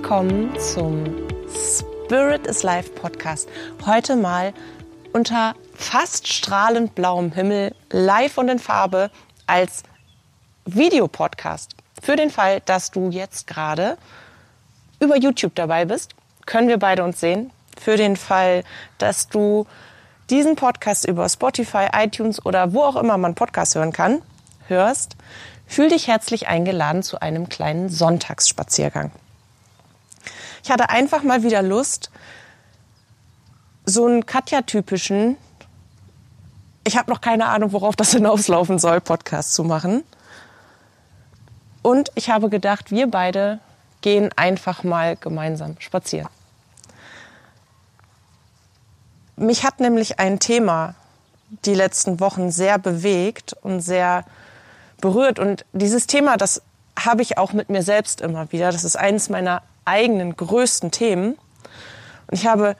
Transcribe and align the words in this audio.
willkommen 0.00 0.56
zum 0.60 1.26
Spirit 1.52 2.46
is 2.46 2.62
Life 2.62 2.90
Podcast. 2.90 3.48
Heute 3.84 4.14
mal 4.14 4.54
unter 5.12 5.56
fast 5.74 6.28
strahlend 6.28 6.94
blauem 6.94 7.32
Himmel, 7.32 7.74
live 7.90 8.38
und 8.38 8.48
in 8.48 8.60
Farbe 8.60 9.10
als 9.48 9.82
Videopodcast. 10.66 11.74
Für 12.00 12.14
den 12.14 12.30
Fall, 12.30 12.60
dass 12.60 12.92
du 12.92 13.10
jetzt 13.10 13.48
gerade 13.48 13.98
über 15.00 15.16
YouTube 15.16 15.56
dabei 15.56 15.84
bist, 15.84 16.14
können 16.46 16.68
wir 16.68 16.78
beide 16.78 17.02
uns 17.02 17.18
sehen. 17.18 17.50
Für 17.76 17.96
den 17.96 18.14
Fall, 18.14 18.62
dass 18.98 19.28
du 19.28 19.66
diesen 20.30 20.54
Podcast 20.54 21.08
über 21.08 21.28
Spotify, 21.28 21.88
iTunes 21.92 22.46
oder 22.46 22.72
wo 22.72 22.82
auch 22.82 22.94
immer 22.94 23.18
man 23.18 23.34
Podcast 23.34 23.74
hören 23.74 23.92
kann, 23.92 24.22
hörst, 24.68 25.16
fühl 25.66 25.88
dich 25.88 26.06
herzlich 26.06 26.46
eingeladen 26.46 27.02
zu 27.02 27.20
einem 27.20 27.48
kleinen 27.48 27.88
Sonntagsspaziergang. 27.88 29.10
Ich 30.62 30.70
hatte 30.70 30.90
einfach 30.90 31.22
mal 31.22 31.42
wieder 31.42 31.62
Lust, 31.62 32.10
so 33.84 34.06
einen 34.06 34.26
Katja-typischen, 34.26 35.36
ich 36.84 36.96
habe 36.96 37.10
noch 37.10 37.20
keine 37.20 37.46
Ahnung, 37.46 37.72
worauf 37.72 37.96
das 37.96 38.10
hinauslaufen 38.12 38.78
soll, 38.78 39.00
Podcast 39.00 39.54
zu 39.54 39.64
machen. 39.64 40.04
Und 41.82 42.10
ich 42.14 42.30
habe 42.30 42.48
gedacht, 42.48 42.90
wir 42.90 43.10
beide 43.10 43.60
gehen 44.00 44.30
einfach 44.36 44.84
mal 44.84 45.16
gemeinsam 45.16 45.76
spazieren. 45.78 46.28
Mich 49.36 49.64
hat 49.64 49.80
nämlich 49.80 50.18
ein 50.18 50.40
Thema 50.40 50.94
die 51.64 51.74
letzten 51.74 52.20
Wochen 52.20 52.50
sehr 52.50 52.78
bewegt 52.78 53.54
und 53.62 53.80
sehr 53.80 54.24
berührt. 55.00 55.38
Und 55.38 55.64
dieses 55.72 56.06
Thema, 56.06 56.36
das 56.36 56.62
habe 56.98 57.22
ich 57.22 57.38
auch 57.38 57.52
mit 57.52 57.70
mir 57.70 57.82
selbst 57.82 58.20
immer 58.20 58.50
wieder. 58.52 58.72
Das 58.72 58.84
ist 58.84 58.96
eines 58.96 59.28
meiner 59.28 59.62
eigenen 59.88 60.36
größten 60.36 60.90
Themen. 60.90 61.38
Und 62.26 62.34
ich 62.38 62.46
habe 62.46 62.76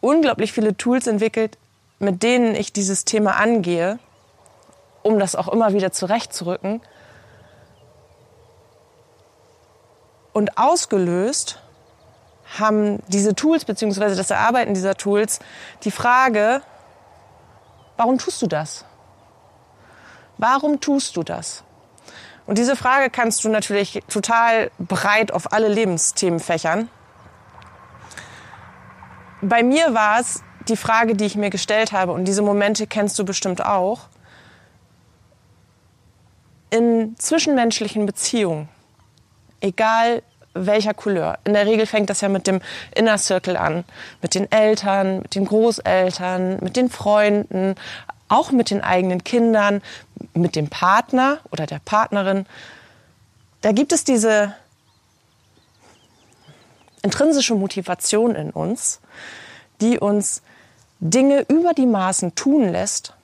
unglaublich 0.00 0.52
viele 0.52 0.76
Tools 0.76 1.06
entwickelt, 1.06 1.58
mit 1.98 2.22
denen 2.22 2.54
ich 2.54 2.72
dieses 2.72 3.04
Thema 3.04 3.36
angehe, 3.36 3.98
um 5.02 5.18
das 5.18 5.36
auch 5.36 5.48
immer 5.48 5.72
wieder 5.72 5.92
zurechtzurücken. 5.92 6.80
Und 10.32 10.56
ausgelöst 10.56 11.60
haben 12.58 13.00
diese 13.08 13.34
Tools 13.34 13.64
bzw. 13.64 14.14
das 14.14 14.30
Erarbeiten 14.30 14.74
dieser 14.74 14.94
Tools 14.96 15.40
die 15.84 15.90
Frage, 15.90 16.62
warum 17.96 18.18
tust 18.18 18.40
du 18.42 18.46
das? 18.46 18.84
Warum 20.38 20.80
tust 20.80 21.16
du 21.16 21.22
das? 21.22 21.62
Und 22.50 22.58
diese 22.58 22.74
Frage 22.74 23.10
kannst 23.10 23.44
du 23.44 23.48
natürlich 23.48 24.02
total 24.08 24.72
breit 24.76 25.30
auf 25.32 25.52
alle 25.52 25.68
Lebensthemen 25.68 26.40
fächern. 26.40 26.88
Bei 29.40 29.62
mir 29.62 29.94
war 29.94 30.18
es 30.18 30.42
die 30.66 30.74
Frage, 30.74 31.14
die 31.14 31.26
ich 31.26 31.36
mir 31.36 31.50
gestellt 31.50 31.92
habe, 31.92 32.10
und 32.10 32.24
diese 32.24 32.42
Momente 32.42 32.88
kennst 32.88 33.16
du 33.20 33.24
bestimmt 33.24 33.64
auch, 33.64 34.08
in 36.70 37.14
zwischenmenschlichen 37.18 38.04
Beziehungen, 38.04 38.68
egal 39.60 40.24
welcher 40.52 40.92
Couleur. 40.92 41.38
In 41.44 41.52
der 41.52 41.66
Regel 41.66 41.86
fängt 41.86 42.10
das 42.10 42.20
ja 42.20 42.28
mit 42.28 42.48
dem 42.48 42.60
Inner 42.92 43.18
Circle 43.18 43.56
an, 43.56 43.84
mit 44.22 44.34
den 44.34 44.50
Eltern, 44.50 45.20
mit 45.20 45.36
den 45.36 45.44
Großeltern, 45.44 46.58
mit 46.62 46.74
den 46.74 46.90
Freunden, 46.90 47.76
auch 48.30 48.52
mit 48.52 48.70
den 48.70 48.80
eigenen 48.82 49.24
Kindern, 49.24 49.82
mit 50.34 50.56
dem 50.56 50.68
Partner 50.68 51.40
oder 51.50 51.66
der 51.66 51.80
Partnerin. 51.84 52.46
Da 53.60 53.72
gibt 53.72 53.92
es 53.92 54.04
diese 54.04 54.54
intrinsische 57.02 57.54
Motivation 57.54 58.34
in 58.34 58.50
uns, 58.50 59.00
die 59.80 59.98
uns 59.98 60.42
Dinge 61.00 61.44
über 61.48 61.72
die 61.72 61.86
Maßen 61.86 62.34
tun 62.34 62.68
lässt 62.70 63.14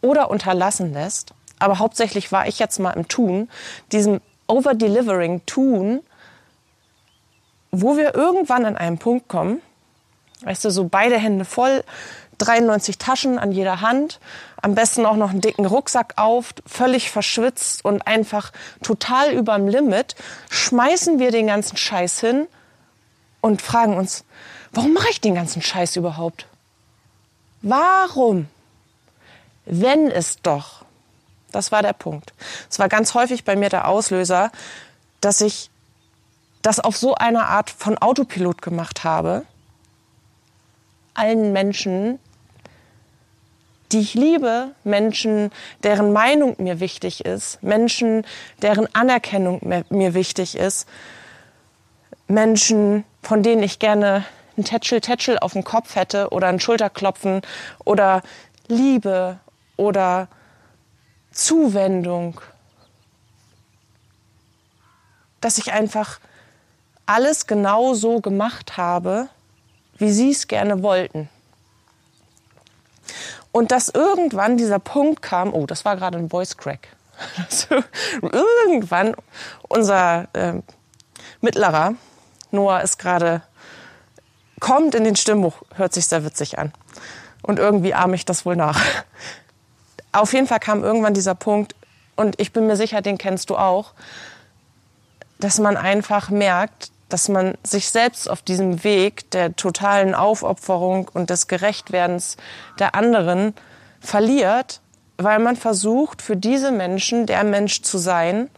oder 0.00 0.30
unterlassen 0.30 0.92
lässt. 0.92 1.32
Aber 1.58 1.78
hauptsächlich 1.78 2.32
war 2.32 2.48
ich 2.48 2.58
jetzt 2.58 2.78
mal 2.78 2.92
im 2.92 3.06
Tun, 3.06 3.48
diesem 3.92 4.20
Over-Delivering 4.46 5.44
Tun, 5.46 6.00
wo 7.70 7.96
wir 7.96 8.14
irgendwann 8.14 8.64
an 8.64 8.76
einen 8.76 8.98
Punkt 8.98 9.28
kommen, 9.28 9.60
weißt 10.42 10.64
du, 10.64 10.70
so 10.70 10.88
beide 10.88 11.18
Hände 11.18 11.44
voll, 11.44 11.84
93 12.40 12.98
Taschen 12.98 13.38
an 13.38 13.52
jeder 13.52 13.80
Hand, 13.80 14.20
am 14.62 14.74
besten 14.74 15.06
auch 15.06 15.16
noch 15.16 15.30
einen 15.30 15.40
dicken 15.40 15.66
Rucksack 15.66 16.14
auf, 16.16 16.54
völlig 16.66 17.10
verschwitzt 17.10 17.84
und 17.84 18.06
einfach 18.06 18.52
total 18.82 19.32
überm 19.32 19.68
Limit, 19.68 20.16
schmeißen 20.50 21.18
wir 21.18 21.30
den 21.30 21.46
ganzen 21.46 21.76
Scheiß 21.76 22.20
hin 22.20 22.46
und 23.40 23.62
fragen 23.62 23.96
uns, 23.96 24.24
warum 24.72 24.92
mache 24.92 25.10
ich 25.10 25.20
den 25.20 25.34
ganzen 25.34 25.62
Scheiß 25.62 25.96
überhaupt? 25.96 26.46
Warum? 27.62 28.48
Wenn 29.64 30.10
es 30.10 30.40
doch. 30.42 30.84
Das 31.52 31.72
war 31.72 31.82
der 31.82 31.92
Punkt. 31.92 32.32
Es 32.70 32.78
war 32.78 32.88
ganz 32.88 33.14
häufig 33.14 33.44
bei 33.44 33.56
mir 33.56 33.68
der 33.68 33.88
Auslöser, 33.88 34.50
dass 35.20 35.40
ich 35.40 35.70
das 36.62 36.80
auf 36.80 36.96
so 36.96 37.14
eine 37.14 37.46
Art 37.46 37.70
von 37.70 37.98
Autopilot 37.98 38.62
gemacht 38.62 39.04
habe, 39.04 39.44
allen 41.14 41.52
Menschen 41.52 42.18
die 43.92 44.00
ich 44.00 44.14
liebe, 44.14 44.72
Menschen, 44.84 45.50
deren 45.82 46.12
Meinung 46.12 46.54
mir 46.58 46.80
wichtig 46.80 47.24
ist, 47.24 47.62
Menschen, 47.62 48.24
deren 48.62 48.92
Anerkennung 48.94 49.60
mir 49.88 50.14
wichtig 50.14 50.56
ist, 50.56 50.88
Menschen, 52.28 53.04
von 53.22 53.42
denen 53.42 53.62
ich 53.62 53.78
gerne 53.78 54.24
ein 54.56 54.64
Tätschel-Tätschel 54.64 55.38
auf 55.38 55.54
dem 55.54 55.64
Kopf 55.64 55.96
hätte 55.96 56.30
oder 56.30 56.48
ein 56.48 56.60
Schulterklopfen 56.60 57.42
oder 57.84 58.22
Liebe 58.68 59.38
oder 59.76 60.28
Zuwendung. 61.32 62.40
Dass 65.40 65.58
ich 65.58 65.72
einfach 65.72 66.20
alles 67.06 67.46
genau 67.46 67.94
so 67.94 68.20
gemacht 68.20 68.76
habe, 68.76 69.28
wie 69.96 70.12
sie 70.12 70.30
es 70.30 70.46
gerne 70.46 70.82
wollten. 70.82 71.28
Und 73.52 73.72
dass 73.72 73.88
irgendwann 73.88 74.56
dieser 74.56 74.78
Punkt 74.78 75.22
kam, 75.22 75.52
oh, 75.52 75.66
das 75.66 75.84
war 75.84 75.96
gerade 75.96 76.18
ein 76.18 76.30
Voice 76.30 76.56
Crack. 76.56 76.88
irgendwann 78.22 79.14
unser 79.68 80.28
äh, 80.32 80.54
Mittlerer, 81.40 81.94
Noah 82.50 82.80
ist 82.80 82.98
gerade, 82.98 83.42
kommt 84.60 84.94
in 84.94 85.04
den 85.04 85.16
Stimmbuch, 85.16 85.62
hört 85.74 85.92
sich 85.92 86.06
sehr 86.06 86.24
witzig 86.24 86.58
an. 86.58 86.72
Und 87.42 87.58
irgendwie 87.58 87.94
ahme 87.94 88.14
ich 88.14 88.24
das 88.24 88.46
wohl 88.46 88.56
nach. 88.56 88.80
Auf 90.12 90.32
jeden 90.32 90.46
Fall 90.46 90.60
kam 90.60 90.82
irgendwann 90.82 91.14
dieser 91.14 91.34
Punkt, 91.34 91.74
und 92.20 92.38
ich 92.38 92.52
bin 92.52 92.66
mir 92.66 92.76
sicher, 92.76 93.00
den 93.00 93.16
kennst 93.16 93.48
du 93.48 93.56
auch, 93.56 93.94
dass 95.38 95.58
man 95.58 95.78
einfach 95.78 96.28
merkt, 96.28 96.90
dass 97.12 97.28
man 97.28 97.54
sich 97.62 97.90
selbst 97.90 98.28
auf 98.30 98.42
diesem 98.42 98.84
Weg 98.84 99.30
der 99.30 99.54
totalen 99.56 100.14
Aufopferung 100.14 101.08
und 101.12 101.30
des 101.30 101.46
Gerechtwerdens 101.46 102.36
der 102.78 102.94
anderen 102.94 103.54
verliert, 104.00 104.80
weil 105.18 105.38
man 105.38 105.56
versucht, 105.56 106.22
für 106.22 106.36
diese 106.36 106.70
Menschen 106.70 107.26
der 107.26 107.44
Mensch 107.44 107.82
zu 107.82 107.98
sein, 107.98 108.48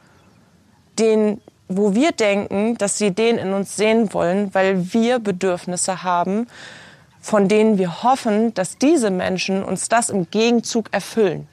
den, 0.99 1.41
wo 1.69 1.95
wir 1.95 2.13
denken, 2.13 2.79
dass 2.79 2.99
sie 2.99 3.11
den 3.11 3.39
in 3.39 3.53
uns 3.53 3.77
sehen 3.77 4.13
wollen, 4.13 4.55
weil 4.55 4.93
wir 4.93 5.19
Bedürfnisse 5.19 6.03
haben, 6.03 6.47
von 7.21 7.49
denen 7.49 7.79
wir 7.79 8.03
hoffen, 8.03 8.53
dass 8.55 8.79
diese 8.79 9.11
Menschen 9.11 9.65
uns 9.65 9.89
das 9.89 10.11
im 10.11 10.31
Gegenzug 10.31 10.89
erfüllen. 10.93 11.49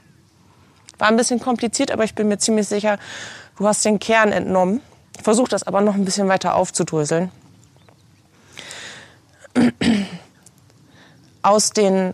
War 0.97 1.07
ein 1.07 1.17
bisschen 1.17 1.39
kompliziert, 1.39 1.91
aber 1.91 2.03
ich 2.03 2.15
bin 2.15 2.27
mir 2.27 2.37
ziemlich 2.37 2.67
sicher, 2.67 2.97
du 3.57 3.67
hast 3.67 3.85
den 3.85 3.99
Kern 3.99 4.31
entnommen. 4.31 4.81
Versuche 5.21 5.49
das 5.49 5.63
aber 5.63 5.81
noch 5.81 5.95
ein 5.95 6.05
bisschen 6.05 6.27
weiter 6.27 6.55
aufzudröseln. 6.55 7.31
Aus 11.41 11.71
den, 11.71 12.13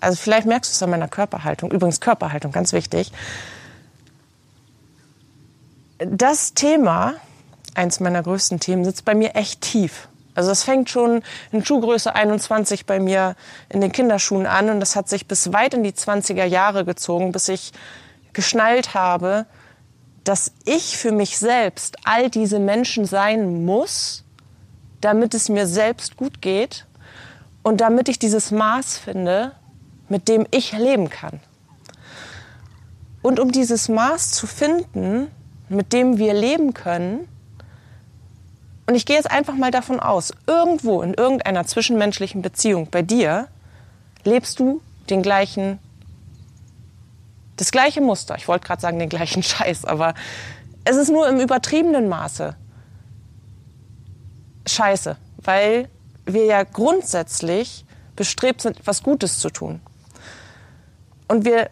also 0.00 0.16
vielleicht 0.16 0.46
merkst 0.46 0.70
du 0.70 0.74
es 0.74 0.82
an 0.82 0.90
meiner 0.90 1.08
Körperhaltung, 1.08 1.70
übrigens 1.70 2.00
Körperhaltung, 2.00 2.52
ganz 2.52 2.72
wichtig. 2.72 3.12
Das 5.98 6.54
Thema, 6.54 7.14
eins 7.74 8.00
meiner 8.00 8.22
größten 8.22 8.60
Themen, 8.60 8.84
sitzt 8.84 9.04
bei 9.04 9.14
mir 9.14 9.34
echt 9.36 9.60
tief. 9.62 10.08
Also 10.34 10.50
es 10.50 10.64
fängt 10.64 10.90
schon 10.90 11.22
in 11.52 11.64
Schuhgröße 11.64 12.14
21 12.14 12.86
bei 12.86 12.98
mir 12.98 13.36
in 13.68 13.80
den 13.80 13.92
Kinderschuhen 13.92 14.46
an 14.46 14.68
und 14.68 14.80
das 14.80 14.96
hat 14.96 15.08
sich 15.08 15.28
bis 15.28 15.52
weit 15.52 15.74
in 15.74 15.84
die 15.84 15.92
20er 15.92 16.44
Jahre 16.44 16.84
gezogen, 16.84 17.32
bis 17.32 17.48
ich 17.48 17.72
geschnallt 18.32 18.94
habe, 18.94 19.46
dass 20.24 20.52
ich 20.64 20.96
für 20.96 21.12
mich 21.12 21.38
selbst 21.38 21.96
all 22.04 22.30
diese 22.30 22.58
Menschen 22.58 23.04
sein 23.04 23.64
muss, 23.64 24.24
damit 25.00 25.34
es 25.34 25.48
mir 25.48 25.66
selbst 25.66 26.16
gut 26.16 26.40
geht 26.40 26.86
und 27.62 27.80
damit 27.80 28.08
ich 28.08 28.18
dieses 28.18 28.50
Maß 28.50 28.98
finde, 28.98 29.52
mit 30.08 30.28
dem 30.28 30.46
ich 30.50 30.72
leben 30.72 31.10
kann. 31.10 31.40
Und 33.22 33.38
um 33.38 33.52
dieses 33.52 33.88
Maß 33.88 34.32
zu 34.32 34.46
finden, 34.46 35.28
mit 35.68 35.92
dem 35.92 36.18
wir 36.18 36.34
leben 36.34 36.74
können, 36.74 37.28
Und 38.86 38.94
ich 38.94 39.06
gehe 39.06 39.16
jetzt 39.16 39.30
einfach 39.30 39.54
mal 39.54 39.70
davon 39.70 39.98
aus, 40.00 40.32
irgendwo 40.46 41.02
in 41.02 41.14
irgendeiner 41.14 41.66
zwischenmenschlichen 41.66 42.42
Beziehung 42.42 42.88
bei 42.90 43.02
dir 43.02 43.48
lebst 44.24 44.58
du 44.58 44.80
den 45.08 45.22
gleichen, 45.22 45.78
das 47.56 47.70
gleiche 47.70 48.00
Muster. 48.00 48.36
Ich 48.36 48.48
wollte 48.48 48.66
gerade 48.66 48.80
sagen 48.80 48.98
den 48.98 49.08
gleichen 49.08 49.42
Scheiß, 49.42 49.84
aber 49.84 50.14
es 50.84 50.96
ist 50.96 51.10
nur 51.10 51.28
im 51.28 51.40
übertriebenen 51.40 52.08
Maße 52.08 52.56
Scheiße, 54.66 55.16
weil 55.38 55.88
wir 56.24 56.46
ja 56.46 56.62
grundsätzlich 56.62 57.84
bestrebt 58.16 58.62
sind, 58.62 58.78
etwas 58.78 59.02
Gutes 59.02 59.38
zu 59.38 59.50
tun. 59.50 59.80
Und 61.28 61.44
wir 61.44 61.70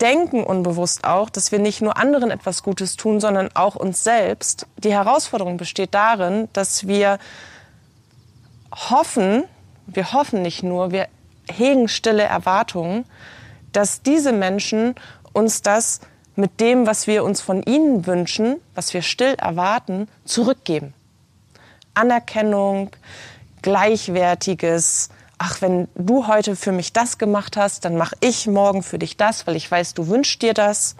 denken 0.00 0.44
unbewusst 0.44 1.04
auch, 1.04 1.30
dass 1.30 1.52
wir 1.52 1.58
nicht 1.58 1.80
nur 1.80 1.96
anderen 1.96 2.30
etwas 2.30 2.62
Gutes 2.62 2.96
tun, 2.96 3.20
sondern 3.20 3.48
auch 3.54 3.74
uns 3.74 4.04
selbst. 4.04 4.66
Die 4.76 4.92
Herausforderung 4.92 5.56
besteht 5.56 5.94
darin, 5.94 6.48
dass 6.52 6.86
wir 6.86 7.18
hoffen, 8.74 9.44
wir 9.86 10.12
hoffen 10.12 10.42
nicht 10.42 10.62
nur, 10.62 10.90
wir 10.90 11.08
hegen 11.50 11.88
stille 11.88 12.24
Erwartungen, 12.24 13.06
dass 13.72 14.02
diese 14.02 14.32
Menschen 14.32 14.94
uns 15.32 15.62
das 15.62 16.00
mit 16.36 16.60
dem, 16.60 16.86
was 16.86 17.06
wir 17.06 17.24
uns 17.24 17.40
von 17.40 17.62
ihnen 17.62 18.06
wünschen, 18.06 18.60
was 18.74 18.94
wir 18.94 19.02
still 19.02 19.34
erwarten, 19.34 20.08
zurückgeben. 20.24 20.94
Anerkennung, 21.94 22.90
gleichwertiges, 23.62 25.08
ach, 25.38 25.60
wenn 25.60 25.88
du 25.96 26.26
heute 26.26 26.56
für 26.56 26.72
mich 26.72 26.92
das 26.92 27.18
gemacht 27.18 27.56
hast, 27.56 27.84
dann 27.84 27.96
mache 27.96 28.16
ich 28.20 28.46
morgen 28.46 28.82
für 28.82 28.98
dich 28.98 29.16
das, 29.16 29.46
weil 29.46 29.56
ich 29.56 29.70
weiß, 29.70 29.94
du 29.94 30.08
wünschst 30.08 30.42
dir 30.42 30.54
das. 30.54 30.96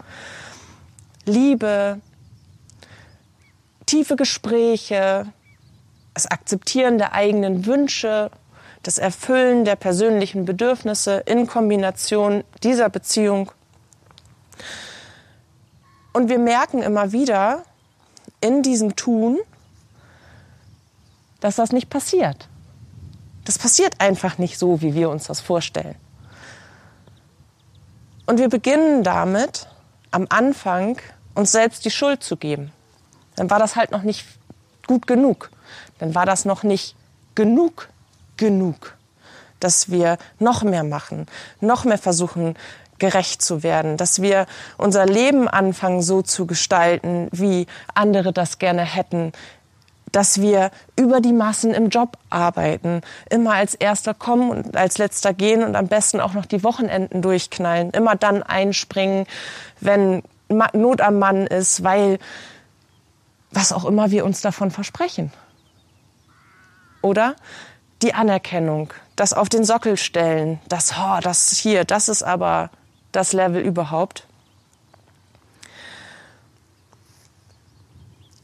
Liebe, 1.24 2.00
tiefe 3.86 4.16
Gespräche, 4.16 5.26
das 6.14 6.26
Akzeptieren 6.26 6.98
der 6.98 7.12
eigenen 7.12 7.66
Wünsche, 7.66 8.30
das 8.82 8.98
Erfüllen 8.98 9.64
der 9.64 9.76
persönlichen 9.76 10.44
Bedürfnisse 10.44 11.22
in 11.26 11.46
Kombination 11.46 12.44
dieser 12.62 12.88
Beziehung. 12.88 13.50
Und 16.12 16.28
wir 16.28 16.38
merken 16.38 16.82
immer 16.82 17.12
wieder 17.12 17.64
in 18.40 18.62
diesem 18.62 18.96
Tun, 18.96 19.38
dass 21.40 21.56
das 21.56 21.72
nicht 21.72 21.90
passiert. 21.90 22.48
Das 23.44 23.58
passiert 23.58 24.00
einfach 24.00 24.38
nicht 24.38 24.58
so, 24.58 24.80
wie 24.82 24.94
wir 24.94 25.10
uns 25.10 25.24
das 25.24 25.40
vorstellen. 25.40 25.94
Und 28.26 28.38
wir 28.38 28.48
beginnen 28.48 29.02
damit, 29.02 29.68
am 30.10 30.26
Anfang 30.28 30.98
uns 31.34 31.52
selbst 31.52 31.84
die 31.84 31.90
Schuld 31.90 32.22
zu 32.22 32.36
geben. 32.36 32.72
Dann 33.36 33.48
war 33.50 33.58
das 33.58 33.76
halt 33.76 33.90
noch 33.90 34.02
nicht 34.02 34.26
gut 34.86 35.06
genug. 35.06 35.50
Dann 35.98 36.14
war 36.14 36.26
das 36.26 36.44
noch 36.44 36.62
nicht 36.62 36.96
genug 37.34 37.88
genug, 38.38 38.96
dass 39.60 39.90
wir 39.90 40.16
noch 40.38 40.62
mehr 40.62 40.84
machen, 40.84 41.26
noch 41.60 41.84
mehr 41.84 41.98
versuchen, 41.98 42.56
gerecht 42.98 43.42
zu 43.42 43.62
werden, 43.62 43.96
dass 43.96 44.22
wir 44.22 44.46
unser 44.76 45.06
Leben 45.06 45.48
anfangen 45.48 46.02
so 46.02 46.22
zu 46.22 46.46
gestalten, 46.46 47.28
wie 47.30 47.66
andere 47.94 48.32
das 48.32 48.58
gerne 48.58 48.82
hätten, 48.82 49.32
dass 50.10 50.40
wir 50.40 50.70
über 50.96 51.20
die 51.20 51.32
Massen 51.32 51.74
im 51.74 51.90
Job 51.90 52.16
arbeiten, 52.30 53.02
immer 53.30 53.54
als 53.54 53.74
erster 53.74 54.14
kommen 54.14 54.50
und 54.50 54.76
als 54.76 54.98
letzter 54.98 55.34
gehen 55.34 55.62
und 55.62 55.76
am 55.76 55.86
besten 55.86 56.20
auch 56.20 56.32
noch 56.32 56.46
die 56.46 56.64
Wochenenden 56.64 57.22
durchknallen, 57.22 57.90
immer 57.90 58.16
dann 58.16 58.42
einspringen, 58.42 59.26
wenn 59.80 60.22
Not 60.48 61.02
am 61.02 61.18
Mann 61.18 61.46
ist, 61.46 61.84
weil 61.84 62.18
was 63.50 63.72
auch 63.72 63.84
immer 63.84 64.10
wir 64.10 64.24
uns 64.24 64.40
davon 64.40 64.70
versprechen. 64.70 65.32
Oder 67.02 67.36
die 68.02 68.14
Anerkennung, 68.14 68.92
das 69.16 69.32
auf 69.32 69.48
den 69.48 69.64
Sockel 69.64 69.96
stellen, 69.96 70.60
das, 70.68 70.94
oh, 70.98 71.18
das 71.20 71.56
hier, 71.56 71.84
das 71.84 72.08
ist 72.08 72.22
aber 72.22 72.70
das 73.12 73.32
Level 73.32 73.62
überhaupt. 73.62 74.26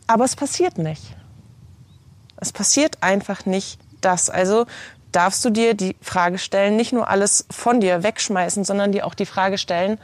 Aber 0.06 0.25
es 0.25 0.37
passiert 0.37 0.79
nicht. 0.79 1.15
Es 2.37 2.53
passiert 2.53 3.03
einfach 3.03 3.47
nicht 3.47 3.81
das. 4.01 4.29
Also 4.29 4.67
darfst 5.12 5.45
du 5.45 5.51
dir 5.51 5.75
die 5.75 5.97
Frage 6.03 6.39
stellen, 6.39 6.77
nicht 6.77 6.93
nur 6.93 7.09
alles 7.09 7.47
von 7.51 7.81
dir 7.81 8.03
wegschmeißen, 8.03 8.65
sondern 8.65 8.93
dir 8.93 9.06
auch 9.06 9.15
die 9.15 9.27
Frage 9.27 9.59
stellen, 9.59 9.99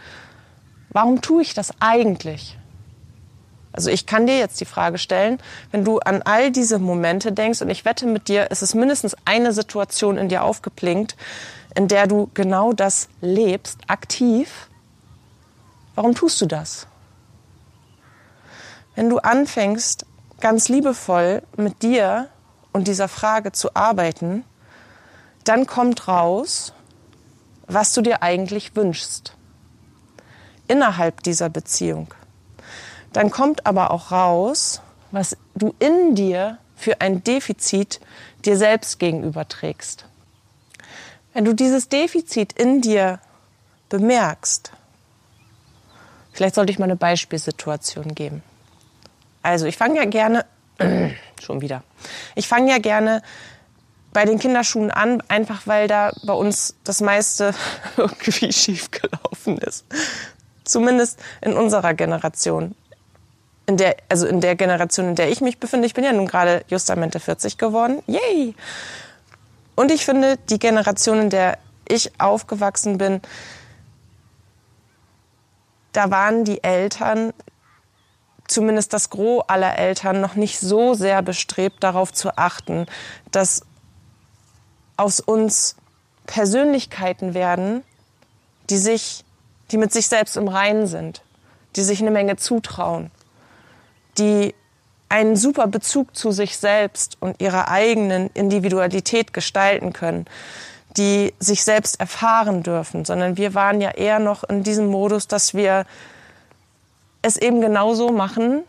warum 0.90 1.20
tue 1.20 1.42
ich 1.42 1.54
das 1.54 1.72
eigentlich? 1.80 2.56
Also 3.72 3.90
ich 3.90 4.06
kann 4.06 4.26
dir 4.26 4.38
jetzt 4.38 4.60
die 4.60 4.64
Frage 4.64 4.98
stellen, 4.98 5.38
wenn 5.70 5.84
du 5.84 5.98
an 6.00 6.22
all 6.22 6.50
diese 6.50 6.78
Momente 6.78 7.32
denkst, 7.32 7.62
und 7.62 7.70
ich 7.70 7.84
wette 7.84 8.06
mit 8.06 8.28
dir, 8.28 8.48
es 8.50 8.62
ist 8.62 8.74
mindestens 8.74 9.16
eine 9.24 9.52
Situation 9.52 10.18
in 10.18 10.28
dir 10.28 10.42
aufgeplinkt, 10.42 11.16
in 11.74 11.86
der 11.86 12.06
du 12.06 12.30
genau 12.34 12.72
das 12.72 13.08
lebst, 13.20 13.78
aktiv. 13.86 14.68
Warum 15.94 16.14
tust 16.14 16.40
du 16.40 16.46
das? 16.46 16.86
Wenn 18.96 19.08
du 19.08 19.18
anfängst, 19.18 20.04
ganz 20.40 20.68
liebevoll 20.68 21.42
mit 21.56 21.82
dir 21.82 22.28
und 22.72 22.88
dieser 22.88 23.08
Frage 23.08 23.52
zu 23.52 23.76
arbeiten, 23.76 24.44
dann 25.44 25.66
kommt 25.66 26.08
raus, 26.08 26.72
was 27.66 27.92
du 27.92 28.02
dir 28.02 28.22
eigentlich 28.22 28.74
wünschst 28.74 29.36
innerhalb 30.66 31.22
dieser 31.22 31.48
Beziehung. 31.48 32.08
Dann 33.12 33.30
kommt 33.30 33.66
aber 33.66 33.90
auch 33.90 34.12
raus, 34.12 34.80
was 35.10 35.36
du 35.54 35.74
in 35.78 36.14
dir 36.14 36.58
für 36.76 37.00
ein 37.00 37.22
Defizit 37.24 38.00
dir 38.44 38.56
selbst 38.56 38.98
gegenüber 38.98 39.46
trägst. 39.48 40.06
Wenn 41.32 41.44
du 41.44 41.54
dieses 41.54 41.88
Defizit 41.88 42.52
in 42.52 42.80
dir 42.80 43.20
bemerkst, 43.88 44.72
vielleicht 46.32 46.54
sollte 46.54 46.72
ich 46.72 46.78
mal 46.78 46.86
eine 46.86 46.96
Beispielsituation 46.96 48.14
geben. 48.14 48.42
Also 49.42 49.66
ich 49.66 49.76
fange 49.76 49.96
ja 49.96 50.04
gerne, 50.04 50.44
schon 51.40 51.60
wieder, 51.60 51.82
ich 52.34 52.48
fange 52.48 52.70
ja 52.70 52.78
gerne 52.78 53.22
bei 54.12 54.24
den 54.24 54.38
Kinderschuhen 54.38 54.90
an, 54.90 55.22
einfach 55.28 55.66
weil 55.66 55.86
da 55.86 56.12
bei 56.24 56.32
uns 56.32 56.74
das 56.84 57.00
meiste 57.00 57.54
irgendwie 57.96 58.52
schief 58.52 58.90
gelaufen 58.90 59.58
ist. 59.58 59.84
Zumindest 60.64 61.20
in 61.40 61.52
unserer 61.52 61.94
Generation 61.94 62.74
in 63.70 63.76
der, 63.76 63.96
also 64.08 64.26
in 64.26 64.40
der 64.40 64.56
Generation, 64.56 65.10
in 65.10 65.14
der 65.14 65.30
ich 65.30 65.40
mich 65.40 65.60
befinde, 65.60 65.86
ich 65.86 65.94
bin 65.94 66.02
ja 66.02 66.12
nun 66.12 66.26
gerade 66.26 66.64
justamente 66.66 67.20
40 67.20 67.56
geworden. 67.56 68.02
Yay! 68.08 68.56
Und 69.76 69.92
ich 69.92 70.04
finde, 70.04 70.38
die 70.48 70.58
Generation, 70.58 71.20
in 71.20 71.30
der 71.30 71.56
ich 71.88 72.10
aufgewachsen 72.20 72.98
bin, 72.98 73.20
da 75.92 76.10
waren 76.10 76.44
die 76.44 76.64
Eltern, 76.64 77.32
zumindest 78.48 78.92
das 78.92 79.08
Gros 79.08 79.44
aller 79.46 79.78
Eltern, 79.78 80.20
noch 80.20 80.34
nicht 80.34 80.58
so 80.58 80.94
sehr 80.94 81.22
bestrebt, 81.22 81.84
darauf 81.84 82.12
zu 82.12 82.36
achten, 82.36 82.86
dass 83.30 83.62
aus 84.96 85.20
uns 85.20 85.76
Persönlichkeiten 86.26 87.34
werden, 87.34 87.84
die 88.68 88.78
sich, 88.78 89.24
die 89.70 89.78
mit 89.78 89.92
sich 89.92 90.08
selbst 90.08 90.36
im 90.36 90.48
Reinen 90.48 90.88
sind, 90.88 91.22
die 91.76 91.82
sich 91.82 92.00
eine 92.00 92.10
Menge 92.10 92.34
zutrauen 92.34 93.12
die 94.18 94.54
einen 95.08 95.36
super 95.36 95.66
Bezug 95.66 96.16
zu 96.16 96.30
sich 96.30 96.56
selbst 96.56 97.16
und 97.20 97.40
ihrer 97.40 97.68
eigenen 97.68 98.30
Individualität 98.34 99.32
gestalten 99.32 99.92
können, 99.92 100.26
die 100.96 101.34
sich 101.38 101.64
selbst 101.64 101.98
erfahren 102.00 102.62
dürfen, 102.62 103.04
sondern 103.04 103.36
wir 103.36 103.54
waren 103.54 103.80
ja 103.80 103.90
eher 103.90 104.18
noch 104.18 104.44
in 104.44 104.62
diesem 104.62 104.86
Modus, 104.86 105.26
dass 105.26 105.54
wir 105.54 105.84
es 107.22 107.36
eben 107.36 107.60
genauso 107.60 108.10
machen, 108.10 108.62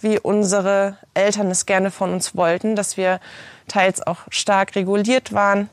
wie 0.00 0.18
unsere 0.18 0.96
Eltern 1.14 1.50
es 1.50 1.66
gerne 1.66 1.90
von 1.90 2.12
uns 2.12 2.34
wollten, 2.36 2.76
dass 2.76 2.96
wir 2.96 3.20
teils 3.68 4.04
auch 4.04 4.20
stark 4.30 4.74
reguliert 4.74 5.32
waren 5.32 5.68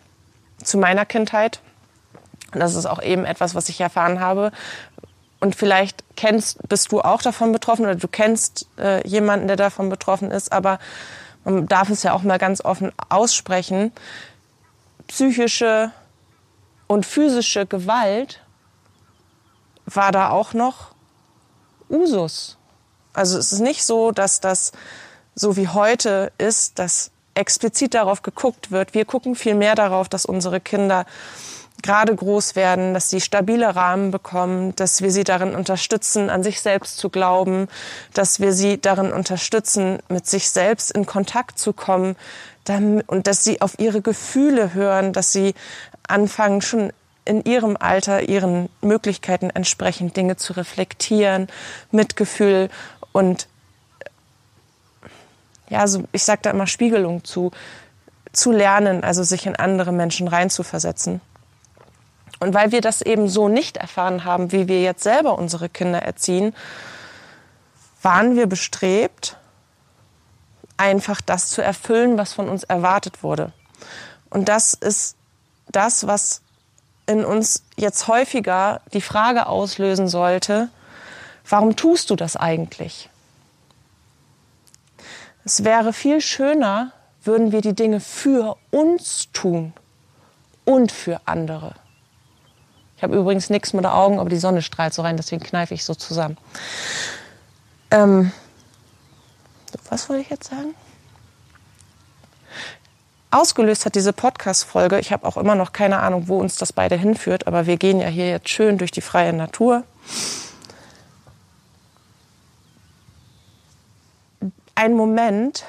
zu 0.63 0.77
meiner 0.77 1.05
Kindheit. 1.05 1.61
Und 2.53 2.59
das 2.61 2.75
ist 2.75 2.85
auch 2.85 3.01
eben 3.01 3.25
etwas, 3.25 3.53
was 3.53 3.69
ich 3.69 3.79
erfahren 3.79 4.19
habe, 4.19 4.51
und 5.39 5.55
vielleicht 5.55 6.03
kennst, 6.15 6.67
bist 6.67 6.91
du 6.91 7.01
auch 7.01 7.21
davon 7.21 7.51
betroffen 7.51 7.85
oder 7.85 7.95
du 7.95 8.07
kennst 8.07 8.67
äh, 8.77 9.07
jemanden, 9.07 9.47
der 9.47 9.55
davon 9.55 9.89
betroffen 9.89 10.31
ist, 10.31 10.51
aber 10.51 10.79
man 11.45 11.67
darf 11.67 11.89
es 11.89 12.03
ja 12.03 12.13
auch 12.13 12.23
mal 12.23 12.37
ganz 12.37 12.63
offen 12.63 12.91
aussprechen. 13.09 13.91
Psychische 15.07 15.91
und 16.87 17.05
physische 17.05 17.65
Gewalt 17.65 18.41
war 19.85 20.11
da 20.11 20.29
auch 20.29 20.53
noch 20.53 20.91
Usus. 21.89 22.57
Also 23.13 23.37
es 23.37 23.51
ist 23.51 23.59
nicht 23.59 23.83
so, 23.83 24.11
dass 24.11 24.39
das 24.39 24.71
so 25.35 25.55
wie 25.55 25.67
heute 25.67 26.31
ist, 26.37 26.77
dass 26.79 27.11
explizit 27.33 27.93
darauf 27.93 28.21
geguckt 28.21 28.71
wird. 28.71 28.93
Wir 28.93 29.05
gucken 29.05 29.35
viel 29.35 29.55
mehr 29.55 29.75
darauf, 29.75 30.09
dass 30.09 30.25
unsere 30.25 30.59
Kinder 30.59 31.05
gerade 31.81 32.15
groß 32.15 32.55
werden, 32.55 32.93
dass 32.93 33.09
sie 33.09 33.21
stabile 33.21 33.75
Rahmen 33.75 34.11
bekommen, 34.11 34.75
dass 34.75 35.01
wir 35.01 35.11
sie 35.11 35.23
darin 35.23 35.55
unterstützen, 35.55 36.29
an 36.29 36.43
sich 36.43 36.61
selbst 36.61 36.97
zu 36.97 37.09
glauben, 37.09 37.67
dass 38.13 38.39
wir 38.39 38.53
sie 38.53 38.79
darin 38.79 39.11
unterstützen, 39.11 39.99
mit 40.09 40.27
sich 40.27 40.49
selbst 40.49 40.91
in 40.91 41.05
Kontakt 41.05 41.59
zu 41.59 41.73
kommen 41.73 42.15
und 43.07 43.25
dass 43.25 43.43
sie 43.43 43.61
auf 43.61 43.79
ihre 43.79 44.01
Gefühle 44.01 44.73
hören, 44.73 45.11
dass 45.11 45.33
sie 45.33 45.55
anfangen, 46.07 46.61
schon 46.61 46.93
in 47.25 47.43
ihrem 47.43 47.77
Alter, 47.79 48.27
ihren 48.27 48.69
Möglichkeiten 48.81 49.49
entsprechend 49.49 50.17
Dinge 50.17 50.37
zu 50.37 50.53
reflektieren, 50.53 51.47
Mitgefühl 51.91 52.69
und 53.11 53.47
ja, 55.69 55.85
so, 55.87 56.03
ich 56.11 56.23
sage 56.23 56.41
da 56.43 56.49
immer 56.49 56.67
Spiegelung 56.67 57.23
zu, 57.23 57.51
zu 58.33 58.51
lernen, 58.51 59.03
also 59.03 59.23
sich 59.23 59.45
in 59.45 59.55
andere 59.55 59.91
Menschen 59.91 60.27
reinzuversetzen. 60.27 61.21
Und 62.39 62.53
weil 62.53 62.71
wir 62.71 62.81
das 62.81 63.01
eben 63.01 63.27
so 63.27 63.49
nicht 63.49 63.77
erfahren 63.77 64.23
haben, 64.23 64.51
wie 64.51 64.67
wir 64.67 64.81
jetzt 64.81 65.03
selber 65.03 65.37
unsere 65.37 65.67
Kinder 65.69 66.01
erziehen, 66.01 66.55
waren 68.01 68.35
wir 68.35 68.47
bestrebt, 68.47 69.35
einfach 70.77 71.19
das 71.19 71.49
zu 71.49 71.61
erfüllen, 71.61 72.17
was 72.17 72.33
von 72.33 72.47
uns 72.47 72.63
erwartet 72.63 73.23
wurde. 73.23 73.51
Und 74.29 74.47
das 74.47 74.73
ist 74.73 75.17
das, 75.67 76.07
was 76.07 76.41
in 77.05 77.25
uns 77.25 77.63
jetzt 77.75 78.07
häufiger 78.07 78.81
die 78.93 79.01
Frage 79.01 79.47
auslösen 79.47 80.07
sollte, 80.07 80.69
warum 81.47 81.75
tust 81.75 82.09
du 82.09 82.15
das 82.15 82.35
eigentlich? 82.35 83.09
Es 85.43 85.63
wäre 85.63 85.91
viel 85.91 86.21
schöner, 86.21 86.91
würden 87.23 87.51
wir 87.51 87.61
die 87.61 87.73
Dinge 87.73 87.99
für 87.99 88.55
uns 88.71 89.29
tun 89.33 89.73
und 90.65 90.91
für 90.91 91.19
andere. 91.25 91.73
Ich 92.99 93.03
habe 93.03 93.15
übrigens 93.15 93.49
nichts 93.49 93.71
mit 93.71 93.85
den 93.85 93.91
Augen, 93.91 94.19
aber 94.19 94.29
die 94.29 94.35
Sonne 94.35 94.61
strahlt 94.61 94.93
so 94.93 95.03
rein, 95.03 95.15
deswegen 95.15 95.41
kneife 95.41 95.73
ich 95.73 95.85
so 95.85 95.95
zusammen. 95.95 96.37
Ähm, 97.91 98.33
was 99.89 100.09
wollte 100.09 100.21
ich 100.21 100.29
jetzt 100.29 100.49
sagen? 100.49 100.75
Ausgelöst 103.31 103.85
hat 103.85 103.95
diese 103.95 104.11
Podcast-Folge, 104.11 104.99
ich 104.99 105.13
habe 105.13 105.25
auch 105.25 105.37
immer 105.37 105.55
noch 105.55 105.71
keine 105.71 105.99
Ahnung, 105.99 106.27
wo 106.27 106.39
uns 106.39 106.57
das 106.57 106.73
beide 106.73 106.97
hinführt, 106.97 107.47
aber 107.47 107.67
wir 107.67 107.77
gehen 107.77 108.01
ja 108.01 108.09
hier 108.09 108.29
jetzt 108.31 108.49
schön 108.49 108.77
durch 108.77 108.91
die 108.91 108.99
freie 108.99 109.31
Natur. 109.31 109.85
Ein 114.75 114.93
Moment, 114.93 115.63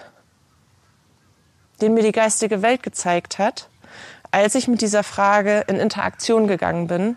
den 1.80 1.94
mir 1.94 2.02
die 2.02 2.10
geistige 2.10 2.60
Welt 2.60 2.82
gezeigt 2.82 3.38
hat, 3.38 3.69
als 4.30 4.54
ich 4.54 4.68
mit 4.68 4.80
dieser 4.80 5.02
Frage 5.02 5.64
in 5.66 5.76
Interaktion 5.76 6.46
gegangen 6.46 6.86
bin. 6.86 7.16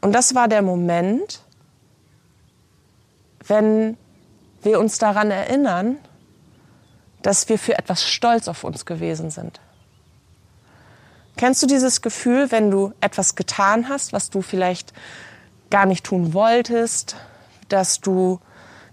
Und 0.00 0.12
das 0.12 0.34
war 0.34 0.48
der 0.48 0.62
Moment, 0.62 1.40
wenn 3.46 3.96
wir 4.62 4.80
uns 4.80 4.98
daran 4.98 5.30
erinnern, 5.30 5.98
dass 7.22 7.48
wir 7.48 7.58
für 7.58 7.78
etwas 7.78 8.06
stolz 8.06 8.48
auf 8.48 8.64
uns 8.64 8.84
gewesen 8.84 9.30
sind. 9.30 9.60
Kennst 11.36 11.62
du 11.62 11.66
dieses 11.66 12.02
Gefühl, 12.02 12.50
wenn 12.52 12.70
du 12.70 12.92
etwas 13.00 13.34
getan 13.34 13.88
hast, 13.88 14.12
was 14.12 14.30
du 14.30 14.42
vielleicht 14.42 14.92
gar 15.70 15.86
nicht 15.86 16.04
tun 16.04 16.34
wolltest, 16.34 17.16
dass 17.68 18.00
du 18.00 18.40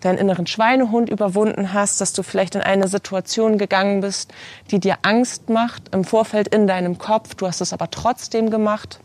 deinen 0.02 0.18
inneren 0.18 0.48
Schweinehund 0.48 1.10
überwunden 1.10 1.74
hast, 1.74 2.02
dass 2.02 2.14
du 2.14 2.24
vielleicht 2.24 2.56
in 2.56 2.62
eine 2.62 2.88
Situation 2.88 3.58
gegangen 3.58 4.02
bist, 4.02 4.34
die 4.72 4.80
dir 4.80 4.98
Angst 5.04 5.50
macht 5.50 5.94
im 5.94 6.04
Vorfeld 6.04 6.48
in 6.50 6.68
deinem 6.68 6.98
Kopf, 6.98 7.36
du 7.36 7.48
hast 7.48 7.62
es 7.62 7.74
aber 7.74 7.90
trotzdem 7.90 8.50
gemacht 8.50 9.00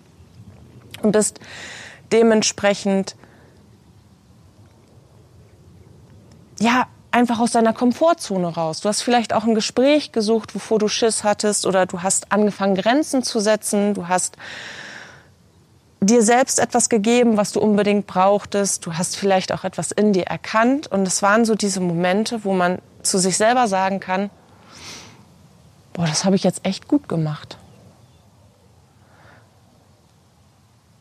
und 1.03 1.13
bist 1.13 1.41
dementsprechend 2.13 3.17
ja 6.59 6.87
einfach 7.11 7.41
aus 7.41 7.53
deiner 7.53 7.73
Komfortzone 7.73 8.49
raus. 8.49 8.81
Du 8.81 8.89
hast 8.89 9.03
vielleicht 9.03 9.33
auch 9.33 9.45
ein 9.45 9.55
Gespräch 9.55 10.13
gesucht, 10.13 10.55
wovor 10.55 10.79
du 10.79 10.89
Schiss 10.89 11.25
hattest 11.25 11.67
oder 11.67 11.87
du 11.87 12.03
hast 12.03 12.31
angefangen 12.31 12.75
Grenzen 12.75 13.23
zu 13.23 13.41
setzen, 13.41 13.95
du 13.95 14.09
hast 14.09 14.37
dir 16.07 16.23
selbst 16.23 16.59
etwas 16.59 16.89
gegeben, 16.89 17.37
was 17.37 17.53
du 17.53 17.61
unbedingt 17.61 18.07
brauchtest. 18.07 18.87
Du 18.87 18.95
hast 18.95 19.17
vielleicht 19.17 19.53
auch 19.53 19.65
etwas 19.65 19.93
in 19.93 20.13
dir 20.13 20.25
erkannt. 20.25 20.87
Und 20.87 21.07
es 21.07 21.23
waren 21.23 21.45
so 21.45 21.55
diese 21.55 21.81
Momente, 21.81 22.45
wo 22.45 22.53
man 22.53 22.79
zu 23.03 23.19
sich 23.19 23.37
selber 23.37 23.69
sagen 23.69 24.01
kann, 24.01 24.31
boah, 25.93 26.07
das 26.07 26.25
habe 26.25 26.37
ich 26.37 26.45
jetzt 26.45 26.65
echt 26.65 26.89
gut 26.89 27.09
gemacht. 27.09 27.59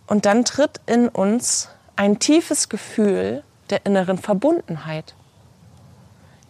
Und 0.08 0.26
dann 0.26 0.46
tritt 0.46 0.82
in 0.86 1.08
uns 1.08 1.70
ein 1.96 2.20
tiefes 2.20 2.70
Gefühl 2.70 3.44
der 3.70 3.86
inneren 3.86 4.18
Verbundenheit. 4.18 5.16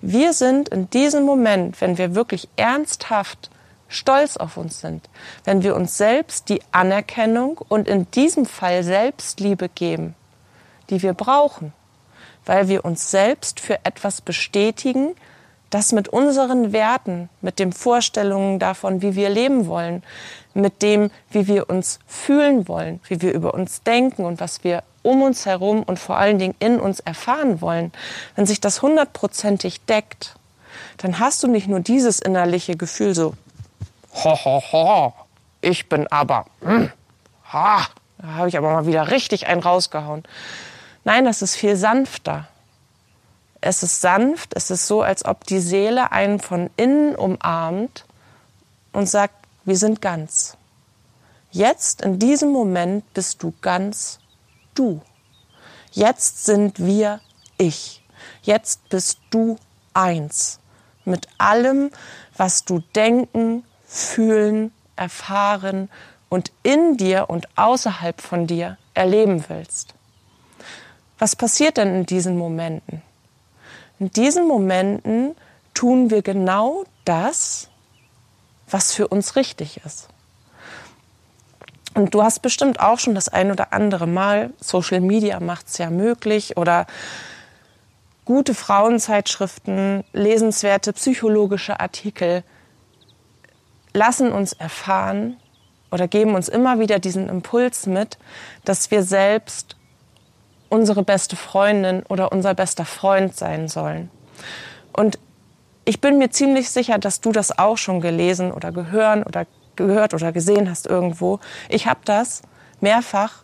Wir 0.01 0.33
sind 0.33 0.69
in 0.69 0.89
diesem 0.89 1.23
Moment, 1.23 1.79
wenn 1.81 1.97
wir 1.97 2.15
wirklich 2.15 2.49
ernsthaft 2.57 3.49
stolz 3.87 4.37
auf 4.37 4.57
uns 4.57 4.81
sind, 4.81 5.09
wenn 5.43 5.63
wir 5.63 5.75
uns 5.75 5.97
selbst 5.97 6.49
die 6.49 6.61
Anerkennung 6.71 7.59
und 7.67 7.87
in 7.87 8.09
diesem 8.11 8.45
Fall 8.45 8.83
Selbstliebe 8.83 9.69
geben, 9.69 10.15
die 10.89 11.01
wir 11.01 11.13
brauchen, 11.13 11.73
weil 12.45 12.67
wir 12.67 12.85
uns 12.85 13.11
selbst 13.11 13.59
für 13.59 13.85
etwas 13.85 14.21
bestätigen, 14.21 15.15
das 15.69 15.91
mit 15.91 16.07
unseren 16.07 16.73
Werten, 16.73 17.29
mit 17.41 17.59
den 17.59 17.73
Vorstellungen 17.73 18.59
davon, 18.59 19.01
wie 19.01 19.15
wir 19.15 19.29
leben 19.29 19.67
wollen, 19.67 20.03
mit 20.53 20.81
dem, 20.81 21.11
wie 21.29 21.47
wir 21.47 21.69
uns 21.69 21.99
fühlen 22.07 22.67
wollen, 22.67 23.01
wie 23.07 23.21
wir 23.21 23.33
über 23.33 23.53
uns 23.53 23.83
denken 23.83 24.25
und 24.25 24.39
was 24.39 24.63
wir 24.63 24.83
um 25.01 25.21
uns 25.21 25.45
herum 25.45 25.83
und 25.83 25.99
vor 25.99 26.17
allen 26.17 26.39
Dingen 26.39 26.55
in 26.59 26.79
uns 26.79 26.99
erfahren 26.99 27.61
wollen, 27.61 27.91
wenn 28.35 28.45
sich 28.45 28.61
das 28.61 28.81
hundertprozentig 28.81 29.81
deckt, 29.85 30.35
dann 30.97 31.19
hast 31.19 31.43
du 31.43 31.47
nicht 31.47 31.67
nur 31.67 31.79
dieses 31.79 32.19
innerliche 32.19 32.75
Gefühl 32.75 33.13
so, 33.13 33.33
ho, 34.23 34.35
ho, 34.45 34.61
ho, 34.71 35.13
ich 35.61 35.89
bin 35.89 36.07
aber, 36.07 36.45
hm, 36.61 36.91
ha, 37.51 37.85
da 38.17 38.27
habe 38.27 38.47
ich 38.47 38.57
aber 38.57 38.71
mal 38.71 38.85
wieder 38.85 39.11
richtig 39.11 39.47
einen 39.47 39.61
rausgehauen. 39.61 40.23
Nein, 41.03 41.25
das 41.25 41.41
ist 41.41 41.55
viel 41.55 41.75
sanfter. 41.75 42.47
Es 43.61 43.83
ist 43.83 44.01
sanft, 44.01 44.55
es 44.55 44.69
ist 44.69 44.87
so, 44.87 45.01
als 45.01 45.25
ob 45.25 45.43
die 45.45 45.59
Seele 45.59 46.11
einen 46.11 46.39
von 46.39 46.69
innen 46.77 47.15
umarmt 47.15 48.05
und 48.93 49.07
sagt, 49.07 49.35
wir 49.63 49.77
sind 49.77 50.01
ganz. 50.01 50.57
Jetzt, 51.51 52.01
in 52.01 52.19
diesem 52.19 52.51
Moment, 52.51 53.11
bist 53.13 53.41
du 53.41 53.53
ganz 53.61 54.19
du. 54.75 55.01
Jetzt 55.91 56.45
sind 56.45 56.85
wir 56.85 57.21
ich. 57.57 58.03
Jetzt 58.41 58.89
bist 58.89 59.19
du 59.29 59.57
eins 59.93 60.59
mit 61.05 61.27
allem, 61.37 61.91
was 62.35 62.65
du 62.65 62.79
denken, 62.95 63.63
fühlen, 63.95 64.71
erfahren 64.95 65.89
und 66.29 66.51
in 66.63 66.97
dir 66.97 67.29
und 67.29 67.47
außerhalb 67.57 68.19
von 68.19 68.47
dir 68.47 68.77
erleben 68.93 69.45
willst. 69.47 69.93
Was 71.17 71.35
passiert 71.35 71.77
denn 71.77 71.95
in 71.95 72.05
diesen 72.05 72.37
Momenten? 72.37 73.01
In 73.99 74.11
diesen 74.11 74.47
Momenten 74.47 75.35
tun 75.73 76.09
wir 76.09 76.21
genau 76.21 76.83
das, 77.05 77.69
was 78.69 78.93
für 78.93 79.07
uns 79.07 79.37
richtig 79.37 79.79
ist. 79.85 80.09
Und 81.93 82.13
du 82.13 82.21
hast 82.23 82.41
bestimmt 82.41 82.81
auch 82.81 82.99
schon 82.99 83.15
das 83.15 83.29
ein 83.29 83.51
oder 83.51 83.71
andere 83.71 84.07
Mal, 84.07 84.51
Social 84.59 84.99
Media 84.99 85.39
macht 85.39 85.67
es 85.67 85.77
ja 85.77 85.89
möglich 85.89 86.57
oder 86.57 86.85
gute 88.25 88.53
Frauenzeitschriften, 88.53 90.03
lesenswerte 90.11 90.91
psychologische 90.91 91.79
Artikel 91.79 92.43
lassen 93.95 94.31
uns 94.31 94.53
erfahren 94.53 95.37
oder 95.91 96.07
geben 96.07 96.35
uns 96.35 96.49
immer 96.49 96.79
wieder 96.79 96.99
diesen 96.99 97.29
Impuls 97.29 97.87
mit, 97.87 98.17
dass 98.65 98.91
wir 98.91 99.03
selbst 99.03 99.75
unsere 100.69 101.03
beste 101.03 101.35
Freundin 101.35 102.03
oder 102.03 102.31
unser 102.31 102.53
bester 102.53 102.85
Freund 102.85 103.35
sein 103.35 103.67
sollen. 103.67 104.11
Und 104.91 105.17
ich 105.85 106.01
bin 106.01 106.17
mir 106.17 106.29
ziemlich 106.29 106.69
sicher, 106.69 106.97
dass 106.97 107.21
du 107.21 107.31
das 107.31 107.57
auch 107.57 107.77
schon 107.77 108.01
gelesen 108.01 108.51
oder 108.51 108.71
gehört 108.71 109.25
oder 109.25 109.45
gehört 109.75 110.13
oder 110.13 110.31
gesehen 110.31 110.69
hast 110.69 110.87
irgendwo. 110.87 111.39
Ich 111.69 111.87
habe 111.87 111.99
das 112.03 112.41
mehrfach 112.81 113.43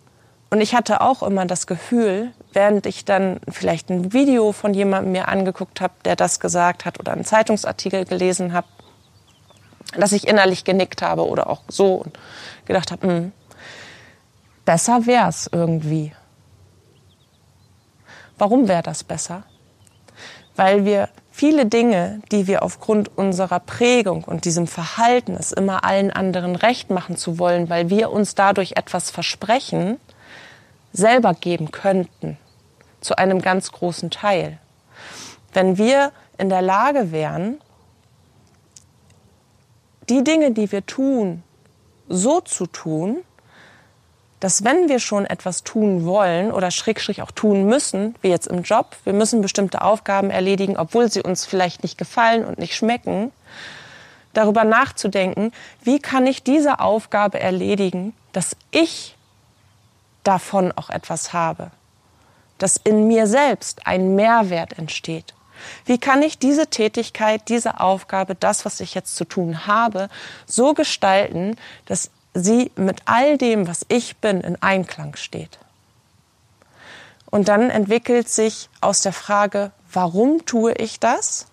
und 0.50 0.60
ich 0.60 0.75
hatte 0.75 1.01
auch 1.01 1.24
immer 1.24 1.46
das 1.46 1.67
Gefühl, 1.67 2.31
während 2.51 2.86
ich 2.86 3.05
dann 3.05 3.39
vielleicht 3.50 3.89
ein 3.89 4.12
Video 4.12 4.51
von 4.51 4.74
jemandem 4.74 5.13
mir 5.13 5.27
angeguckt 5.27 5.79
habe, 5.79 5.93
der 6.03 6.15
das 6.17 6.39
gesagt 6.39 6.84
hat 6.84 7.00
oder 7.00 7.13
einen 7.13 7.24
Zeitungsartikel 7.24 8.05
gelesen 8.05 8.51
habe, 8.51 8.67
dass 9.95 10.12
ich 10.12 10.27
innerlich 10.27 10.63
genickt 10.63 11.01
habe 11.01 11.27
oder 11.27 11.50
auch 11.50 11.62
so 11.67 11.95
und 11.95 12.17
gedacht 12.65 12.91
habe, 12.91 13.07
hm, 13.07 13.31
besser 14.65 15.05
wär's 15.05 15.50
irgendwie. 15.51 16.13
Warum 18.38 18.67
wäre 18.67 18.83
das 18.83 19.03
besser? 19.03 19.43
Weil 20.55 20.86
wir 20.86 21.10
viele 21.31 21.65
Dinge, 21.65 22.21
die 22.31 22.48
wir 22.48 22.63
aufgrund 22.63 23.17
unserer 23.17 23.60
Prägung 23.60 24.24
und 24.24 24.45
diesem 24.45 24.67
Verhalten, 24.67 25.36
es 25.36 25.51
immer 25.51 25.83
allen 25.83 26.12
anderen 26.12 26.55
recht 26.55 26.89
machen 26.89 27.17
zu 27.17 27.39
wollen, 27.39 27.69
weil 27.69 27.89
wir 27.89 28.12
uns 28.12 28.36
dadurch 28.36 28.74
etwas 28.75 29.12
versprechen, 29.12 30.00
selber 30.93 31.33
geben 31.33 31.71
könnten, 31.71 32.38
zu 33.00 33.15
einem 33.17 33.41
ganz 33.41 33.71
großen 33.71 34.12
Teil. 34.12 34.60
Wenn 35.53 35.77
wir 35.77 36.12
in 36.38 36.50
der 36.50 36.62
Lage 36.62 37.12
wären, 37.12 37.60
die 40.12 40.24
Dinge, 40.25 40.51
die 40.51 40.72
wir 40.74 40.86
tun, 40.86 41.41
so 42.10 42.41
zu 42.41 42.68
tun, 42.68 43.24
dass 44.41 44.65
wenn 44.65 44.89
wir 44.89 45.00
schon 45.00 45.25
etwas 45.25 45.63
tun 45.63 46.06
wollen 46.06 46.51
oder 46.51 46.70
schrägstrich 46.70 47.22
auch 47.22 47.32
tun 47.32 47.65
müssen, 47.65 48.15
wie 48.22 48.27
jetzt 48.27 48.48
im 48.48 48.63
Job, 48.63 48.98
wir 49.06 49.13
müssen 49.13 49.41
bestimmte 49.41 49.82
Aufgaben 49.82 50.30
erledigen, 50.30 50.77
obwohl 50.77 51.10
sie 51.10 51.22
uns 51.22 51.46
vielleicht 51.46 51.84
nicht 51.84 51.98
gefallen 51.98 52.44
und 52.44 52.60
nicht 52.60 52.75
schmecken, 52.75 53.32
darüber 54.34 54.65
nachzudenken, 54.65 55.53
wie 55.82 56.00
kann 56.00 56.27
ich 56.27 56.44
diese 56.44 56.80
Aufgabe 56.80 57.39
erledigen, 57.39 58.13
dass 58.34 58.58
ich 58.72 59.15
davon 60.24 60.74
auch 60.74 60.89
etwas 60.89 61.32
habe, 61.32 61.72
dass 62.58 62.75
in 62.75 63.08
mir 63.08 63.27
selbst 63.27 63.88
ein 63.88 64.15
Mehrwert 64.15 64.77
entsteht. 64.77 65.34
Wie 65.86 65.98
kann 65.98 66.22
ich 66.22 66.38
diese 66.38 66.68
Tätigkeit, 66.68 67.50
diese 67.50 67.80
Aufgabe, 67.80 68.36
das, 68.36 68.65
was 68.65 68.80
ich 68.80 68.94
jetzt 68.94 69.15
zu 69.15 69.25
tun 69.25 69.68
habe, 69.68 70.10
so 70.46 70.74
gestalten, 70.74 71.58
dass 71.86 72.12
sie 72.34 72.72
mit 72.75 73.01
all 73.06 73.38
dem, 73.38 73.68
was 73.68 73.86
ich 73.89 74.18
bin, 74.18 74.41
in 74.41 74.62
Einklang 74.62 75.15
steht. 75.15 75.60
Und 77.30 77.48
dann 77.48 77.70
entwickelt 77.70 78.30
sich 78.30 78.70
aus 78.82 79.01
der 79.01 79.13
Frage, 79.13 79.72
warum 79.91 80.46
tue 80.46 80.74
ich 80.74 81.00
das? 81.00 81.48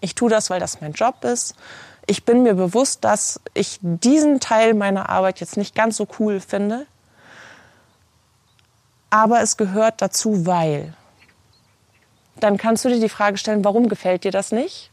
Ich 0.00 0.14
tue 0.14 0.28
das, 0.28 0.50
weil 0.50 0.60
das 0.60 0.80
mein 0.80 0.92
Job 0.92 1.24
ist. 1.24 1.54
Ich 2.06 2.24
bin 2.24 2.42
mir 2.42 2.54
bewusst, 2.54 3.04
dass 3.04 3.40
ich 3.54 3.78
diesen 3.80 4.40
Teil 4.40 4.74
meiner 4.74 5.08
Arbeit 5.08 5.40
jetzt 5.40 5.56
nicht 5.56 5.74
ganz 5.74 5.96
so 5.96 6.06
cool 6.18 6.40
finde. 6.40 6.86
Aber 9.14 9.42
es 9.42 9.56
gehört 9.56 10.02
dazu, 10.02 10.44
weil. 10.44 10.92
Dann 12.40 12.56
kannst 12.56 12.84
du 12.84 12.88
dir 12.88 12.98
die 12.98 13.08
Frage 13.08 13.38
stellen, 13.38 13.64
warum 13.64 13.88
gefällt 13.88 14.24
dir 14.24 14.32
das 14.32 14.50
nicht? 14.50 14.90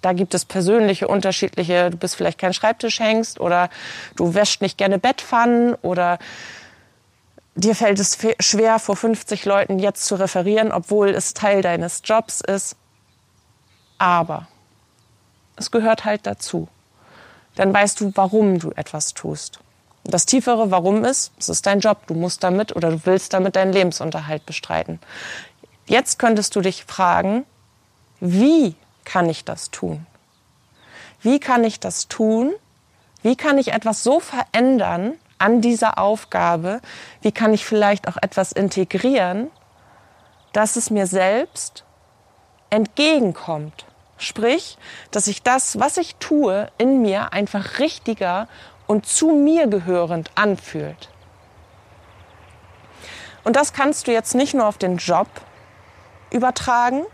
Da 0.00 0.14
gibt 0.14 0.32
es 0.32 0.46
persönliche, 0.46 1.06
unterschiedliche, 1.06 1.90
du 1.90 1.98
bist 1.98 2.16
vielleicht 2.16 2.38
kein 2.38 2.54
Schreibtischhengst 2.54 3.40
oder 3.40 3.68
du 4.16 4.32
wäschst 4.32 4.62
nicht 4.62 4.78
gerne 4.78 4.98
Bettpfannen 4.98 5.74
oder 5.82 6.18
dir 7.56 7.74
fällt 7.74 7.98
es 7.98 8.16
schwer, 8.40 8.78
vor 8.78 8.96
50 8.96 9.44
Leuten 9.44 9.78
jetzt 9.78 10.06
zu 10.06 10.14
referieren, 10.14 10.72
obwohl 10.72 11.10
es 11.10 11.34
Teil 11.34 11.60
deines 11.60 12.00
Jobs 12.02 12.40
ist. 12.40 12.74
Aber 13.98 14.48
es 15.56 15.70
gehört 15.70 16.06
halt 16.06 16.26
dazu. 16.26 16.68
Dann 17.54 17.74
weißt 17.74 18.00
du, 18.00 18.12
warum 18.14 18.58
du 18.58 18.70
etwas 18.70 19.12
tust. 19.12 19.60
Das 20.08 20.24
tiefere 20.24 20.70
Warum 20.70 21.04
ist, 21.04 21.32
es 21.38 21.50
ist 21.50 21.66
dein 21.66 21.80
Job, 21.80 22.06
du 22.06 22.14
musst 22.14 22.42
damit 22.42 22.74
oder 22.74 22.90
du 22.90 23.00
willst 23.04 23.34
damit 23.34 23.56
deinen 23.56 23.74
Lebensunterhalt 23.74 24.46
bestreiten. 24.46 25.00
Jetzt 25.86 26.18
könntest 26.18 26.56
du 26.56 26.62
dich 26.62 26.84
fragen, 26.86 27.44
wie 28.18 28.74
kann 29.04 29.28
ich 29.28 29.44
das 29.44 29.70
tun? 29.70 30.06
Wie 31.20 31.38
kann 31.38 31.62
ich 31.62 31.78
das 31.78 32.08
tun? 32.08 32.54
Wie 33.22 33.36
kann 33.36 33.58
ich 33.58 33.72
etwas 33.72 34.02
so 34.02 34.18
verändern 34.18 35.12
an 35.36 35.60
dieser 35.60 35.98
Aufgabe? 35.98 36.80
Wie 37.20 37.32
kann 37.32 37.52
ich 37.52 37.66
vielleicht 37.66 38.08
auch 38.08 38.16
etwas 38.16 38.52
integrieren, 38.52 39.50
dass 40.54 40.76
es 40.76 40.88
mir 40.88 41.06
selbst 41.06 41.84
entgegenkommt? 42.70 43.84
Sprich, 44.16 44.78
dass 45.10 45.26
ich 45.26 45.42
das, 45.42 45.78
was 45.78 45.98
ich 45.98 46.16
tue, 46.16 46.70
in 46.78 47.02
mir 47.02 47.34
einfach 47.34 47.78
richtiger 47.78 48.48
und 48.88 49.06
zu 49.06 49.28
mir 49.28 49.68
gehörend 49.68 50.32
anfühlt. 50.34 51.10
Und 53.44 53.54
das 53.54 53.72
kannst 53.72 54.08
du 54.08 54.12
jetzt 54.12 54.34
nicht 54.34 54.54
nur 54.54 54.66
auf 54.66 54.78
den 54.78 54.96
Job 54.96 55.28
übertragen, 56.32 57.04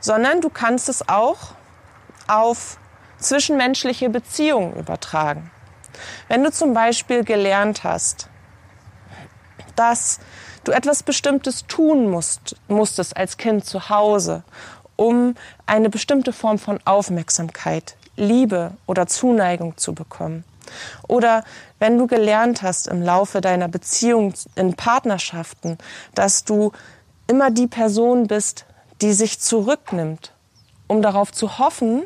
sondern 0.00 0.40
du 0.40 0.50
kannst 0.50 0.88
es 0.88 1.08
auch 1.08 1.54
auf 2.26 2.78
zwischenmenschliche 3.18 4.10
Beziehungen 4.10 4.74
übertragen. 4.74 5.50
Wenn 6.28 6.42
du 6.42 6.50
zum 6.50 6.74
Beispiel 6.74 7.24
gelernt 7.24 7.84
hast, 7.84 8.28
dass 9.76 10.18
du 10.64 10.72
etwas 10.72 11.02
Bestimmtes 11.02 11.66
tun 11.66 12.10
musst, 12.10 12.56
musstest 12.68 13.16
als 13.16 13.36
Kind 13.36 13.64
zu 13.64 13.88
Hause, 13.88 14.42
um 14.96 15.34
eine 15.66 15.88
bestimmte 15.88 16.32
Form 16.32 16.58
von 16.58 16.80
Aufmerksamkeit, 16.84 17.96
Liebe 18.16 18.72
oder 18.86 19.06
Zuneigung 19.06 19.76
zu 19.76 19.94
bekommen. 19.94 20.44
Oder 21.08 21.44
wenn 21.78 21.98
du 21.98 22.06
gelernt 22.06 22.62
hast 22.62 22.88
im 22.88 23.02
Laufe 23.02 23.40
deiner 23.40 23.68
Beziehung 23.68 24.34
in 24.54 24.74
Partnerschaften, 24.74 25.78
dass 26.14 26.44
du 26.44 26.72
immer 27.26 27.50
die 27.50 27.66
Person 27.66 28.26
bist, 28.26 28.66
die 29.00 29.12
sich 29.12 29.40
zurücknimmt, 29.40 30.32
um 30.86 31.02
darauf 31.02 31.32
zu 31.32 31.58
hoffen, 31.58 32.02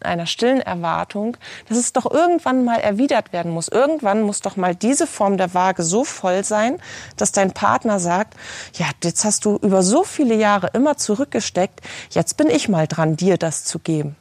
in 0.00 0.06
einer 0.06 0.26
stillen 0.26 0.60
Erwartung, 0.60 1.36
dass 1.68 1.76
es 1.76 1.92
doch 1.92 2.08
irgendwann 2.10 2.64
mal 2.64 2.78
erwidert 2.78 3.32
werden 3.32 3.50
muss. 3.50 3.68
Irgendwann 3.68 4.22
muss 4.22 4.40
doch 4.40 4.56
mal 4.56 4.74
diese 4.74 5.06
Form 5.06 5.36
der 5.36 5.54
Waage 5.54 5.82
so 5.82 6.04
voll 6.04 6.44
sein, 6.44 6.80
dass 7.16 7.32
dein 7.32 7.52
Partner 7.52 7.98
sagt, 7.98 8.34
ja, 8.74 8.86
jetzt 9.02 9.24
hast 9.24 9.44
du 9.44 9.56
über 9.56 9.82
so 9.82 10.04
viele 10.04 10.34
Jahre 10.34 10.70
immer 10.74 10.96
zurückgesteckt, 10.96 11.80
jetzt 12.10 12.36
bin 12.36 12.48
ich 12.48 12.68
mal 12.68 12.86
dran, 12.86 13.16
dir 13.16 13.38
das 13.38 13.64
zu 13.64 13.80
geben. 13.80 14.14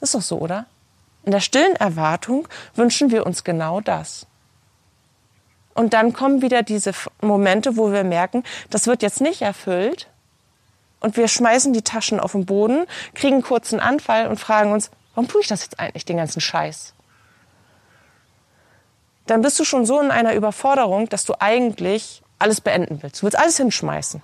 Ist 0.00 0.14
doch 0.14 0.22
so, 0.22 0.38
oder? 0.38 0.66
In 1.28 1.32
der 1.32 1.40
stillen 1.40 1.76
Erwartung 1.76 2.48
wünschen 2.74 3.10
wir 3.10 3.26
uns 3.26 3.44
genau 3.44 3.82
das. 3.82 4.26
Und 5.74 5.92
dann 5.92 6.14
kommen 6.14 6.40
wieder 6.40 6.62
diese 6.62 6.92
Momente, 7.20 7.76
wo 7.76 7.92
wir 7.92 8.02
merken, 8.02 8.44
das 8.70 8.86
wird 8.86 9.02
jetzt 9.02 9.20
nicht 9.20 9.42
erfüllt, 9.42 10.08
und 11.00 11.18
wir 11.18 11.28
schmeißen 11.28 11.74
die 11.74 11.82
Taschen 11.82 12.18
auf 12.18 12.32
den 12.32 12.46
Boden, 12.46 12.86
kriegen 13.12 13.34
einen 13.34 13.42
kurzen 13.42 13.78
Anfall 13.78 14.26
und 14.26 14.40
fragen 14.40 14.72
uns, 14.72 14.90
warum 15.14 15.28
tue 15.28 15.42
ich 15.42 15.48
das 15.48 15.60
jetzt 15.60 15.78
eigentlich, 15.78 16.06
den 16.06 16.16
ganzen 16.16 16.40
Scheiß? 16.40 16.94
Dann 19.26 19.42
bist 19.42 19.60
du 19.60 19.64
schon 19.64 19.84
so 19.84 20.00
in 20.00 20.10
einer 20.10 20.32
Überforderung, 20.32 21.10
dass 21.10 21.26
du 21.26 21.34
eigentlich 21.38 22.22
alles 22.38 22.62
beenden 22.62 23.02
willst. 23.02 23.20
Du 23.20 23.24
willst 23.24 23.38
alles 23.38 23.58
hinschmeißen. 23.58 24.22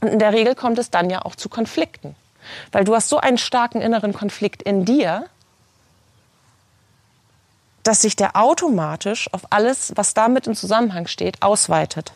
Und 0.00 0.08
in 0.08 0.20
der 0.20 0.32
Regel 0.32 0.54
kommt 0.54 0.78
es 0.78 0.90
dann 0.90 1.10
ja 1.10 1.20
auch 1.20 1.36
zu 1.36 1.50
Konflikten. 1.50 2.16
Weil 2.72 2.84
du 2.84 2.94
hast 2.94 3.10
so 3.10 3.18
einen 3.18 3.36
starken 3.36 3.82
inneren 3.82 4.14
Konflikt 4.14 4.62
in 4.62 4.86
dir, 4.86 5.28
dass 7.86 8.02
sich 8.02 8.16
der 8.16 8.36
automatisch 8.36 9.32
auf 9.32 9.42
alles, 9.50 9.92
was 9.94 10.14
damit 10.14 10.46
im 10.46 10.54
Zusammenhang 10.54 11.06
steht, 11.06 11.42
ausweitet. 11.42 12.12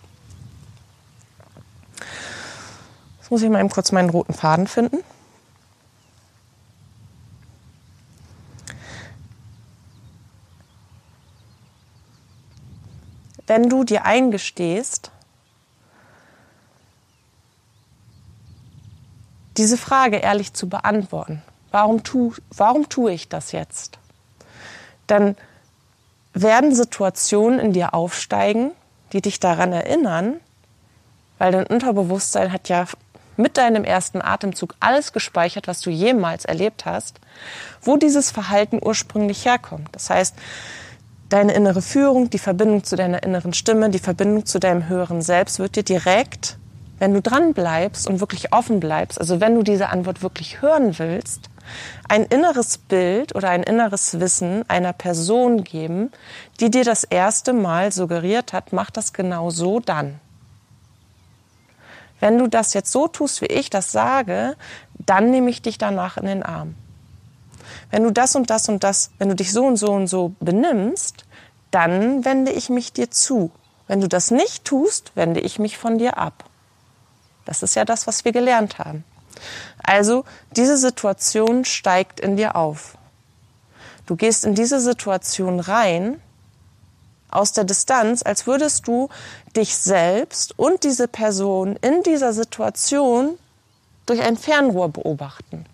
muss 3.31 3.43
ich 3.43 3.49
mal 3.49 3.61
eben 3.61 3.71
kurz 3.71 3.93
meinen 3.93 4.11
roten 4.11 4.35
Faden 4.35 4.67
finden. 4.67 4.99
Wenn 13.47 13.69
du 13.69 13.85
dir 13.85 14.05
eingestehst, 14.05 15.11
diese 19.57 19.77
Frage 19.77 20.17
ehrlich 20.17 20.53
zu 20.53 20.69
beantworten, 20.69 21.43
warum, 21.71 22.03
tu, 22.03 22.35
warum 22.51 22.89
tue 22.89 23.13
ich 23.13 23.29
das 23.29 23.53
jetzt? 23.53 23.99
Dann 25.07 25.37
werden 26.33 26.75
Situationen 26.75 27.59
in 27.59 27.73
dir 27.73 27.95
aufsteigen, 27.95 28.73
die 29.13 29.21
dich 29.21 29.41
daran 29.41 29.73
erinnern, 29.73 30.41
weil 31.39 31.53
dein 31.53 31.67
Unterbewusstsein 31.67 32.53
hat 32.53 32.69
ja 32.69 32.87
mit 33.37 33.57
deinem 33.57 33.85
ersten 33.85 34.21
Atemzug 34.21 34.75
alles 34.81 35.13
gespeichert, 35.13 35.67
was 35.67 35.81
du 35.81 35.91
jemals 35.91 36.45
erlebt 36.45 36.85
hast, 36.85 37.21
wo 37.81 37.97
dieses 37.97 38.31
Verhalten 38.31 38.79
ursprünglich 38.83 39.47
herkommt. 39.47 39.89
Das 39.93 40.11
heißt, 40.11 40.37
deine 41.31 41.53
innere 41.53 41.81
Führung, 41.81 42.29
die 42.29 42.39
Verbindung 42.39 42.85
zu 42.85 42.97
deiner 42.97 43.23
inneren 43.23 43.55
Stimme, 43.55 43.91
die 43.91 43.99
Verbindung 43.99 44.45
zu 44.47 44.61
deinem 44.61 44.89
höheren 44.89 45.23
Selbst 45.23 45.59
wird 45.59 45.77
dir 45.77 45.83
direkt, 45.83 46.59
wenn 46.99 47.15
du 47.15 47.23
dran 47.23 47.55
bleibst 47.55 48.07
und 48.07 48.21
wirklich 48.21 48.53
offen 48.53 48.79
bleibst, 48.79 49.19
also 49.19 49.41
wenn 49.41 49.55
du 49.55 49.63
diese 49.63 49.89
Antwort 49.89 50.23
wirklich 50.23 50.61
hören 50.61 50.99
willst, 50.99 51.50
ein 52.09 52.25
inneres 52.25 52.79
Bild 52.79 53.35
oder 53.35 53.51
ein 53.51 53.63
inneres 53.63 54.21
Wissen 54.21 54.69
einer 54.69 54.93
Person 54.93 55.65
geben, 55.65 56.11
die 56.61 56.71
dir 56.71 56.85
das 56.85 57.05
erste 57.05 57.53
Mal 57.53 57.93
suggeriert 57.93 58.53
hat, 58.53 58.73
mach 58.73 58.91
das 58.91 59.13
genau 59.13 59.51
so 59.51 59.81
dann 59.81 60.21
wenn 62.21 62.39
du 62.39 62.47
das 62.47 62.75
jetzt 62.75 62.93
so 62.93 63.09
tust, 63.09 63.41
wie 63.41 63.47
ich 63.47 63.71
das 63.71 63.91
sage, 63.91 64.57
dann 64.95 65.31
nehme 65.31 65.51
ich 65.51 65.63
dich 65.63 65.79
danach 65.79 66.17
in 66.19 66.27
den 66.27 66.43
Arm. 66.43 66.77
Wenn 67.91 68.05
du 68.05 68.13
das 68.13 68.37
und 68.37 68.51
das 68.51 68.69
und 68.69 68.85
das, 68.85 69.11
wenn 69.19 69.31
du 69.31 69.35
dich 69.35 69.53
so 69.53 69.65
und 69.65 69.77
so 69.77 69.91
und 69.91 70.07
so 70.07 70.35
benimmst, 70.39 71.25
dann 71.71 72.25
wende 72.25 72.53
ich 72.53 72.69
mich 72.69 72.93
dir 72.93 73.11
zu. 73.11 73.51
Wenn 73.89 74.01
du 74.01 74.09
das 74.09 74.31
nicht 74.31 74.65
tust, 74.65 75.13
wende 75.17 75.41
ich 75.41 75.59
mich 75.59 75.79
von 75.79 75.99
dir 75.99 76.19
ab. 76.19 76.45
Das 77.45 77.63
ist 77.63 77.75
ja 77.75 77.85
das, 77.85 78.07
was 78.07 78.25
wir 78.25 78.33
gelernt 78.33 78.79
haben. 78.79 79.05
Also 79.83 80.25
diese 80.57 80.77
Situation 80.77 81.65
steigt 81.65 82.21
in 82.21 82.37
dir 82.37 82.57
auf. 82.57 82.97
Du 84.07 84.17
gehst 84.17 84.45
in 84.45 84.55
diese 84.55 84.81
Situation 84.81 85.61
rein 85.61 86.21
aus 87.31 87.53
der 87.53 87.65
Distanz, 87.65 88.23
als 88.25 88.47
würdest 88.47 88.87
du 88.89 89.09
dich 89.57 89.77
selbst 89.77 90.59
und 90.59 90.83
diese 90.85 91.07
Person 91.07 91.77
in 91.77 92.03
dieser 92.03 92.33
Situation 92.33 93.39
durch 94.07 94.21
ein 94.21 94.37
Fernrohr 94.37 94.89
beobachten. 94.89 95.65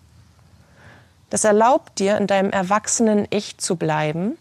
Das 1.29 1.43
erlaubt 1.43 1.99
dir, 1.99 2.17
in 2.17 2.27
deinem 2.27 2.51
erwachsenen 2.51 3.27
Ich 3.31 3.57
zu 3.57 3.75
bleiben 3.75 4.37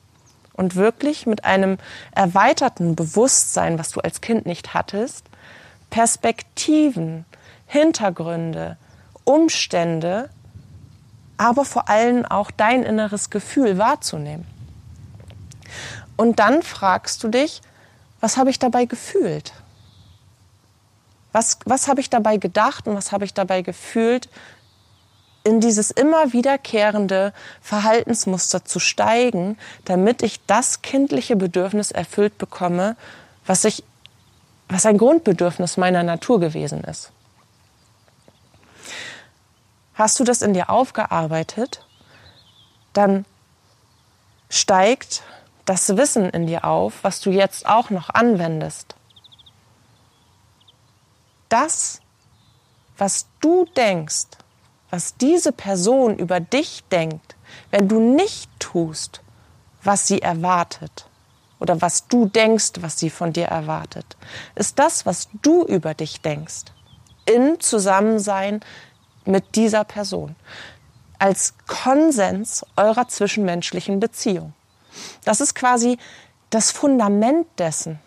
und 0.52 0.76
wirklich 0.76 1.26
mit 1.26 1.44
einem 1.44 1.78
erweiterten 2.14 2.94
Bewusstsein, 2.94 3.78
was 3.78 3.90
du 3.90 4.00
als 4.00 4.20
Kind 4.20 4.46
nicht 4.46 4.74
hattest, 4.74 5.24
Perspektiven, 5.90 7.24
Hintergründe, 7.66 8.76
Umstände, 9.26 10.30
aber 11.36 11.64
vor 11.66 11.90
allem 11.90 12.24
auch 12.24 12.50
dein 12.50 12.84
inneres 12.84 13.28
Gefühl 13.28 13.76
wahrzunehmen. 13.76 14.46
Und 16.16 16.38
dann 16.38 16.62
fragst 16.62 17.22
du 17.22 17.28
dich, 17.28 17.60
was 18.20 18.38
habe 18.38 18.50
ich 18.50 18.58
dabei 18.58 18.86
gefühlt? 18.86 19.52
Was, 21.32 21.58
was 21.66 21.88
habe 21.88 22.00
ich 22.00 22.08
dabei 22.08 22.38
gedacht 22.38 22.88
und 22.88 22.96
was 22.96 23.12
habe 23.12 23.26
ich 23.26 23.34
dabei 23.34 23.60
gefühlt, 23.60 24.30
in 25.44 25.60
dieses 25.60 25.90
immer 25.90 26.32
wiederkehrende 26.32 27.32
Verhaltensmuster 27.60 28.64
zu 28.64 28.80
steigen, 28.80 29.58
damit 29.84 30.22
ich 30.22 30.44
das 30.46 30.82
kindliche 30.82 31.36
Bedürfnis 31.36 31.90
erfüllt 31.90 32.38
bekomme, 32.38 32.96
was 33.44 33.64
ich, 33.64 33.84
was 34.68 34.86
ein 34.86 34.98
Grundbedürfnis 34.98 35.76
meiner 35.76 36.02
Natur 36.02 36.40
gewesen 36.40 36.82
ist. 36.82 37.12
Hast 39.96 40.20
du 40.20 40.24
das 40.24 40.42
in 40.42 40.52
dir 40.52 40.68
aufgearbeitet, 40.68 41.84
dann 42.92 43.24
steigt 44.50 45.22
das 45.64 45.96
Wissen 45.96 46.28
in 46.30 46.46
dir 46.46 46.66
auf, 46.66 47.02
was 47.02 47.20
du 47.20 47.30
jetzt 47.30 47.66
auch 47.66 47.88
noch 47.88 48.10
anwendest. 48.10 48.94
Das, 51.48 52.00
was 52.98 53.26
du 53.40 53.64
denkst, 53.76 54.26
was 54.90 55.16
diese 55.16 55.50
Person 55.52 56.18
über 56.18 56.40
dich 56.40 56.84
denkt, 56.92 57.34
wenn 57.70 57.88
du 57.88 57.98
nicht 57.98 58.50
tust, 58.58 59.22
was 59.82 60.06
sie 60.06 60.20
erwartet 60.20 61.08
oder 61.58 61.80
was 61.80 62.06
du 62.06 62.26
denkst, 62.26 62.72
was 62.80 62.98
sie 62.98 63.08
von 63.08 63.32
dir 63.32 63.46
erwartet, 63.46 64.16
ist 64.56 64.78
das, 64.78 65.06
was 65.06 65.28
du 65.42 65.64
über 65.64 65.94
dich 65.94 66.20
denkst, 66.20 66.66
in 67.24 67.58
Zusammensein 67.60 68.60
mit 69.26 69.56
dieser 69.56 69.84
Person, 69.84 70.36
als 71.18 71.54
Konsens 71.66 72.64
eurer 72.76 73.08
zwischenmenschlichen 73.08 74.00
Beziehung. 74.00 74.52
Das 75.24 75.40
ist 75.40 75.54
quasi 75.54 75.98
das 76.50 76.70
Fundament 76.70 77.46
dessen, 77.58 77.98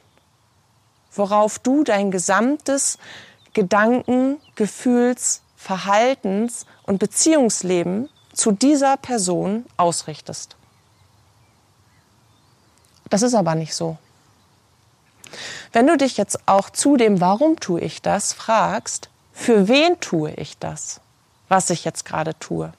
worauf 1.12 1.60
du 1.60 1.84
dein 1.84 2.12
gesamtes 2.12 2.98
Gedanken, 3.54 4.38
Gefühls, 4.56 5.42
Verhaltens 5.56 6.66
und 6.84 7.00
Beziehungsleben 7.00 8.10
zu 8.34 8.52
dieser 8.52 8.96
Person 8.98 9.66
ausrichtest. 9.76 10.56
Das 13.10 13.24
ist 13.24 13.34
aber 13.34 13.56
nicht 13.56 13.74
so. 13.74 13.98
Wenn 15.72 15.88
du 15.88 15.98
dich 15.98 16.18
jetzt 16.18 16.48
auch 16.48 16.70
zu 16.70 16.96
dem 16.96 17.22
Warum 17.22 17.60
tue 17.60 17.82
ich 17.82 18.02
das 18.02 18.34
fragst, 18.34 19.10
für 19.34 19.68
wen 19.68 20.00
tue 20.00 20.32
ich 20.32 20.58
das, 20.58 21.02
was 21.50 21.70
ich 21.70 21.84
jetzt 21.84 22.06
gerade 22.06 22.38
tue, 22.40 22.72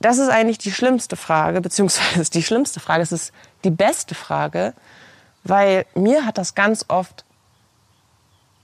das 0.00 0.18
ist 0.18 0.28
eigentlich 0.28 0.58
die 0.58 0.72
schlimmste 0.72 1.16
Frage, 1.16 1.60
beziehungsweise 1.60 2.30
die 2.30 2.42
schlimmste 2.42 2.80
Frage, 2.80 3.02
es 3.02 3.12
ist 3.12 3.32
die 3.64 3.70
beste 3.70 4.14
Frage, 4.14 4.74
weil 5.44 5.86
mir 5.94 6.26
hat 6.26 6.38
das 6.38 6.54
ganz 6.54 6.84
oft 6.88 7.24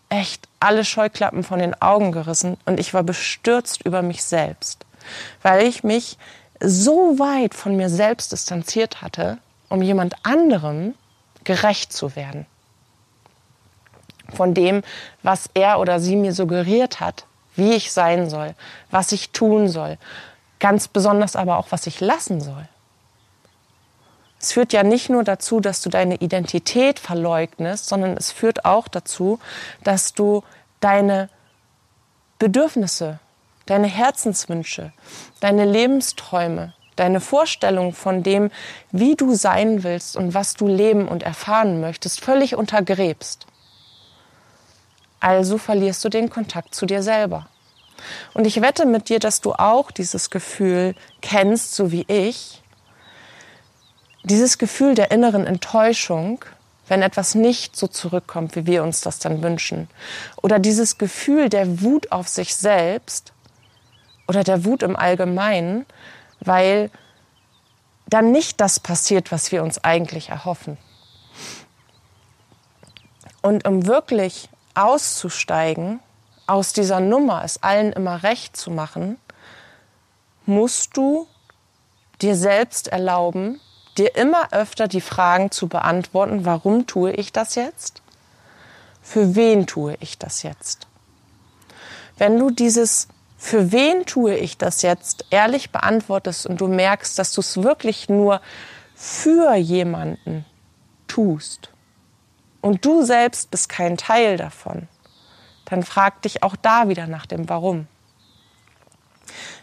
echt 0.09 0.47
alle 0.61 0.85
Scheuklappen 0.85 1.43
von 1.43 1.59
den 1.59 1.81
Augen 1.81 2.13
gerissen 2.13 2.59
und 2.67 2.79
ich 2.79 2.93
war 2.93 3.03
bestürzt 3.03 3.83
über 3.85 4.03
mich 4.03 4.23
selbst, 4.23 4.85
weil 5.43 5.67
ich 5.67 5.85
mich 5.85 6.19
so 6.61 7.19
weit 7.19 7.55
von 7.55 7.77
mir 7.77 7.89
selbst 7.89 8.31
distanziert 8.33 9.01
hatte, 9.01 9.39
um 9.69 9.81
jemand 9.81 10.15
anderem 10.25 10.95
gerecht 11.45 11.93
zu 11.93 12.15
werden. 12.15 12.47
Von 14.35 14.55
dem, 14.55 14.83
was 15.23 15.51
er 15.55 15.81
oder 15.81 16.01
sie 16.01 16.17
mir 16.17 16.33
suggeriert 16.33 17.01
hat, 17.01 17.27
wie 17.55 17.75
ich 17.75 17.93
sein 17.93 18.31
soll, 18.31 18.55
was 18.91 19.13
ich 19.13 19.31
tun 19.31 19.69
soll, 19.69 19.99
Ganz 20.63 20.87
besonders 20.87 21.35
aber 21.35 21.59
auch, 21.59 21.67
was 21.71 21.89
ich 21.89 21.99
lassen 21.99 22.41
soll. 22.41 22.69
Es 24.41 24.53
führt 24.53 24.73
ja 24.73 24.85
nicht 24.85 25.11
nur 25.11 25.25
dazu, 25.25 25.59
dass 25.59 25.83
du 25.83 25.91
deine 25.91 26.15
Identität 26.15 27.01
verleugnest, 27.01 27.89
sondern 27.89 28.17
es 28.17 28.31
führt 28.31 28.65
auch 28.65 28.87
dazu, 28.87 29.41
dass 29.83 30.15
du 30.15 30.45
deine 30.79 31.29
Bedürfnisse, 32.39 33.19
deine 33.67 33.89
Herzenswünsche, 33.89 34.93
deine 35.41 35.65
Lebensträume, 35.65 36.75
deine 36.95 37.19
Vorstellung 37.19 37.93
von 37.93 38.23
dem, 38.23 38.53
wie 38.93 39.17
du 39.17 39.35
sein 39.35 39.83
willst 39.83 40.17
und 40.17 40.33
was 40.33 40.55
du 40.55 40.69
leben 40.69 41.09
und 41.09 41.25
erfahren 41.25 41.81
möchtest, 41.81 42.21
völlig 42.21 42.55
untergräbst. 42.55 43.49
Also 45.23 45.57
verlierst 45.57 46.05
du 46.05 46.09
den 46.09 46.31
Kontakt 46.31 46.75
zu 46.75 46.85
dir 46.85 47.01
selber. 47.01 47.47
Und 48.35 48.45
ich 48.45 48.61
wette 48.61 48.87
mit 48.87 49.09
dir, 49.09 49.21
dass 49.21 49.41
du 49.41 49.53
auch 49.53 49.93
dieses 49.93 50.31
Gefühl 50.31 50.97
kennst, 51.21 51.77
so 51.77 51.93
wie 51.93 52.05
ich. 52.09 52.61
Dieses 54.25 54.59
Gefühl 54.59 54.97
der 54.97 55.13
inneren 55.13 55.47
Enttäuschung, 55.47 56.45
wenn 56.89 57.03
etwas 57.03 57.37
nicht 57.37 57.77
so 57.77 57.87
zurückkommt, 57.87 58.57
wie 58.57 58.67
wir 58.67 58.83
uns 58.83 59.01
das 59.01 59.21
dann 59.21 59.45
wünschen. 59.45 59.89
Oder 60.43 60.59
dieses 60.59 60.99
Gefühl 60.99 61.49
der 61.49 61.83
Wut 61.83 62.11
auf 62.11 62.27
sich 62.27 62.57
selbst 62.57 63.33
oder 64.27 64.43
der 64.43 64.65
Wut 64.65 64.83
im 64.83 64.97
Allgemeinen, 64.97 65.87
weil 66.41 66.91
dann 68.09 68.33
nicht 68.33 68.61
das 68.61 68.81
passiert, 68.81 69.31
was 69.31 69.53
wir 69.53 69.63
uns 69.63 69.85
eigentlich 69.85 70.31
erhoffen. 70.31 70.79
Und 73.41 73.69
um 73.69 73.87
wirklich 73.87 74.49
auszusteigen, 74.75 76.01
aus 76.47 76.73
dieser 76.73 77.01
Nummer, 77.01 77.43
es 77.45 77.63
allen 77.63 77.93
immer 77.93 78.23
recht 78.23 78.57
zu 78.57 78.71
machen, 78.71 79.19
musst 80.45 80.97
du 80.97 81.27
dir 82.21 82.37
selbst 82.37 82.89
erlauben, 82.89 83.61
dir 83.97 84.17
immer 84.17 84.53
öfter 84.53 84.89
die 84.89 85.01
Fragen 85.01 85.51
zu 85.51 85.69
beantworten, 85.69 86.45
warum 86.45 86.87
tue 86.87 87.13
ich 87.13 87.33
das 87.33 87.55
jetzt? 87.55 88.03
Für 89.03 89.35
wen 89.35 89.67
tue 89.67 89.97
ich 90.01 90.19
das 90.19 90.43
jetzt? 90.43 90.87
Wenn 92.19 92.39
du 92.39 92.51
dieses 92.51 93.09
für 93.37 93.73
wen 93.73 94.07
tue 94.07 94.37
ich 94.37 94.57
das 94.57 94.83
jetzt 94.83 95.25
ehrlich 95.31 95.73
beantwortest 95.73 96.47
und 96.47 96.61
du 96.61 96.69
merkst, 96.69 97.19
dass 97.19 97.33
du 97.33 97.41
es 97.41 97.61
wirklich 97.61 98.09
nur 98.09 98.41
für 98.95 99.57
jemanden 99.57 100.45
tust 101.09 101.72
und 102.63 102.85
du 102.85 103.03
selbst 103.03 103.51
bist 103.51 103.69
kein 103.69 103.99
Teil 103.99 104.39
davon, 104.39 104.89
dann 105.67 105.83
frag 105.83 106.23
dich 106.23 106.43
auch 106.43 106.57
da 106.57 106.89
wieder 106.89 107.07
nach 107.07 107.27
dem 107.27 107.49
Warum. 107.51 107.87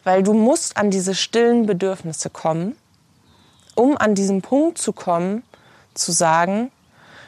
Weil 0.04 0.22
du 0.22 0.34
musst 0.34 0.78
an 0.78 0.92
diese 0.92 1.16
stillen 1.16 1.66
Bedürfnisse 1.66 2.30
kommen, 2.30 2.76
um 3.74 3.98
an 3.98 4.14
diesen 4.14 4.42
Punkt 4.42 4.78
zu 4.78 4.94
kommen, 4.94 5.44
zu 5.94 6.12
sagen, 6.12 6.72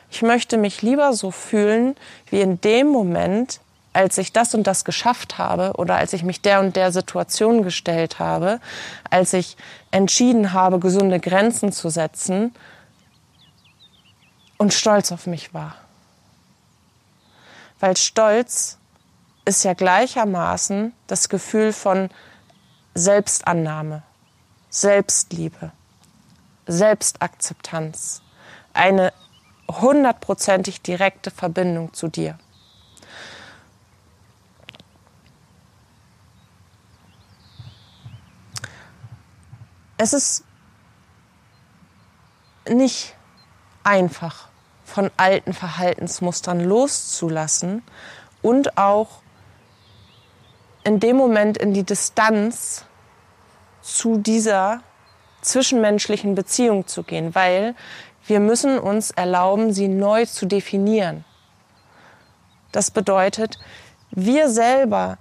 ich 0.09 0.21
möchte 0.21 0.57
mich 0.57 0.81
lieber 0.81 1.13
so 1.13 1.31
fühlen, 1.31 1.95
wie 2.29 2.41
in 2.41 2.59
dem 2.59 2.87
Moment, 2.87 3.61
als 3.93 4.17
ich 4.17 4.33
das 4.33 4.53
und 4.53 4.67
das 4.67 4.83
geschafft 4.83 5.37
habe 5.37 5.73
oder 5.77 5.95
als 5.95 6.13
ich 6.13 6.23
mich 6.23 6.41
der 6.41 6.59
und 6.59 6.75
der 6.75 6.91
Situation 6.91 7.63
gestellt 7.63 8.19
habe, 8.19 8.59
als 9.09 9.33
ich 9.33 9.55
entschieden 9.91 10.53
habe, 10.53 10.79
gesunde 10.79 11.19
Grenzen 11.19 11.71
zu 11.71 11.89
setzen 11.89 12.53
und 14.61 14.75
stolz 14.75 15.11
auf 15.11 15.25
mich 15.25 15.55
war. 15.55 15.73
Weil 17.79 17.97
Stolz 17.97 18.77
ist 19.43 19.63
ja 19.63 19.73
gleichermaßen 19.73 20.93
das 21.07 21.29
Gefühl 21.29 21.73
von 21.73 22.11
Selbstannahme, 22.93 24.03
Selbstliebe, 24.69 25.71
Selbstakzeptanz, 26.67 28.21
eine 28.71 29.13
hundertprozentig 29.67 30.83
direkte 30.83 31.31
Verbindung 31.31 31.95
zu 31.95 32.07
dir. 32.07 32.37
Es 39.97 40.13
ist 40.13 40.43
nicht 42.69 43.15
einfach 43.83 44.50
von 44.91 45.09
alten 45.17 45.53
Verhaltensmustern 45.53 46.59
loszulassen 46.59 47.81
und 48.41 48.77
auch 48.77 49.21
in 50.83 50.99
dem 50.99 51.15
Moment 51.15 51.57
in 51.57 51.73
die 51.73 51.83
Distanz 51.83 52.85
zu 53.81 54.17
dieser 54.17 54.81
zwischenmenschlichen 55.41 56.35
Beziehung 56.35 56.87
zu 56.87 57.03
gehen, 57.03 57.33
weil 57.33 57.75
wir 58.27 58.39
müssen 58.39 58.77
uns 58.77 59.11
erlauben, 59.11 59.73
sie 59.73 59.87
neu 59.87 60.25
zu 60.25 60.45
definieren. 60.45 61.25
Das 62.71 62.91
bedeutet, 62.91 63.57
wir 64.11 64.49
selber 64.49 65.17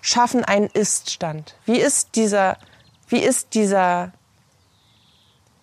schaffen 0.00 0.44
einen 0.44 0.66
Iststand. 0.66 1.56
Wie 1.64 1.78
ist 1.78 2.16
dieser, 2.16 2.58
wie 3.08 3.20
ist 3.20 3.54
dieser, 3.54 4.12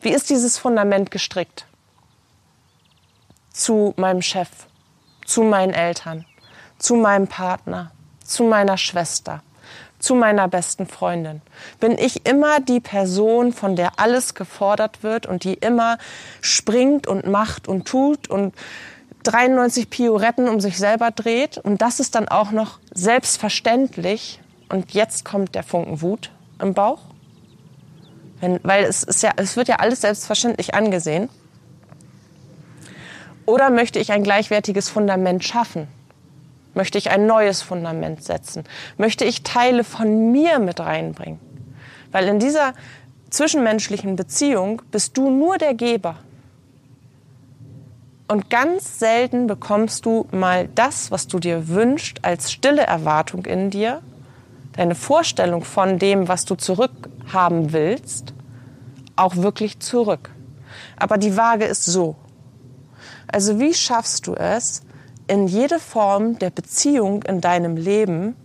wie 0.01 0.09
ist 0.09 0.29
dieses 0.29 0.57
Fundament 0.57 1.11
gestrickt? 1.11 1.67
Zu 3.53 3.93
meinem 3.97 4.21
Chef, 4.21 4.49
zu 5.25 5.43
meinen 5.43 5.73
Eltern, 5.73 6.25
zu 6.77 6.95
meinem 6.95 7.27
Partner, 7.27 7.91
zu 8.23 8.43
meiner 8.43 8.77
Schwester, 8.77 9.41
zu 9.99 10.15
meiner 10.15 10.47
besten 10.47 10.87
Freundin? 10.87 11.41
Bin 11.79 11.97
ich 11.97 12.25
immer 12.25 12.59
die 12.59 12.79
Person, 12.79 13.53
von 13.53 13.75
der 13.75 13.99
alles 13.99 14.35
gefordert 14.35 15.03
wird 15.03 15.25
und 15.25 15.43
die 15.43 15.55
immer 15.55 15.97
springt 16.41 17.07
und 17.07 17.27
macht 17.27 17.67
und 17.67 17.87
tut 17.87 18.29
und 18.29 18.55
93 19.23 19.89
Pioretten 19.89 20.47
um 20.47 20.59
sich 20.59 20.77
selber 20.77 21.11
dreht 21.11 21.57
und 21.57 21.81
das 21.81 21.99
ist 21.99 22.15
dann 22.15 22.27
auch 22.27 22.51
noch 22.51 22.79
selbstverständlich 22.91 24.39
und 24.69 24.93
jetzt 24.93 25.25
kommt 25.25 25.53
der 25.53 25.63
Funken 25.63 26.01
Wut 26.01 26.31
im 26.59 26.73
Bauch? 26.73 26.99
Wenn, 28.39 28.59
weil 28.63 28.85
es, 28.85 29.03
ist 29.03 29.21
ja, 29.21 29.31
es 29.35 29.55
wird 29.55 29.67
ja 29.67 29.75
alles 29.75 30.01
selbstverständlich 30.01 30.73
angesehen. 30.73 31.29
Oder 33.51 33.69
möchte 33.69 33.99
ich 33.99 34.13
ein 34.13 34.23
gleichwertiges 34.23 34.87
Fundament 34.87 35.43
schaffen? 35.43 35.89
Möchte 36.73 36.97
ich 36.97 37.09
ein 37.09 37.25
neues 37.25 37.61
Fundament 37.61 38.23
setzen? 38.23 38.63
Möchte 38.97 39.25
ich 39.25 39.43
Teile 39.43 39.83
von 39.83 40.31
mir 40.31 40.57
mit 40.59 40.79
reinbringen? 40.79 41.37
Weil 42.13 42.29
in 42.29 42.39
dieser 42.39 42.73
zwischenmenschlichen 43.29 44.15
Beziehung 44.15 44.81
bist 44.89 45.17
du 45.17 45.29
nur 45.29 45.57
der 45.57 45.73
Geber. 45.73 46.15
Und 48.29 48.49
ganz 48.49 48.99
selten 48.99 49.47
bekommst 49.47 50.05
du 50.05 50.29
mal 50.31 50.69
das, 50.73 51.11
was 51.11 51.27
du 51.27 51.37
dir 51.37 51.67
wünschst, 51.67 52.23
als 52.23 52.53
stille 52.53 52.83
Erwartung 52.83 53.43
in 53.43 53.69
dir, 53.69 54.01
deine 54.77 54.95
Vorstellung 54.95 55.65
von 55.65 55.99
dem, 55.99 56.29
was 56.29 56.45
du 56.45 56.55
zurückhaben 56.55 57.73
willst, 57.73 58.33
auch 59.17 59.35
wirklich 59.35 59.81
zurück. 59.81 60.29
Aber 60.95 61.17
die 61.17 61.35
Waage 61.35 61.65
ist 61.65 61.83
so. 61.83 62.15
Also 63.31 63.59
wie 63.59 63.73
schaffst 63.73 64.27
du 64.27 64.35
es, 64.35 64.81
in 65.27 65.47
jede 65.47 65.79
Form 65.79 66.37
der 66.39 66.49
Beziehung 66.49 67.23
in 67.23 67.39
deinem 67.39 67.77
Leben 67.77 68.35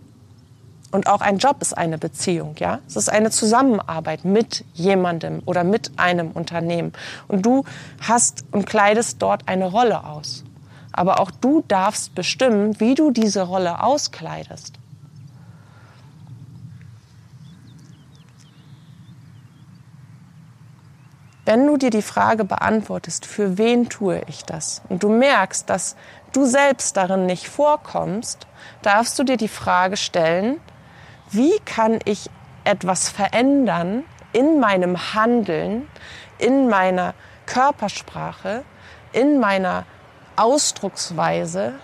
und 0.91 1.07
auch 1.07 1.19
ein 1.19 1.37
Job 1.37 1.57
ist 1.61 1.77
eine 1.77 1.97
Beziehung, 1.97 2.55
ja? 2.59 2.79
Es 2.87 2.95
ist 2.95 3.09
eine 3.09 3.29
Zusammenarbeit 3.29 4.23
mit 4.23 4.63
jemandem 4.73 5.41
oder 5.45 5.65
mit 5.65 5.91
einem 5.97 6.31
Unternehmen. 6.31 6.93
Und 7.27 7.45
du 7.45 7.65
hast 8.01 8.45
und 8.51 8.65
kleidest 8.65 9.21
dort 9.21 9.47
eine 9.47 9.65
Rolle 9.65 10.05
aus. 10.05 10.45
Aber 10.93 11.19
auch 11.19 11.29
du 11.29 11.63
darfst 11.67 12.15
bestimmen, 12.15 12.79
wie 12.79 12.95
du 12.95 13.11
diese 13.11 13.41
Rolle 13.41 13.83
auskleidest. 13.83 14.73
Wenn 21.47 21.65
du 21.65 21.77
dir 21.77 21.91
die 21.91 22.01
Frage 22.01 22.43
beantwortest, 22.43 23.25
für 23.25 23.57
wen 23.57 23.87
tue 23.87 24.21
ich 24.27 24.43
das? 24.43 24.81
Und 24.89 25.01
du 25.01 25.07
merkst, 25.07 25.69
dass 25.69 25.95
du 26.33 26.43
selbst 26.43 26.97
darin 26.97 27.25
nicht 27.25 27.47
vorkommst, 27.47 28.45
darfst 28.81 29.17
du 29.17 29.23
dir 29.23 29.37
die 29.37 29.47
Frage 29.47 29.95
stellen, 29.95 30.59
wie 31.31 31.57
kann 31.63 31.99
ich 32.03 32.29
etwas 32.65 33.07
verändern 33.07 34.03
in 34.33 34.59
meinem 34.59 35.13
Handeln, 35.13 35.87
in 36.37 36.67
meiner 36.67 37.13
Körpersprache, 37.45 38.65
in 39.13 39.39
meiner 39.39 39.85
Ausdrucksweise, 40.35 41.75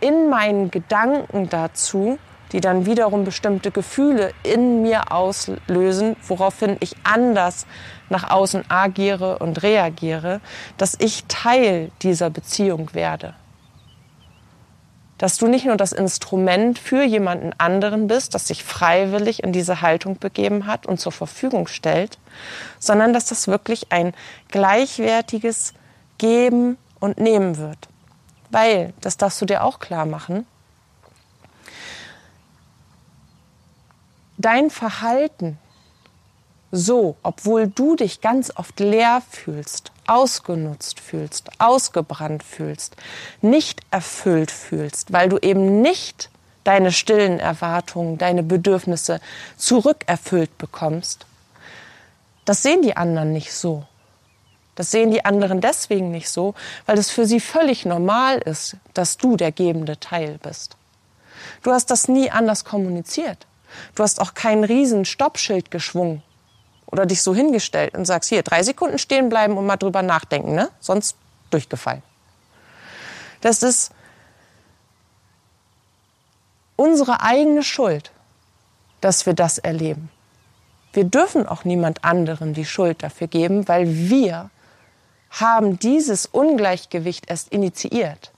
in 0.00 0.30
meinen 0.30 0.70
Gedanken 0.70 1.50
dazu, 1.50 2.18
die 2.52 2.60
dann 2.60 2.86
wiederum 2.86 3.24
bestimmte 3.24 3.70
Gefühle 3.70 4.32
in 4.42 4.82
mir 4.82 5.12
auslösen, 5.12 6.16
woraufhin 6.26 6.76
ich 6.80 6.94
anders 7.02 7.66
nach 8.12 8.30
außen 8.30 8.70
agiere 8.70 9.38
und 9.38 9.62
reagiere, 9.64 10.40
dass 10.76 10.96
ich 11.00 11.24
Teil 11.26 11.90
dieser 12.02 12.30
Beziehung 12.30 12.94
werde. 12.94 13.34
Dass 15.18 15.38
du 15.38 15.48
nicht 15.48 15.66
nur 15.66 15.76
das 15.76 15.92
Instrument 15.92 16.78
für 16.78 17.02
jemanden 17.02 17.52
anderen 17.58 18.06
bist, 18.06 18.34
das 18.34 18.46
sich 18.46 18.62
freiwillig 18.62 19.42
in 19.42 19.52
diese 19.52 19.80
Haltung 19.80 20.18
begeben 20.18 20.66
hat 20.66 20.86
und 20.86 21.00
zur 21.00 21.12
Verfügung 21.12 21.66
stellt, 21.66 22.18
sondern 22.78 23.12
dass 23.12 23.26
das 23.26 23.48
wirklich 23.48 23.90
ein 23.90 24.14
gleichwertiges 24.48 25.74
Geben 26.18 26.78
und 27.00 27.18
Nehmen 27.18 27.56
wird. 27.56 27.88
Weil, 28.50 28.92
das 29.00 29.16
darfst 29.16 29.40
du 29.40 29.46
dir 29.46 29.64
auch 29.64 29.80
klar 29.80 30.06
machen, 30.06 30.46
dein 34.38 34.70
Verhalten 34.70 35.58
so, 36.74 37.16
obwohl 37.22 37.68
du 37.68 37.96
dich 37.96 38.22
ganz 38.22 38.50
oft 38.56 38.80
leer 38.80 39.22
fühlst, 39.30 39.92
ausgenutzt 40.06 41.00
fühlst, 41.00 41.50
ausgebrannt 41.58 42.42
fühlst, 42.42 42.96
nicht 43.42 43.82
erfüllt 43.90 44.50
fühlst, 44.50 45.12
weil 45.12 45.28
du 45.28 45.36
eben 45.36 45.82
nicht 45.82 46.30
deine 46.64 46.90
stillen 46.90 47.38
Erwartungen, 47.38 48.16
deine 48.16 48.42
Bedürfnisse 48.42 49.20
zurückerfüllt 49.58 50.56
bekommst, 50.56 51.26
das 52.46 52.62
sehen 52.62 52.82
die 52.82 52.96
anderen 52.96 53.32
nicht 53.32 53.52
so. 53.52 53.84
Das 54.74 54.90
sehen 54.90 55.10
die 55.10 55.26
anderen 55.26 55.60
deswegen 55.60 56.10
nicht 56.10 56.30
so, 56.30 56.54
weil 56.86 56.96
es 56.96 57.10
für 57.10 57.26
sie 57.26 57.40
völlig 57.40 57.84
normal 57.84 58.38
ist, 58.38 58.76
dass 58.94 59.18
du 59.18 59.36
der 59.36 59.52
gebende 59.52 60.00
Teil 60.00 60.38
bist. 60.42 60.76
Du 61.62 61.70
hast 61.70 61.90
das 61.90 62.08
nie 62.08 62.30
anders 62.30 62.64
kommuniziert. 62.64 63.46
Du 63.94 64.02
hast 64.02 64.20
auch 64.20 64.32
kein 64.32 64.64
riesen 64.64 65.04
Stoppschild 65.04 65.70
geschwungen 65.70 66.22
oder 66.92 67.06
dich 67.06 67.22
so 67.22 67.34
hingestellt 67.34 67.94
und 67.96 68.04
sagst, 68.04 68.28
hier, 68.28 68.42
drei 68.42 68.62
Sekunden 68.62 68.98
stehen 68.98 69.28
bleiben 69.28 69.56
und 69.56 69.66
mal 69.66 69.78
drüber 69.78 70.02
nachdenken, 70.02 70.54
ne? 70.54 70.68
sonst 70.78 71.16
durchgefallen. 71.50 72.02
Das 73.40 73.62
ist 73.62 73.92
unsere 76.76 77.22
eigene 77.22 77.62
Schuld, 77.62 78.12
dass 79.00 79.26
wir 79.26 79.34
das 79.34 79.58
erleben. 79.58 80.10
Wir 80.92 81.04
dürfen 81.04 81.46
auch 81.46 81.64
niemand 81.64 82.04
anderen 82.04 82.52
die 82.52 82.66
Schuld 82.66 83.02
dafür 83.02 83.26
geben, 83.26 83.66
weil 83.66 83.86
wir 83.88 84.50
haben 85.30 85.78
dieses 85.78 86.26
Ungleichgewicht 86.26 87.30
erst 87.30 87.48
initiiert. 87.48 88.32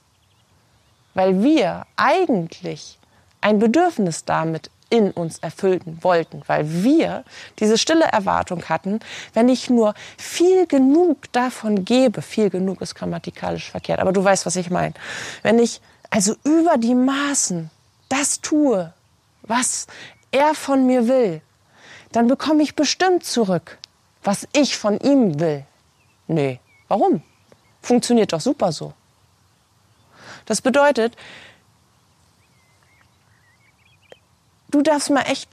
Weil 1.13 1.43
wir 1.43 1.85
eigentlich 1.97 2.97
ein 3.41 3.59
Bedürfnis 3.59 4.23
damit 4.23 4.71
in 4.97 5.11
uns 5.11 5.39
erfüllten 5.39 6.03
wollten, 6.03 6.41
weil 6.47 6.83
wir 6.83 7.23
diese 7.59 7.77
stille 7.77 8.05
Erwartung 8.05 8.63
hatten, 8.65 8.99
wenn 9.33 9.49
ich 9.49 9.69
nur 9.69 9.93
viel 10.17 10.65
genug 10.67 11.31
davon 11.31 11.85
gebe, 11.85 12.21
viel 12.21 12.49
genug 12.49 12.81
ist 12.81 12.95
grammatikalisch 12.95 13.69
verkehrt, 13.69 13.99
aber 13.99 14.13
du 14.13 14.23
weißt, 14.23 14.45
was 14.45 14.55
ich 14.55 14.69
meine. 14.69 14.93
Wenn 15.43 15.59
ich 15.59 15.81
also 16.09 16.35
über 16.43 16.77
die 16.77 16.95
Maßen 16.95 17.69
das 18.09 18.41
tue, 18.41 18.93
was 19.43 19.87
er 20.31 20.53
von 20.53 20.85
mir 20.85 21.07
will, 21.07 21.41
dann 22.11 22.27
bekomme 22.27 22.63
ich 22.63 22.75
bestimmt 22.75 23.25
zurück, 23.25 23.77
was 24.23 24.47
ich 24.53 24.77
von 24.77 24.99
ihm 24.99 25.39
will. 25.39 25.65
Nee, 26.27 26.59
warum? 26.87 27.21
Funktioniert 27.81 28.33
doch 28.33 28.41
super 28.41 28.71
so. 28.71 28.93
Das 30.45 30.61
bedeutet, 30.61 31.15
du 34.69 34.81
darfst 34.81 35.09
mal 35.09 35.23
echt 35.23 35.49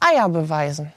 Eier 0.00 0.28
beweisen 0.28 0.92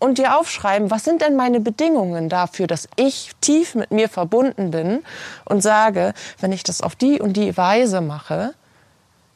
und 0.00 0.18
dir 0.18 0.38
aufschreiben, 0.38 0.90
was 0.90 1.04
sind 1.04 1.22
denn 1.22 1.36
meine 1.36 1.60
Bedingungen 1.60 2.28
dafür, 2.28 2.66
dass 2.66 2.88
ich 2.96 3.30
tief 3.40 3.74
mit 3.76 3.92
mir 3.92 4.08
verbunden 4.08 4.70
bin 4.72 5.04
und 5.44 5.60
sage, 5.62 6.14
wenn 6.40 6.52
ich 6.52 6.64
das 6.64 6.80
auf 6.80 6.96
die 6.96 7.20
und 7.20 7.34
die 7.34 7.56
Weise 7.56 8.00
mache, 8.00 8.54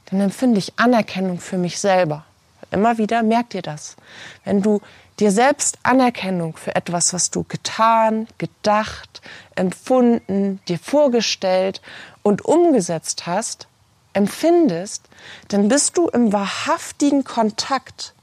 dann 0.06 0.20
empfinde 0.20 0.58
ich 0.58 0.72
Anerkennung 0.76 1.38
für 1.38 1.58
mich 1.58 1.78
selber. 1.78 2.24
Immer 2.70 2.98
wieder 2.98 3.22
merkt 3.22 3.54
ihr 3.54 3.62
das. 3.62 3.96
Wenn 4.44 4.62
du 4.62 4.80
dir 5.20 5.30
selbst 5.30 5.78
Anerkennung 5.82 6.56
für 6.56 6.74
etwas, 6.74 7.12
was 7.12 7.30
du 7.30 7.44
getan, 7.44 8.26
gedacht, 8.38 9.22
empfunden, 9.54 10.60
dir 10.66 10.78
vorgestellt 10.78 11.80
und 12.22 12.44
umgesetzt 12.44 13.26
hast, 13.26 13.68
empfindest, 14.14 15.02
dann 15.48 15.68
bist 15.68 15.96
du 15.96 16.08
im 16.08 16.32
wahrhaftigen 16.32 17.24
Kontakt 17.24 18.14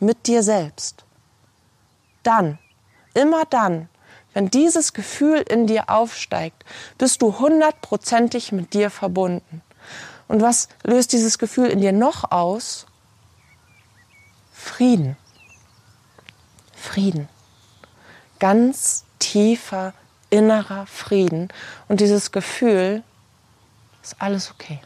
mit 0.00 0.26
dir 0.26 0.42
selbst. 0.42 1.04
Dann, 2.22 2.58
immer 3.12 3.44
dann, 3.44 3.88
wenn 4.32 4.50
dieses 4.50 4.92
Gefühl 4.92 5.44
in 5.48 5.66
dir 5.66 5.90
aufsteigt, 5.90 6.64
bist 6.98 7.22
du 7.22 7.38
hundertprozentig 7.38 8.52
mit 8.52 8.74
dir 8.74 8.90
verbunden. 8.90 9.62
Und 10.26 10.40
was 10.40 10.68
löst 10.82 11.12
dieses 11.12 11.38
Gefühl 11.38 11.68
in 11.68 11.80
dir 11.80 11.92
noch 11.92 12.30
aus? 12.32 12.86
Frieden. 14.52 15.16
Frieden. 16.74 17.28
Ganz 18.40 19.04
tiefer 19.18 19.92
innerer 20.30 20.86
Frieden. 20.86 21.48
Und 21.88 22.00
dieses 22.00 22.32
Gefühl 22.32 23.04
ist 24.02 24.16
alles 24.18 24.50
okay. 24.50 24.80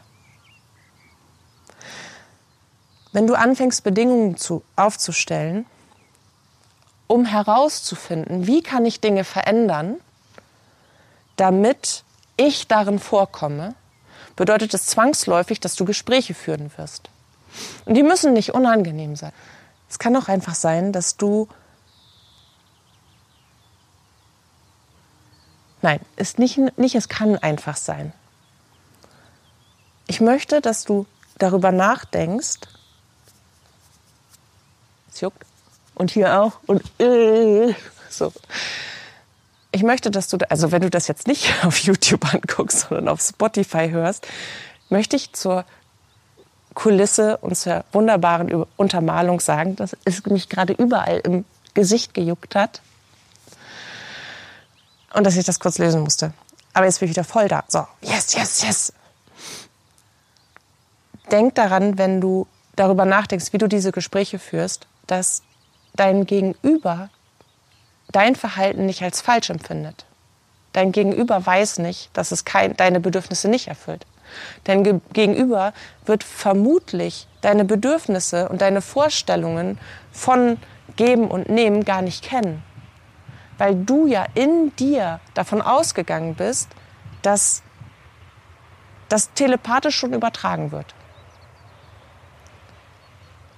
Wenn 3.11 3.27
du 3.27 3.35
anfängst, 3.35 3.83
Bedingungen 3.83 4.37
zu, 4.37 4.63
aufzustellen, 4.75 5.65
um 7.07 7.25
herauszufinden, 7.25 8.45
wie 8.45 8.61
kann 8.61 8.85
ich 8.85 9.01
Dinge 9.01 9.23
verändern, 9.23 9.99
damit 11.35 12.03
ich 12.37 12.67
darin 12.67 12.99
vorkomme, 12.99 13.73
bedeutet 14.35 14.73
es 14.73 14.85
zwangsläufig, 14.85 15.59
dass 15.59 15.75
du 15.75 15.85
Gespräche 15.85 16.33
führen 16.33 16.71
wirst. 16.77 17.09
Und 17.85 17.95
die 17.95 18.03
müssen 18.03 18.33
nicht 18.33 18.53
unangenehm 18.53 19.15
sein. 19.15 19.33
Es 19.89 19.97
kann 19.97 20.15
auch 20.15 20.27
einfach 20.27 20.55
sein, 20.55 20.93
dass 20.93 21.17
du 21.17 21.47
Nein, 25.81 26.01
ist 26.17 26.39
nicht, 26.39 26.57
nicht, 26.77 26.95
es 26.95 27.07
kann 27.07 27.37
einfach 27.37 27.77
sein. 27.77 28.11
Ich 30.07 30.19
möchte, 30.19 30.59
dass 30.59 30.83
du 30.83 31.05
darüber 31.37 31.71
nachdenkst. 31.71 32.59
Es 35.11 35.21
juckt. 35.21 35.45
Und 35.95 36.11
hier 36.11 36.41
auch. 36.41 36.53
Und 36.65 36.81
äh, 36.99 37.73
so. 38.09 38.31
Ich 39.71 39.83
möchte, 39.83 40.09
dass 40.09 40.27
du, 40.27 40.37
also 40.49 40.71
wenn 40.71 40.81
du 40.81 40.89
das 40.89 41.07
jetzt 41.07 41.27
nicht 41.27 41.53
auf 41.63 41.77
YouTube 41.79 42.33
anguckst, 42.33 42.87
sondern 42.89 43.09
auf 43.09 43.21
Spotify 43.21 43.89
hörst, 43.89 44.27
möchte 44.89 45.15
ich 45.15 45.33
zur 45.33 45.65
Kulisse 46.73 47.37
und 47.37 47.57
zur 47.57 47.83
wunderbaren 47.91 48.65
Untermalung 48.77 49.39
sagen, 49.39 49.75
dass 49.75 49.95
es 50.05 50.25
mich 50.25 50.49
gerade 50.49 50.73
überall 50.73 51.19
im 51.19 51.45
Gesicht 51.73 52.13
gejuckt 52.13 52.55
hat 52.55 52.81
und 55.13 55.25
dass 55.25 55.35
ich 55.35 55.45
das 55.45 55.59
kurz 55.59 55.77
lesen 55.77 56.01
musste. 56.01 56.33
Aber 56.73 56.85
jetzt 56.85 56.99
bin 56.99 57.09
ich 57.09 57.15
wieder 57.15 57.23
voll 57.23 57.47
da. 57.47 57.63
So, 57.67 57.85
yes, 58.01 58.33
yes, 58.33 58.61
yes. 58.61 58.93
Denk 61.31 61.55
daran, 61.55 61.97
wenn 61.97 62.21
du 62.21 62.47
darüber 62.75 63.05
nachdenkst, 63.05 63.51
wie 63.51 63.57
du 63.57 63.67
diese 63.67 63.91
Gespräche 63.91 64.39
führst, 64.39 64.87
dass 65.11 65.43
dein 65.95 66.25
Gegenüber 66.25 67.09
dein 68.11 68.35
Verhalten 68.35 68.85
nicht 68.85 69.03
als 69.03 69.21
falsch 69.21 69.49
empfindet. 69.49 70.05
Dein 70.73 70.91
Gegenüber 70.91 71.45
weiß 71.45 71.79
nicht, 71.79 72.09
dass 72.13 72.31
es 72.31 72.45
kein, 72.45 72.75
deine 72.77 72.99
Bedürfnisse 72.99 73.49
nicht 73.49 73.67
erfüllt. 73.67 74.05
Dein 74.63 74.83
Ge 74.83 74.99
Gegenüber 75.13 75.73
wird 76.05 76.23
vermutlich 76.23 77.27
deine 77.41 77.65
Bedürfnisse 77.65 78.49
und 78.49 78.61
deine 78.61 78.81
Vorstellungen 78.81 79.79
von 80.11 80.57
Geben 80.95 81.27
und 81.27 81.49
Nehmen 81.49 81.85
gar 81.85 82.01
nicht 82.01 82.23
kennen 82.23 82.63
weil 83.59 83.75
du 83.75 84.07
ja 84.07 84.25
in 84.33 84.75
dir 84.77 85.19
davon 85.35 85.61
ausgegangen 85.61 86.33
bist, 86.33 86.69
dass 87.21 87.61
das 89.09 89.33
telepathisch 89.33 89.97
schon 89.97 90.13
übertragen 90.13 90.71
wird. 90.71 90.95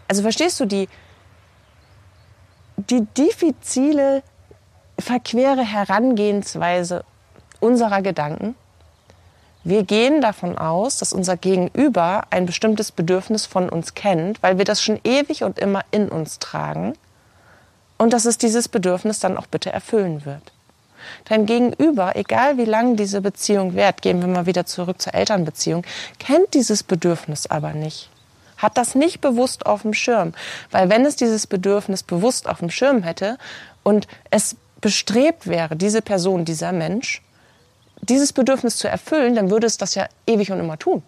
Also 0.07 0.23
verstehst 0.23 0.59
du 0.59 0.65
die, 0.65 0.89
die 2.89 3.05
diffizile, 3.17 4.23
verquere 4.99 5.63
Herangehensweise 5.63 7.03
unserer 7.59 8.01
Gedanken? 8.01 8.55
Wir 9.63 9.83
gehen 9.83 10.21
davon 10.21 10.57
aus, 10.57 10.97
dass 10.97 11.13
unser 11.13 11.37
Gegenüber 11.37 12.23
ein 12.31 12.47
bestimmtes 12.47 12.91
Bedürfnis 12.91 13.45
von 13.45 13.69
uns 13.69 13.93
kennt, 13.93 14.41
weil 14.41 14.57
wir 14.57 14.65
das 14.65 14.81
schon 14.81 14.99
ewig 15.03 15.43
und 15.43 15.59
immer 15.59 15.83
in 15.91 16.09
uns 16.09 16.39
tragen 16.39 16.93
und 17.99 18.13
dass 18.13 18.25
es 18.25 18.39
dieses 18.39 18.67
Bedürfnis 18.67 19.19
dann 19.19 19.37
auch 19.37 19.45
bitte 19.45 19.71
erfüllen 19.71 20.25
wird. 20.25 20.51
Dein 21.25 21.45
Gegenüber, 21.45 22.15
egal 22.15 22.57
wie 22.57 22.65
lang 22.65 22.95
diese 22.95 23.21
Beziehung 23.21 23.75
währt, 23.75 24.01
gehen 24.01 24.21
wir 24.21 24.27
mal 24.27 24.47
wieder 24.47 24.65
zurück 24.65 24.99
zur 24.99 25.13
Elternbeziehung, 25.13 25.83
kennt 26.17 26.53
dieses 26.55 26.81
Bedürfnis 26.81 27.45
aber 27.45 27.73
nicht. 27.73 28.09
Hat 28.61 28.77
das 28.77 28.95
nicht 28.95 29.21
bewusst 29.21 29.65
auf 29.65 29.81
dem 29.81 29.93
Schirm. 29.93 30.33
Weil 30.69 30.89
wenn 30.89 31.05
es 31.05 31.15
dieses 31.15 31.47
Bedürfnis 31.47 32.03
bewusst 32.03 32.47
auf 32.47 32.59
dem 32.59 32.69
Schirm 32.69 33.03
hätte 33.03 33.37
und 33.83 34.07
es 34.29 34.55
bestrebt 34.81 35.47
wäre, 35.47 35.75
diese 35.75 36.01
Person, 36.01 36.45
dieser 36.45 36.71
Mensch, 36.71 37.21
dieses 38.01 38.33
Bedürfnis 38.33 38.77
zu 38.77 38.87
erfüllen, 38.87 39.35
dann 39.35 39.49
würde 39.49 39.67
es 39.67 39.77
das 39.77 39.95
ja 39.95 40.07
ewig 40.25 40.51
und 40.51 40.59
immer 40.59 40.77
tun. 40.77 41.03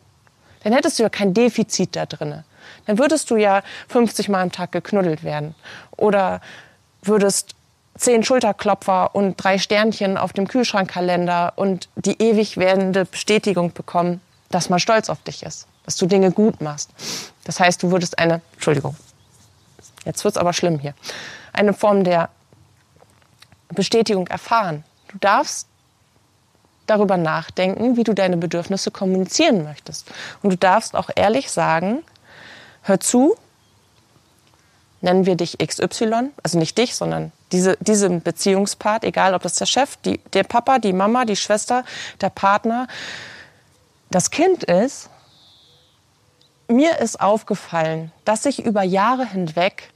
Dann 0.63 0.73
hättest 0.73 0.99
du 0.99 1.03
ja 1.03 1.09
kein 1.09 1.33
Defizit 1.33 1.95
da 1.95 2.05
drinne. 2.05 2.45
Dann 2.85 2.97
würdest 2.97 3.29
du 3.29 3.35
ja 3.35 3.61
50 3.89 4.29
Mal 4.29 4.41
am 4.41 4.51
Tag 4.51 4.71
geknuddelt 4.71 5.23
werden 5.23 5.55
oder 5.97 6.41
würdest 7.01 7.55
zehn 7.95 8.23
Schulterklopfer 8.23 9.13
und 9.13 9.35
drei 9.37 9.57
Sternchen 9.57 10.17
auf 10.17 10.33
dem 10.33 10.47
Kühlschrankkalender 10.47 11.53
und 11.55 11.89
die 11.95 12.21
ewig 12.21 12.57
werdende 12.57 13.05
Bestätigung 13.05 13.73
bekommen, 13.73 14.21
dass 14.49 14.69
man 14.69 14.79
stolz 14.79 15.09
auf 15.09 15.21
dich 15.23 15.43
ist, 15.43 15.67
dass 15.85 15.95
du 15.97 16.05
Dinge 16.05 16.31
gut 16.31 16.61
machst. 16.61 16.91
Das 17.43 17.59
heißt, 17.59 17.83
du 17.83 17.91
würdest 17.91 18.19
eine, 18.19 18.41
Entschuldigung, 18.53 18.95
jetzt 20.05 20.23
wird's 20.23 20.37
aber 20.37 20.53
schlimm 20.53 20.79
hier, 20.79 20.93
eine 21.51 21.73
Form 21.73 22.03
der 22.03 22.29
Bestätigung 23.69 24.27
erfahren. 24.27 24.83
Du 25.09 25.17
darfst 25.19 25.67
darüber 26.87 27.17
nachdenken, 27.17 27.95
wie 27.97 28.03
du 28.03 28.13
deine 28.13 28.37
Bedürfnisse 28.37 28.91
kommunizieren 28.91 29.63
möchtest. 29.63 30.11
Und 30.41 30.51
du 30.51 30.57
darfst 30.57 30.95
auch 30.95 31.09
ehrlich 31.15 31.49
sagen, 31.51 32.03
hör 32.81 32.99
zu, 32.99 33.35
nennen 35.01 35.25
wir 35.25 35.35
dich 35.35 35.57
XY, 35.59 36.31
also 36.41 36.57
nicht 36.57 36.77
dich, 36.77 36.95
sondern 36.95 37.31
diese, 37.51 37.77
diesen 37.79 38.21
Beziehungspart, 38.21 39.03
egal 39.03 39.33
ob 39.33 39.43
das 39.43 39.55
der 39.55 39.65
Chef, 39.65 39.97
die, 39.97 40.17
der 40.33 40.43
Papa, 40.43 40.79
die 40.79 40.93
Mama, 40.93 41.25
die 41.25 41.35
Schwester, 41.35 41.83
der 42.19 42.29
Partner, 42.29 42.87
das 44.09 44.31
Kind 44.31 44.63
ist, 44.63 45.09
mir 46.75 46.99
ist 46.99 47.19
aufgefallen, 47.19 48.11
dass 48.25 48.45
ich 48.45 48.63
über 48.65 48.83
Jahre 48.83 49.25
hinweg 49.25 49.91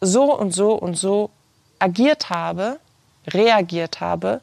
so 0.00 0.36
und 0.36 0.52
so 0.52 0.74
und 0.74 0.94
so 0.94 1.30
agiert 1.78 2.30
habe, 2.30 2.78
reagiert 3.26 4.00
habe, 4.00 4.40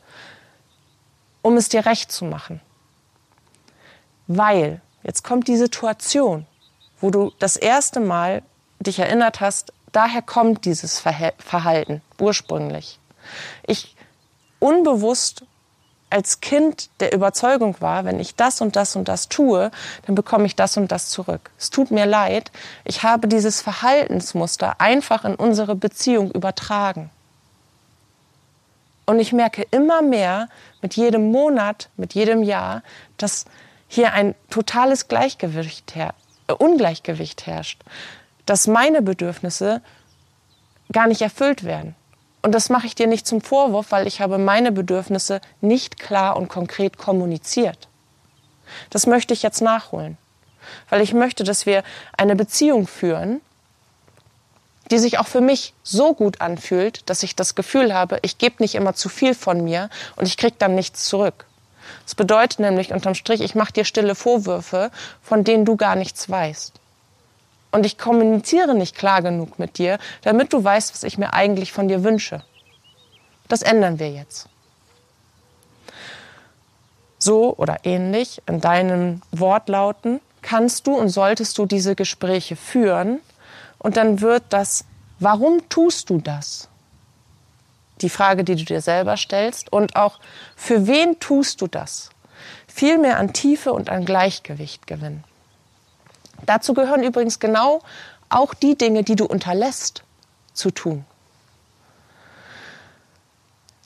um 1.42 1.58
es 1.58 1.70
dir 1.70 1.86
recht 1.86 2.12
zu 2.12 2.26
machen. 2.26 2.62
Weil 4.28 4.82
jetzt 5.04 5.24
kommt 5.24 5.48
die 5.48 5.58
Situation, 5.58 6.46
wo 7.00 7.12
du 7.12 7.32
das 7.40 7.56
erste 7.58 8.00
Mal 8.00 8.44
dich 8.80 9.00
erinnert 9.00 9.42
hast, 9.42 9.74
daher 9.92 10.22
kommt 10.22 10.66
dieses 10.66 11.00
Verhalten 11.00 12.02
ursprünglich. 12.20 13.00
Ich 13.68 13.96
unbewusst 14.60 15.44
als 16.14 16.40
Kind 16.40 16.90
der 17.00 17.14
Überzeugung 17.14 17.76
war, 17.80 18.06
wenn 18.06 18.20
ich 18.20 18.36
das 18.36 18.62
und 18.62 18.76
das 18.76 18.96
und 18.96 19.08
das 19.08 19.28
tue, 19.30 19.72
dann 20.06 20.16
bekomme 20.16 20.46
ich 20.46 20.56
das 20.56 20.78
und 20.78 20.92
das 20.92 21.10
zurück. 21.10 21.52
Es 21.58 21.70
tut 21.70 21.92
mir 21.92 22.06
leid, 22.06 22.52
ich 22.86 23.04
habe 23.04 23.28
dieses 23.28 23.62
Verhaltensmuster 23.62 24.80
einfach 24.80 25.26
in 25.26 25.36
unsere 25.36 25.76
Beziehung 25.76 26.32
übertragen. 26.32 27.10
Und 29.06 29.20
ich 29.20 29.34
merke 29.34 29.68
immer 29.72 30.02
mehr 30.02 30.48
mit 30.82 30.96
jedem 30.96 31.32
Monat, 31.32 31.90
mit 31.98 32.14
jedem 32.14 32.44
Jahr, 32.44 32.84
dass 33.18 33.46
hier 33.90 34.14
ein 34.14 34.34
totales 34.50 35.10
Gleichgewicht 35.10 35.96
her 35.96 36.14
äh, 36.48 36.54
Ungleichgewicht 36.54 37.46
herrscht 37.46 37.82
dass 38.46 38.68
meine 38.68 39.02
Bedürfnisse 39.02 39.82
gar 40.92 41.08
nicht 41.08 41.22
erfüllt 41.22 41.64
werden. 41.64 41.96
Und 42.44 42.52
das 42.52 42.70
mache 42.70 42.86
ich 42.86 42.94
dir 42.94 43.08
nicht 43.08 43.26
zum 43.26 43.42
Vorwurf, 43.42 43.92
weil 43.92 44.06
ich 44.06 44.20
habe 44.20 44.38
meine 44.38 44.74
Bedürfnisse 44.74 45.40
nicht 45.62 45.98
klar 45.98 46.36
und 46.36 46.50
konkret 46.50 46.98
kommuniziert. 46.98 47.88
Das 48.90 49.08
möchte 49.08 49.34
ich 49.34 49.44
jetzt 49.44 49.62
nachholen, 49.62 50.18
weil 50.90 51.02
ich 51.02 51.14
möchte, 51.14 51.46
dass 51.46 51.66
wir 51.66 51.84
eine 52.18 52.36
Beziehung 52.36 52.86
führen, 52.86 53.40
die 54.92 55.00
sich 55.00 55.20
auch 55.20 55.28
für 55.28 55.40
mich 55.40 55.74
so 55.84 56.14
gut 56.14 56.42
anfühlt, 56.42 57.10
dass 57.10 57.24
ich 57.24 57.36
das 57.38 57.56
Gefühl 57.56 57.94
habe, 57.94 58.20
ich 58.24 58.38
gebe 58.38 58.62
nicht 58.62 58.76
immer 58.76 58.94
zu 58.94 59.08
viel 59.08 59.36
von 59.36 59.64
mir 59.64 59.90
und 60.18 60.28
ich 60.28 60.36
kriege 60.36 60.56
dann 60.60 60.76
nichts 60.76 61.08
zurück. 61.08 61.46
Das 62.04 62.14
bedeutet 62.14 62.60
nämlich 62.60 62.92
unterm 62.92 63.16
Strich, 63.16 63.40
ich 63.40 63.56
mache 63.56 63.72
dir 63.72 63.86
stille 63.86 64.16
Vorwürfe, 64.16 64.92
von 65.22 65.46
denen 65.46 65.64
du 65.64 65.78
gar 65.78 65.96
nichts 65.96 66.30
weißt 66.30 66.83
und 67.74 67.86
ich 67.86 67.98
kommuniziere 67.98 68.76
nicht 68.76 68.96
klar 68.96 69.22
genug 69.22 69.60
mit 69.60 69.78
dir, 69.78 69.98
damit 70.22 70.54
du 70.54 70.64
weißt, 70.64 70.94
was 70.94 71.04
ich 71.04 71.18
mir 71.18 71.34
eigentlich 71.34 71.74
von 71.74 71.88
dir 71.88 72.04
wünsche. 72.04 72.44
Das 73.48 73.62
ändern 73.62 74.00
wir 74.00 74.12
jetzt. 74.12 74.48
So 77.20 77.56
oder 77.56 77.80
ähnlich 77.84 78.42
in 78.48 78.62
deinen 78.62 79.22
Wortlauten 79.32 80.22
kannst 80.42 80.88
du 80.88 80.94
und 80.94 81.10
solltest 81.10 81.58
du 81.58 81.66
diese 81.66 81.96
Gespräche 81.96 82.56
führen 82.56 83.20
und 83.80 83.98
dann 83.98 84.22
wird 84.22 84.44
das, 84.50 84.86
warum 85.20 85.68
tust 85.70 86.10
du 86.10 86.20
das? 86.20 86.70
die 88.04 88.10
Frage, 88.10 88.44
die 88.44 88.56
du 88.56 88.66
dir 88.66 88.82
selber 88.82 89.18
stellst 89.18 89.72
und 89.72 89.96
auch 89.96 90.20
für 90.56 90.88
wen 90.88 91.20
tust 91.20 91.62
du 91.62 91.68
das? 91.68 92.10
Viel 92.68 92.98
mehr 92.98 93.18
an 93.18 93.34
Tiefe 93.34 93.74
und 93.74 93.90
an 93.90 94.06
Gleichgewicht 94.06 94.86
gewinnen. 94.88 95.24
Dazu 96.46 96.74
gehören 96.74 97.04
übrigens 97.04 97.40
genau 97.40 97.82
auch 98.30 98.54
die 98.54 98.78
Dinge, 98.78 99.04
die 99.04 99.16
du 99.16 99.26
unterlässt 99.26 100.04
zu 100.54 100.72
tun. 100.72 101.06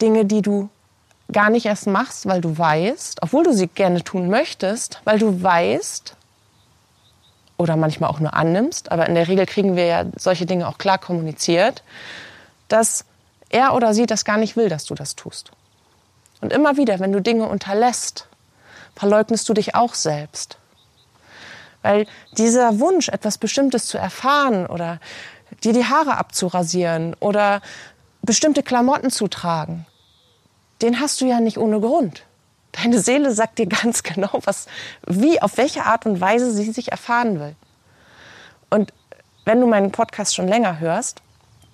Dinge, 0.02 0.26
die 0.26 0.42
du 0.42 0.70
gar 1.32 1.50
nicht 1.50 1.66
erst 1.66 1.88
machst, 1.88 2.28
weil 2.28 2.42
du 2.42 2.58
weißt, 2.58 3.22
obwohl 3.22 3.44
du 3.44 3.54
sie 3.54 3.68
gerne 3.68 4.04
tun 4.04 4.30
möchtest, 4.30 5.02
weil 5.04 5.20
du 5.20 5.42
weißt 5.42 6.16
oder 7.58 7.76
manchmal 7.76 8.10
auch 8.10 8.20
nur 8.20 8.34
annimmst, 8.34 8.92
aber 8.92 9.08
in 9.08 9.16
der 9.16 9.28
Regel 9.28 9.46
kriegen 9.46 9.76
wir 9.76 9.86
ja 9.86 10.06
solche 10.16 10.46
Dinge 10.46 10.68
auch 10.68 10.78
klar 10.78 11.00
kommuniziert, 11.00 11.84
dass 12.68 13.06
er 13.50 13.74
oder 13.74 13.94
sie 13.94 14.06
das 14.06 14.26
gar 14.26 14.38
nicht 14.38 14.56
will, 14.56 14.70
dass 14.70 14.86
du 14.86 14.96
das 14.96 15.16
tust. 15.16 15.52
Und 16.40 16.54
immer 16.54 16.78
wieder, 16.78 17.00
wenn 17.00 17.12
du 17.12 17.22
Dinge 17.22 17.48
unterlässt, 17.48 18.28
verleugnest 18.96 19.50
du 19.50 19.54
dich 19.54 19.76
auch 19.76 19.96
selbst. 19.96 20.58
Weil 21.88 22.06
dieser 22.34 22.82
Wunsch, 22.82 23.08
etwas 23.08 23.38
Bestimmtes 23.38 23.86
zu 23.86 23.98
erfahren 23.98 24.66
oder 24.66 25.00
dir 25.64 25.72
die 25.72 25.86
Haare 25.86 26.18
abzurasieren 26.18 27.16
oder 27.22 27.62
bestimmte 28.24 28.62
Klamotten 28.62 29.10
zu 29.10 29.30
tragen, 29.30 29.86
den 30.82 31.00
hast 31.00 31.22
du 31.22 31.26
ja 31.26 31.40
nicht 31.40 31.58
ohne 31.58 31.80
Grund. 31.80 32.24
Deine 32.74 33.00
Seele 33.00 33.32
sagt 33.32 33.58
dir 33.58 33.68
ganz 33.68 34.04
genau, 34.10 34.42
was, 34.44 34.68
wie, 35.08 35.42
auf 35.42 35.56
welche 35.56 35.86
Art 35.86 36.06
und 36.06 36.20
Weise 36.20 36.52
sie 36.52 36.70
sich 36.74 36.92
erfahren 36.92 37.40
will. 37.40 37.56
Und 38.70 38.92
wenn 39.46 39.62
du 39.62 39.66
meinen 39.66 39.94
Podcast 39.94 40.36
schon 40.36 40.50
länger 40.50 40.82
hörst, 40.82 41.22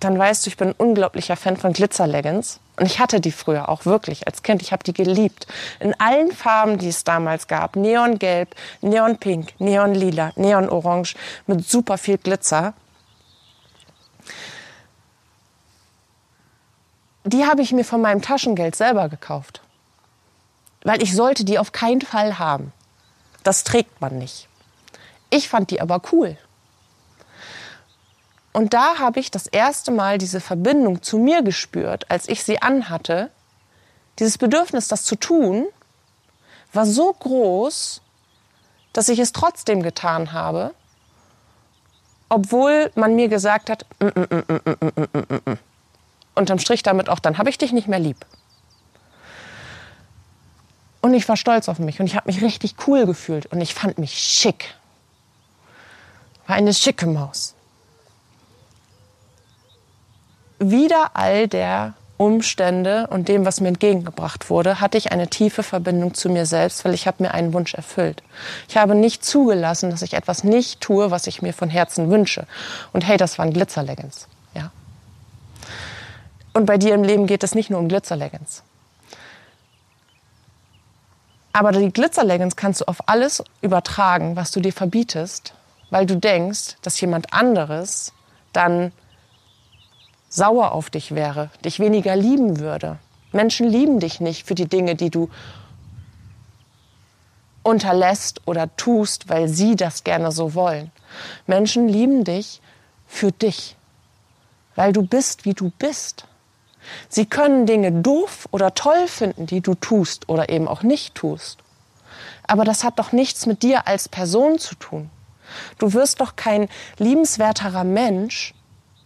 dann 0.03 0.17
weißt 0.17 0.45
du, 0.45 0.49
ich 0.49 0.57
bin 0.57 0.69
ein 0.69 0.75
unglaublicher 0.77 1.35
Fan 1.35 1.57
von 1.57 1.73
Glitzer-Leggings. 1.73 2.59
Und 2.77 2.85
ich 2.85 2.99
hatte 2.99 3.21
die 3.21 3.31
früher 3.31 3.69
auch 3.69 3.85
wirklich 3.85 4.27
als 4.27 4.43
Kind. 4.43 4.61
Ich 4.61 4.71
habe 4.71 4.83
die 4.83 4.93
geliebt. 4.93 5.47
In 5.79 5.99
allen 5.99 6.31
Farben, 6.31 6.77
die 6.77 6.89
es 6.89 7.03
damals 7.03 7.47
gab. 7.47 7.75
Neongelb, 7.75 8.55
Neonpink, 8.81 9.59
Neonlila, 9.59 10.31
Neonorange 10.35 11.13
mit 11.45 11.67
super 11.67 11.97
viel 11.97 12.17
Glitzer. 12.17 12.73
Die 17.25 17.45
habe 17.45 17.61
ich 17.61 17.71
mir 17.71 17.85
von 17.85 18.01
meinem 18.01 18.21
Taschengeld 18.21 18.75
selber 18.75 19.07
gekauft. 19.07 19.61
Weil 20.83 21.01
ich 21.01 21.15
sollte 21.15 21.45
die 21.45 21.59
auf 21.59 21.71
keinen 21.71 22.01
Fall 22.01 22.39
haben. 22.39 22.73
Das 23.43 23.63
trägt 23.63 24.01
man 24.01 24.17
nicht. 24.17 24.47
Ich 25.29 25.47
fand 25.47 25.69
die 25.71 25.79
aber 25.79 26.01
cool. 26.11 26.37
Und 28.53 28.75
da 28.75 28.99
habe 28.99 29.19
ich 29.19 29.31
das 29.31 29.47
erste 29.47 29.91
Mal 29.91 30.19
diese 30.19 30.39
Verbindung 30.39 31.01
zu 31.01 31.17
mir 31.17 31.41
gespürt, 31.41 32.09
als 32.11 32.29
ich 32.29 32.43
sie 32.43 32.61
anhatte. 32.61 33.31
Dieses 34.19 34.37
Bedürfnis, 34.37 34.87
das 34.87 35.03
zu 35.05 35.15
tun, 35.15 35.65
war 36.71 36.85
so 36.85 37.11
groß, 37.11 38.01
dass 38.93 39.09
ich 39.09 39.17
es 39.17 39.33
trotzdem 39.33 39.81
getan 39.81 40.33
habe, 40.33 40.75
obwohl 42.29 42.91
man 42.93 43.15
mir 43.15 43.27
gesagt 43.27 43.71
hat, 43.71 43.87
mm, 43.99 44.05
mm, 44.05 45.49
mm, 45.49 45.57
unterm 46.35 46.59
Strich 46.59 46.83
damit 46.83 47.09
auch, 47.09 47.19
dann 47.19 47.39
habe 47.39 47.49
ich 47.49 47.57
dich 47.57 47.73
nicht 47.73 47.87
mehr 47.87 47.99
lieb. 47.99 48.23
Und 51.01 51.15
ich 51.15 51.27
war 51.27 51.37
stolz 51.37 51.69
auf 51.69 51.79
mich 51.79 51.99
und 51.99 52.05
ich 52.05 52.15
habe 52.15 52.27
mich 52.27 52.41
richtig 52.43 52.75
cool 52.87 53.07
gefühlt 53.07 53.47
und 53.47 53.61
ich 53.61 53.73
fand 53.73 53.97
mich 53.97 54.13
schick. 54.13 54.75
War 56.45 56.55
eine 56.55 56.73
schicke 56.73 57.07
Maus 57.07 57.55
wieder 60.59 61.11
all 61.15 61.47
der 61.47 61.93
Umstände 62.17 63.07
und 63.07 63.27
dem, 63.27 63.45
was 63.45 63.59
mir 63.59 63.69
entgegengebracht 63.69 64.49
wurde, 64.49 64.79
hatte 64.79 64.97
ich 64.97 65.11
eine 65.11 65.27
tiefe 65.27 65.63
Verbindung 65.63 66.13
zu 66.13 66.29
mir 66.29 66.45
selbst, 66.45 66.85
weil 66.85 66.93
ich 66.93 67.07
habe 67.07 67.23
mir 67.23 67.33
einen 67.33 67.53
Wunsch 67.53 67.73
erfüllt. 67.73 68.23
Ich 68.69 68.77
habe 68.77 68.95
nicht 68.95 69.25
zugelassen, 69.25 69.89
dass 69.89 70.01
ich 70.01 70.13
etwas 70.13 70.43
nicht 70.43 70.79
tue, 70.79 71.11
was 71.11 71.27
ich 71.27 71.41
mir 71.41 71.53
von 71.53 71.69
Herzen 71.69 72.09
wünsche. 72.09 72.45
Und 72.93 73.05
hey, 73.05 73.17
das 73.17 73.39
waren 73.39 73.51
Glitzerleggings, 73.51 74.27
ja. 74.53 74.71
Und 76.53 76.65
bei 76.65 76.77
dir 76.77 76.93
im 76.93 77.03
Leben 77.03 77.25
geht 77.25 77.43
es 77.43 77.55
nicht 77.55 77.69
nur 77.69 77.79
um 77.79 77.87
Glitzerleggings. 77.87 78.63
Aber 81.51 81.71
die 81.71 81.91
Glitzerleggings 81.91 82.55
kannst 82.55 82.81
du 82.81 82.85
auf 82.85 83.07
alles 83.07 83.43
übertragen, 83.61 84.35
was 84.35 84.51
du 84.51 84.59
dir 84.59 84.73
verbietest, 84.73 85.53
weil 85.89 86.05
du 86.05 86.15
denkst, 86.17 86.77
dass 86.81 86.99
jemand 87.01 87.33
anderes 87.33 88.13
dann 88.53 88.91
sauer 90.33 90.71
auf 90.71 90.89
dich 90.89 91.13
wäre, 91.13 91.51
dich 91.63 91.79
weniger 91.79 92.15
lieben 92.15 92.59
würde. 92.59 92.97
Menschen 93.31 93.67
lieben 93.67 93.99
dich 93.99 94.19
nicht 94.19 94.47
für 94.47 94.55
die 94.55 94.67
Dinge, 94.67 94.95
die 94.95 95.09
du 95.09 95.29
unterlässt 97.61 98.41
oder 98.45 98.75
tust, 98.75 99.29
weil 99.29 99.47
sie 99.47 99.75
das 99.75 100.03
gerne 100.03 100.31
so 100.31 100.55
wollen. 100.55 100.91
Menschen 101.45 101.87
lieben 101.87 102.23
dich 102.23 102.61
für 103.07 103.31
dich, 103.31 103.77
weil 104.75 104.91
du 104.91 105.03
bist, 105.03 105.45
wie 105.45 105.53
du 105.53 105.71
bist. 105.77 106.25
Sie 107.07 107.25
können 107.25 107.65
Dinge 107.65 107.91
doof 107.91 108.49
oder 108.51 108.73
toll 108.73 109.07
finden, 109.07 109.45
die 109.45 109.61
du 109.61 109.75
tust 109.75 110.27
oder 110.27 110.49
eben 110.49 110.67
auch 110.67 110.83
nicht 110.83 111.15
tust. 111.15 111.59
Aber 112.45 112.65
das 112.65 112.83
hat 112.83 112.99
doch 112.99 113.11
nichts 113.11 113.45
mit 113.45 113.63
dir 113.63 113.87
als 113.87 114.09
Person 114.09 114.59
zu 114.59 114.75
tun. 114.75 115.09
Du 115.77 115.93
wirst 115.93 116.19
doch 116.19 116.35
kein 116.35 116.67
liebenswerterer 116.97 117.83
Mensch, 117.83 118.53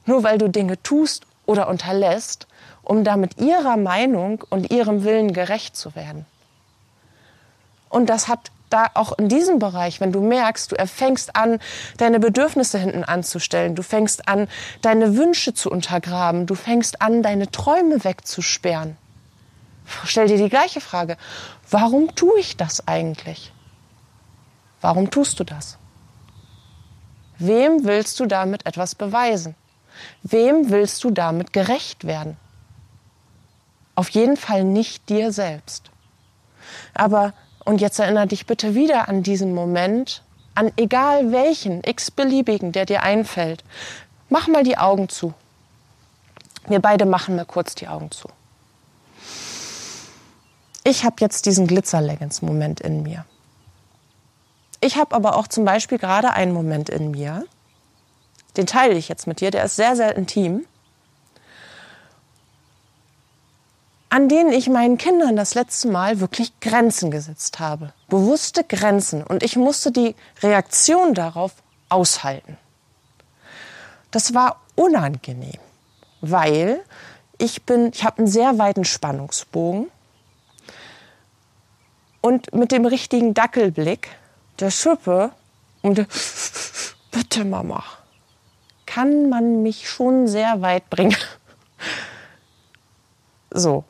nur 0.07 0.23
weil 0.23 0.39
du 0.39 0.49
Dinge 0.49 0.81
tust 0.81 1.27
oder 1.45 1.67
unterlässt, 1.67 2.47
um 2.81 3.03
damit 3.03 3.37
ihrer 3.37 3.77
Meinung 3.77 4.43
und 4.49 4.71
ihrem 4.71 5.03
Willen 5.03 5.33
gerecht 5.33 5.75
zu 5.75 5.95
werden. 5.95 6.25
Und 7.89 8.09
das 8.09 8.27
hat 8.27 8.51
da 8.69 8.87
auch 8.95 9.17
in 9.17 9.29
diesem 9.29 9.59
Bereich, 9.59 10.01
wenn 10.01 10.11
du 10.11 10.21
merkst, 10.21 10.71
du 10.71 10.87
fängst 10.87 11.35
an, 11.35 11.59
deine 11.97 12.19
Bedürfnisse 12.19 12.77
hinten 12.77 13.03
anzustellen, 13.03 13.75
du 13.75 13.83
fängst 13.83 14.27
an, 14.27 14.47
deine 14.81 15.15
Wünsche 15.15 15.53
zu 15.53 15.71
untergraben, 15.71 16.45
du 16.45 16.55
fängst 16.55 17.01
an, 17.01 17.23
deine 17.23 17.49
Träume 17.49 18.03
wegzusperren. 18.03 18.97
Stell 20.03 20.27
dir 20.27 20.37
die 20.37 20.49
gleiche 20.49 20.81
Frage. 20.81 21.17
Warum 21.69 22.13
tue 22.15 22.39
ich 22.39 22.57
das 22.57 22.87
eigentlich? 22.87 23.53
Warum 24.81 25.09
tust 25.11 25.39
du 25.39 25.45
das? 25.45 25.77
Wem 27.39 27.85
willst 27.85 28.19
du 28.19 28.25
damit 28.25 28.65
etwas 28.65 28.95
beweisen? 28.95 29.55
Wem 30.23 30.69
willst 30.69 31.03
du 31.03 31.11
damit 31.11 31.53
gerecht 31.53 32.05
werden? 32.05 32.37
Auf 33.95 34.09
jeden 34.09 34.37
Fall 34.37 34.63
nicht 34.63 35.09
dir 35.09 35.31
selbst. 35.31 35.89
Aber, 36.93 37.33
und 37.65 37.81
jetzt 37.81 37.99
erinnere 37.99 38.27
dich 38.27 38.45
bitte 38.45 38.75
wieder 38.75 39.09
an 39.09 39.23
diesen 39.23 39.53
Moment, 39.53 40.23
an 40.55 40.71
egal 40.77 41.31
welchen, 41.31 41.83
x-beliebigen, 41.83 42.71
der 42.71 42.85
dir 42.85 43.03
einfällt. 43.03 43.63
Mach 44.29 44.47
mal 44.47 44.63
die 44.63 44.77
Augen 44.77 45.09
zu. 45.09 45.33
Wir 46.67 46.79
beide 46.79 47.05
machen 47.05 47.35
mal 47.35 47.45
kurz 47.45 47.75
die 47.75 47.87
Augen 47.87 48.11
zu. 48.11 48.27
Ich 50.83 51.03
habe 51.03 51.17
jetzt 51.19 51.45
diesen 51.45 51.67
Glitzer-Leggings-Moment 51.67 52.81
in 52.81 53.03
mir. 53.03 53.25
Ich 54.79 54.97
habe 54.97 55.15
aber 55.15 55.35
auch 55.35 55.47
zum 55.47 55.65
Beispiel 55.65 55.97
gerade 55.97 56.31
einen 56.31 56.53
Moment 56.53 56.89
in 56.89 57.11
mir, 57.11 57.45
den 58.57 58.67
teile 58.67 58.95
ich 58.95 59.07
jetzt 59.07 59.27
mit 59.27 59.39
dir, 59.39 59.51
der 59.51 59.63
ist 59.63 59.75
sehr, 59.75 59.95
sehr 59.95 60.15
intim, 60.15 60.65
an 64.09 64.29
denen 64.29 64.51
ich 64.51 64.69
meinen 64.69 64.97
Kindern 64.97 65.35
das 65.35 65.53
letzte 65.53 65.89
Mal 65.89 66.19
wirklich 66.19 66.59
Grenzen 66.59 67.11
gesetzt 67.11 67.59
habe. 67.59 67.93
Bewusste 68.07 68.63
Grenzen. 68.63 69.23
Und 69.23 69.43
ich 69.43 69.57
musste 69.57 69.91
die 69.91 70.15
Reaktion 70.41 71.13
darauf 71.13 71.51
aushalten. 71.89 72.57
Das 74.11 74.33
war 74.33 74.61
unangenehm, 74.75 75.59
weil 76.21 76.79
ich 77.37 77.63
bin, 77.63 77.91
ich 77.93 78.03
habe 78.05 78.19
einen 78.19 78.27
sehr 78.27 78.57
weiten 78.57 78.85
Spannungsbogen 78.85 79.91
und 82.21 82.53
mit 82.53 82.71
dem 82.71 82.85
richtigen 82.85 83.33
Dackelblick 83.33 84.09
der 84.59 84.71
Schippe 84.71 85.31
und 85.81 85.97
der 85.97 86.07
Bitte 87.11 87.45
Mama, 87.45 87.83
kann 88.87 89.29
man 89.29 89.61
mich 89.61 89.87
schon 89.87 90.27
sehr 90.27 90.61
weit 90.61 90.89
bringen. 90.89 91.15
so. 93.51 93.83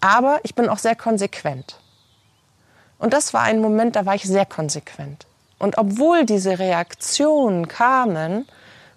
Aber 0.00 0.40
ich 0.42 0.56
bin 0.56 0.68
auch 0.68 0.78
sehr 0.78 0.96
konsequent. 0.96 1.78
Und 2.98 3.12
das 3.12 3.32
war 3.32 3.42
ein 3.42 3.60
Moment, 3.60 3.94
da 3.94 4.06
war 4.06 4.16
ich 4.16 4.24
sehr 4.24 4.46
konsequent. 4.46 5.26
Und 5.58 5.78
obwohl 5.78 6.26
diese 6.26 6.58
Reaktionen 6.58 7.68
kamen, 7.68 8.46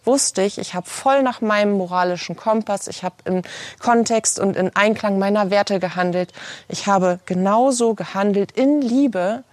wusste 0.03 0.41
ich, 0.41 0.57
ich 0.57 0.73
habe 0.73 0.89
voll 0.89 1.21
nach 1.21 1.41
meinem 1.41 1.73
moralischen 1.73 2.35
Kompass, 2.35 2.87
ich 2.87 3.03
habe 3.03 3.15
im 3.25 3.41
Kontext 3.79 4.39
und 4.39 4.55
in 4.55 4.75
Einklang 4.75 5.19
meiner 5.19 5.51
Werte 5.51 5.79
gehandelt. 5.79 6.33
Ich 6.67 6.87
habe 6.87 7.19
genauso 7.25 7.93
gehandelt 7.93 8.53
in 8.53 8.81
Liebe, 8.81 9.43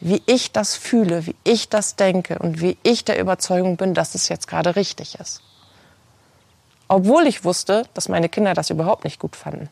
wie 0.00 0.22
ich 0.26 0.52
das 0.52 0.76
fühle, 0.76 1.26
wie 1.26 1.36
ich 1.44 1.68
das 1.68 1.96
denke 1.96 2.38
und 2.38 2.60
wie 2.60 2.78
ich 2.82 3.04
der 3.04 3.18
Überzeugung 3.18 3.76
bin, 3.76 3.94
dass 3.94 4.14
es 4.14 4.28
jetzt 4.28 4.48
gerade 4.48 4.76
richtig 4.76 5.20
ist. 5.20 5.42
Obwohl 6.88 7.26
ich 7.26 7.44
wusste, 7.44 7.86
dass 7.94 8.08
meine 8.08 8.28
Kinder 8.28 8.54
das 8.54 8.70
überhaupt 8.70 9.04
nicht 9.04 9.20
gut 9.20 9.36
fanden. 9.36 9.68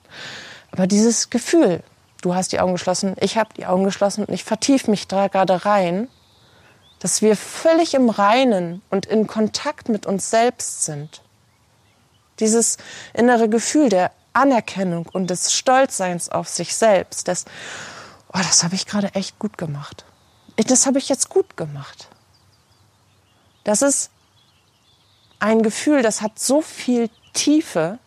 Aber 0.71 0.87
dieses 0.87 1.31
Gefühl, 1.31 1.83
du 2.21 2.35
hast 2.35 2.53
die 2.53 2.61
Augen 2.61 2.75
geschlossen, 2.75 3.17
ich 3.21 3.37
habe 3.37 3.55
die 3.57 3.67
Augen 3.67 3.85
geschlossen 3.85 4.25
und 4.25 4.33
ich 4.33 4.45
vertiefe 4.45 4.91
mich 4.91 5.09
da 5.09 5.29
gerade 5.29 5.65
rein, 5.65 6.09
dass 7.01 7.23
wir 7.23 7.37
völlig 7.37 7.95
im 7.95 8.11
Reinen 8.11 8.83
und 8.91 9.07
in 9.07 9.27
Kontakt 9.27 9.89
mit 9.89 10.05
uns 10.05 10.31
selbst 10.31 10.85
sind. 10.85 11.23
Dieses 12.39 12.77
innere 13.15 13.49
Gefühl 13.49 13.89
der 13.89 14.11
Anerkennung 14.33 15.07
und 15.13 15.31
des 15.31 15.53
Stolzseins 15.53 16.29
auf 16.29 16.49
sich 16.49 16.77
selbst, 16.77 17.29
des, 17.29 17.47
oh, 18.33 18.39
das 18.39 18.63
habe 18.63 18.75
ich 18.75 18.87
gerade 18.87 19.15
echt 19.15 19.39
gut 19.39 19.59
gemacht. 19.59 20.05
Das 20.67 20.87
habe 20.87 20.99
ich 20.99 21.09
jetzt 21.09 21.29
gut 21.29 21.57
gemacht. 21.57 22.09
Das 23.65 23.83
ist 23.83 24.11
ein 25.39 25.63
Gefühl, 25.63 26.03
das 26.03 26.21
hat 26.21 26.39
so 26.39 26.61
viel 26.63 27.11
Tiefe 27.33 27.99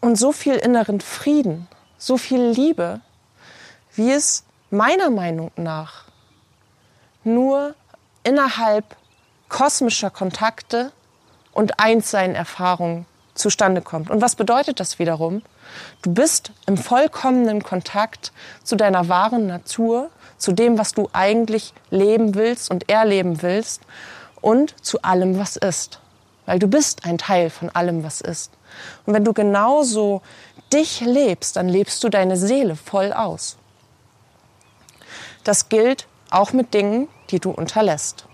und 0.00 0.16
so 0.16 0.32
viel 0.32 0.54
inneren 0.54 1.00
Frieden, 1.00 1.68
so 1.98 2.16
viel 2.16 2.42
Liebe, 2.42 3.00
wie 3.94 4.12
es 4.12 4.44
meiner 4.70 5.10
Meinung 5.10 5.50
nach 5.56 6.04
nur 7.22 7.74
innerhalb 8.22 8.96
kosmischer 9.48 10.10
Kontakte 10.10 10.92
und 11.52 11.80
Einssein-Erfahrungen 11.80 13.06
zustande 13.34 13.82
kommt. 13.82 14.10
Und 14.10 14.20
was 14.20 14.36
bedeutet 14.36 14.80
das 14.80 14.98
wiederum? 14.98 15.42
Du 16.02 16.12
bist 16.12 16.52
im 16.66 16.76
vollkommenen 16.76 17.62
Kontakt 17.62 18.32
zu 18.62 18.76
deiner 18.76 19.08
wahren 19.08 19.46
Natur, 19.46 20.10
zu 20.36 20.52
dem, 20.52 20.78
was 20.78 20.92
du 20.92 21.08
eigentlich 21.12 21.72
leben 21.90 22.34
willst 22.34 22.70
und 22.70 22.88
erleben 22.88 23.42
willst 23.42 23.82
und 24.40 24.74
zu 24.84 25.02
allem, 25.02 25.38
was 25.38 25.56
ist. 25.56 26.00
Weil 26.46 26.58
du 26.58 26.66
bist 26.66 27.06
ein 27.06 27.18
Teil 27.18 27.48
von 27.50 27.70
allem, 27.70 28.04
was 28.04 28.20
ist. 28.20 28.52
Und 29.06 29.14
wenn 29.14 29.24
du 29.24 29.32
genauso 29.32 30.20
dich 30.72 31.00
lebst, 31.00 31.56
dann 31.56 31.68
lebst 31.68 32.04
du 32.04 32.08
deine 32.08 32.36
Seele 32.36 32.76
voll 32.76 33.12
aus. 33.12 33.56
Das 35.44 35.68
gilt 35.68 36.06
auch 36.30 36.52
mit 36.52 36.74
Dingen, 36.74 37.08
die 37.30 37.38
du 37.38 37.50
unterlässt. 37.50 38.26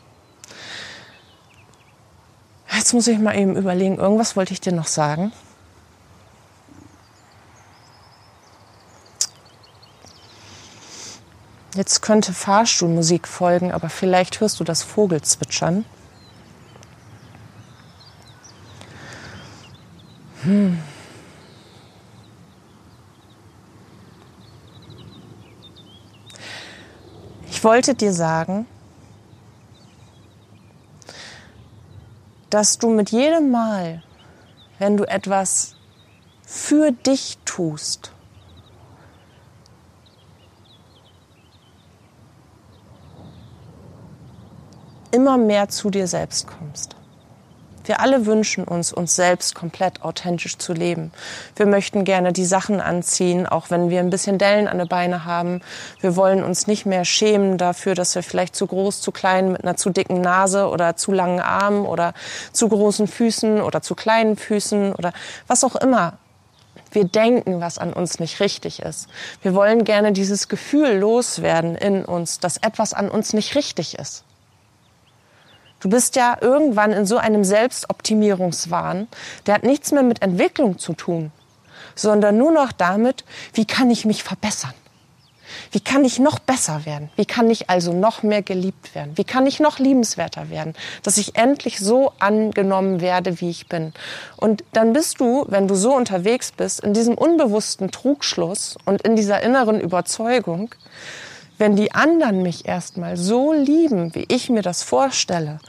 Jetzt 2.72 2.94
muss 2.94 3.08
ich 3.08 3.18
mal 3.18 3.36
eben 3.36 3.56
überlegen, 3.56 3.98
irgendwas 3.98 4.36
wollte 4.36 4.52
ich 4.52 4.60
dir 4.60 4.72
noch 4.72 4.86
sagen. 4.86 5.32
Jetzt 11.80 12.02
könnte 12.02 12.34
Fahrstuhlmusik 12.34 13.26
folgen, 13.26 13.72
aber 13.72 13.88
vielleicht 13.88 14.40
hörst 14.40 14.60
du 14.60 14.64
das 14.64 14.82
Vogelzwitschern. 14.82 15.86
Hm. 20.42 20.78
Ich 27.48 27.64
wollte 27.64 27.94
dir 27.94 28.12
sagen, 28.12 28.66
dass 32.50 32.76
du 32.76 32.90
mit 32.90 33.10
jedem 33.10 33.50
Mal, 33.50 34.02
wenn 34.78 34.98
du 34.98 35.04
etwas 35.04 35.76
für 36.42 36.92
dich 36.92 37.38
tust, 37.46 38.12
immer 45.30 45.44
mehr 45.44 45.68
zu 45.68 45.90
dir 45.90 46.08
selbst 46.08 46.48
kommst. 46.48 46.96
Wir 47.84 48.00
alle 48.00 48.26
wünschen 48.26 48.64
uns, 48.64 48.92
uns 48.92 49.16
selbst 49.16 49.54
komplett 49.54 50.02
authentisch 50.02 50.58
zu 50.58 50.72
leben. 50.72 51.12
Wir 51.56 51.66
möchten 51.66 52.04
gerne 52.04 52.32
die 52.32 52.44
Sachen 52.44 52.80
anziehen, 52.80 53.46
auch 53.46 53.70
wenn 53.70 53.90
wir 53.90 54.00
ein 54.00 54.10
bisschen 54.10 54.38
Dellen 54.38 54.66
an 54.68 54.78
den 54.78 54.88
Beinen 54.88 55.24
haben. 55.24 55.60
Wir 56.00 56.14
wollen 56.14 56.42
uns 56.42 56.66
nicht 56.66 56.84
mehr 56.84 57.04
schämen 57.04 57.58
dafür, 57.58 57.94
dass 57.94 58.14
wir 58.14 58.22
vielleicht 58.22 58.54
zu 58.56 58.66
groß, 58.66 59.00
zu 59.00 59.12
klein, 59.12 59.52
mit 59.52 59.62
einer 59.62 59.76
zu 59.76 59.90
dicken 59.90 60.20
Nase 60.20 60.68
oder 60.68 60.96
zu 60.96 61.12
langen 61.12 61.40
Armen 61.40 61.86
oder 61.86 62.12
zu 62.52 62.68
großen 62.68 63.06
Füßen 63.06 63.60
oder 63.60 63.82
zu 63.82 63.94
kleinen 63.94 64.36
Füßen 64.36 64.92
oder 64.94 65.12
was 65.46 65.64
auch 65.64 65.76
immer 65.76 66.14
wir 66.92 67.04
denken, 67.04 67.60
was 67.60 67.78
an 67.78 67.92
uns 67.92 68.18
nicht 68.18 68.40
richtig 68.40 68.80
ist. 68.80 69.08
Wir 69.42 69.54
wollen 69.54 69.84
gerne 69.84 70.10
dieses 70.10 70.48
Gefühl 70.48 70.98
loswerden 70.98 71.76
in 71.76 72.04
uns, 72.04 72.40
dass 72.40 72.56
etwas 72.56 72.94
an 72.94 73.08
uns 73.08 73.32
nicht 73.32 73.54
richtig 73.54 73.96
ist. 73.96 74.24
Du 75.80 75.88
bist 75.88 76.14
ja 76.14 76.36
irgendwann 76.40 76.92
in 76.92 77.06
so 77.06 77.16
einem 77.16 77.42
Selbstoptimierungswahn, 77.42 79.08
der 79.46 79.54
hat 79.54 79.64
nichts 79.64 79.92
mehr 79.92 80.02
mit 80.02 80.22
Entwicklung 80.22 80.78
zu 80.78 80.92
tun, 80.92 81.32
sondern 81.94 82.36
nur 82.36 82.52
noch 82.52 82.72
damit, 82.72 83.24
wie 83.54 83.64
kann 83.64 83.90
ich 83.90 84.04
mich 84.04 84.22
verbessern? 84.22 84.74
Wie 85.72 85.80
kann 85.80 86.04
ich 86.04 86.18
noch 86.18 86.38
besser 86.38 86.84
werden? 86.84 87.10
Wie 87.16 87.24
kann 87.24 87.50
ich 87.50 87.70
also 87.70 87.92
noch 87.92 88.22
mehr 88.22 88.42
geliebt 88.42 88.94
werden? 88.94 89.12
Wie 89.16 89.24
kann 89.24 89.46
ich 89.46 89.60
noch 89.60 89.78
liebenswerter 89.78 90.50
werden? 90.50 90.74
Dass 91.02 91.18
ich 91.18 91.36
endlich 91.36 91.80
so 91.80 92.12
angenommen 92.18 93.00
werde, 93.00 93.40
wie 93.40 93.50
ich 93.50 93.68
bin. 93.68 93.92
Und 94.36 94.64
dann 94.72 94.92
bist 94.92 95.20
du, 95.20 95.46
wenn 95.48 95.66
du 95.66 95.74
so 95.74 95.94
unterwegs 95.94 96.52
bist, 96.52 96.80
in 96.80 96.94
diesem 96.94 97.14
unbewussten 97.14 97.90
Trugschluss 97.90 98.76
und 98.84 99.02
in 99.02 99.16
dieser 99.16 99.42
inneren 99.42 99.80
Überzeugung, 99.80 100.74
wenn 101.60 101.76
die 101.76 101.92
anderen 101.92 102.42
mich 102.42 102.66
erstmal 102.66 103.18
so 103.18 103.52
lieben, 103.52 104.14
wie 104.14 104.24
ich 104.28 104.48
mir 104.48 104.62
das 104.62 104.82
vorstelle, 104.82 105.60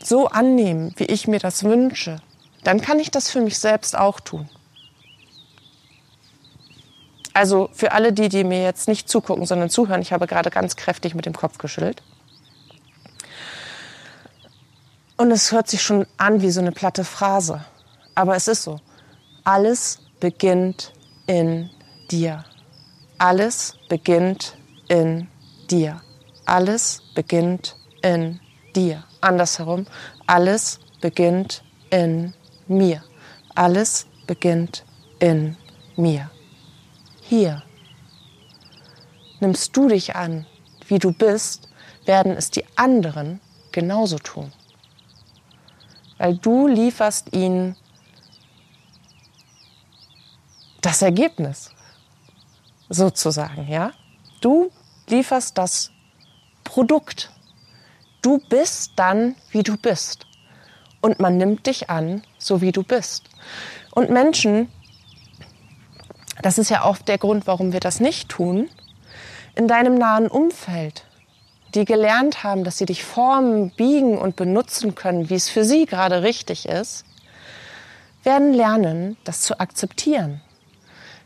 so 0.00 0.28
annehmen, 0.28 0.94
wie 0.96 1.06
ich 1.06 1.26
mir 1.26 1.40
das 1.40 1.64
wünsche, 1.64 2.22
dann 2.62 2.80
kann 2.80 3.00
ich 3.00 3.10
das 3.10 3.28
für 3.28 3.40
mich 3.40 3.58
selbst 3.58 3.98
auch 3.98 4.20
tun. 4.20 4.48
Also 7.34 7.70
für 7.72 7.90
alle 7.90 8.12
die, 8.12 8.28
die 8.28 8.44
mir 8.44 8.62
jetzt 8.62 8.86
nicht 8.86 9.08
zugucken, 9.08 9.46
sondern 9.46 9.68
zuhören, 9.68 10.00
ich 10.00 10.12
habe 10.12 10.28
gerade 10.28 10.50
ganz 10.50 10.76
kräftig 10.76 11.16
mit 11.16 11.26
dem 11.26 11.34
Kopf 11.34 11.58
geschüttelt. 11.58 12.04
Und 15.16 15.32
es 15.32 15.50
hört 15.50 15.68
sich 15.68 15.82
schon 15.82 16.06
an 16.18 16.40
wie 16.40 16.52
so 16.52 16.60
eine 16.60 16.70
platte 16.70 17.02
Phrase. 17.02 17.64
Aber 18.14 18.36
es 18.36 18.46
ist 18.46 18.62
so. 18.62 18.78
Alles 19.42 19.98
beginnt 20.20 20.92
in 21.26 21.68
dir. 22.12 22.44
Alles 23.18 23.78
beginnt 23.88 24.58
in 24.88 25.28
dir. 25.70 26.02
Alles 26.44 27.02
beginnt 27.14 27.76
in 28.02 28.40
dir. 28.74 29.04
Andersherum, 29.22 29.86
alles 30.26 30.80
beginnt 31.00 31.64
in 31.90 32.34
mir. 32.68 33.02
Alles 33.54 34.06
beginnt 34.26 34.84
in 35.18 35.56
mir. 35.96 36.30
Hier. 37.22 37.62
Nimmst 39.40 39.74
du 39.74 39.88
dich 39.88 40.14
an, 40.14 40.44
wie 40.86 40.98
du 40.98 41.12
bist, 41.12 41.68
werden 42.04 42.32
es 42.32 42.50
die 42.50 42.64
anderen 42.76 43.40
genauso 43.72 44.18
tun. 44.18 44.52
Weil 46.18 46.36
du 46.36 46.66
lieferst 46.66 47.34
ihnen 47.34 47.76
das 50.82 51.00
Ergebnis 51.00 51.70
sozusagen, 52.88 53.68
ja? 53.68 53.92
Du 54.40 54.70
lieferst 55.08 55.56
das 55.58 55.90
Produkt. 56.64 57.30
Du 58.22 58.38
bist 58.48 58.92
dann, 58.96 59.36
wie 59.50 59.62
du 59.62 59.76
bist. 59.76 60.26
Und 61.00 61.20
man 61.20 61.36
nimmt 61.36 61.66
dich 61.66 61.90
an, 61.90 62.22
so 62.38 62.60
wie 62.60 62.72
du 62.72 62.82
bist. 62.82 63.24
Und 63.92 64.10
Menschen, 64.10 64.68
das 66.42 66.58
ist 66.58 66.70
ja 66.70 66.82
auch 66.82 66.98
der 66.98 67.18
Grund, 67.18 67.46
warum 67.46 67.72
wir 67.72 67.80
das 67.80 68.00
nicht 68.00 68.28
tun, 68.28 68.68
in 69.54 69.68
deinem 69.68 69.94
nahen 69.94 70.28
Umfeld, 70.28 71.04
die 71.74 71.84
gelernt 71.84 72.42
haben, 72.42 72.64
dass 72.64 72.78
sie 72.78 72.86
dich 72.86 73.04
formen, 73.04 73.70
biegen 73.70 74.18
und 74.18 74.36
benutzen 74.36 74.94
können, 74.94 75.30
wie 75.30 75.34
es 75.34 75.48
für 75.48 75.64
sie 75.64 75.86
gerade 75.86 76.22
richtig 76.22 76.66
ist, 76.68 77.04
werden 78.22 78.52
lernen, 78.52 79.16
das 79.24 79.40
zu 79.40 79.60
akzeptieren. 79.60 80.40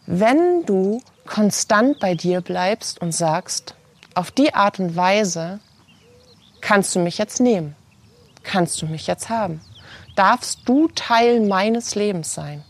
Wenn 0.07 0.65
du 0.67 1.03
konstant 1.31 2.01
bei 2.01 2.15
dir 2.15 2.43
bleibst 2.43 3.01
und 3.01 3.13
sagst, 3.13 3.75
auf 4.15 4.31
die 4.31 4.53
Art 4.53 4.81
und 4.81 4.97
Weise 4.97 5.61
kannst 6.61 6.95
du 6.95 6.99
mich 6.99 7.17
jetzt 7.17 7.41
nehmen, 7.41 7.75
kannst 8.43 8.83
du 8.83 8.87
mich 8.87 9.07
jetzt 9.07 9.31
haben, 9.31 9.61
darfst 10.17 10.61
du 10.67 10.89
Teil 10.89 11.41
meines 11.41 11.95
Lebens 11.95 12.35
sein. 12.35 12.63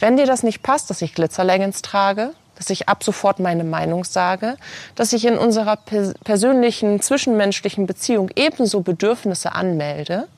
Wenn 0.00 0.16
dir 0.16 0.26
das 0.26 0.42
nicht 0.42 0.62
passt, 0.62 0.90
dass 0.90 1.02
ich 1.02 1.14
Glitzerleggings 1.14 1.82
trage, 1.82 2.32
dass 2.56 2.70
ich 2.70 2.88
ab 2.88 3.04
sofort 3.04 3.38
meine 3.38 3.64
Meinung 3.64 4.04
sage, 4.04 4.56
dass 4.94 5.12
ich 5.12 5.24
in 5.24 5.36
unserer 5.36 5.76
persönlichen, 5.76 7.00
zwischenmenschlichen 7.00 7.86
Beziehung 7.86 8.30
ebenso 8.34 8.80
Bedürfnisse 8.80 9.52
anmelde, 9.52 10.28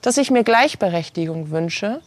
dass 0.00 0.16
ich 0.16 0.30
mir 0.30 0.42
Gleichberechtigung 0.42 1.50
wünsche 1.50 2.00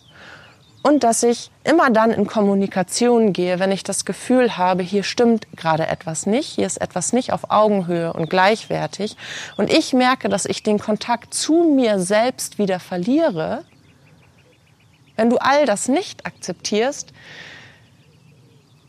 Und 0.87 1.03
dass 1.03 1.21
ich 1.21 1.51
immer 1.65 1.89
dann 1.89 2.11
in 2.11 2.27
Kommunikation 2.27 3.33
gehe, 3.33 3.59
wenn 3.59 3.73
ich 3.73 3.83
das 3.83 4.05
Gefühl 4.05 4.55
habe, 4.55 4.83
hier 4.83 5.03
stimmt 5.03 5.45
gerade 5.57 5.85
etwas 5.85 6.25
nicht, 6.25 6.47
hier 6.47 6.65
ist 6.65 6.77
etwas 6.77 7.11
nicht 7.11 7.33
auf 7.33 7.51
Augenhöhe 7.51 8.13
und 8.13 8.29
gleichwertig. 8.29 9.17
Und 9.57 9.69
ich 9.69 9.91
merke, 9.91 10.29
dass 10.29 10.45
ich 10.45 10.63
den 10.63 10.79
Kontakt 10.79 11.33
zu 11.33 11.73
mir 11.75 11.99
selbst 11.99 12.57
wieder 12.57 12.79
verliere. 12.79 13.65
Wenn 15.17 15.29
du 15.29 15.35
all 15.39 15.65
das 15.65 15.89
nicht 15.89 16.25
akzeptierst, 16.25 17.11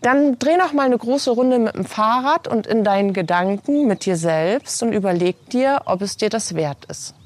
dann 0.01 0.39
dreh 0.39 0.57
noch 0.57 0.73
mal 0.73 0.87
eine 0.87 0.99
große 0.99 1.33
Runde 1.33 1.59
mit 1.59 1.75
dem 1.75 1.85
Fahrrad 1.85 2.47
und 2.47 2.69
in 2.69 2.85
deinen 2.85 3.13
Gedanken 3.13 3.89
mit 3.89 4.05
dir 4.05 4.17
selbst 4.17 4.85
und 4.85 4.93
überleg 4.93 5.51
dir, 5.51 5.83
ob 5.87 6.03
es 6.03 6.17
dir 6.17 6.29
das 6.29 6.55
wert 6.55 6.85
ist. 6.85 7.18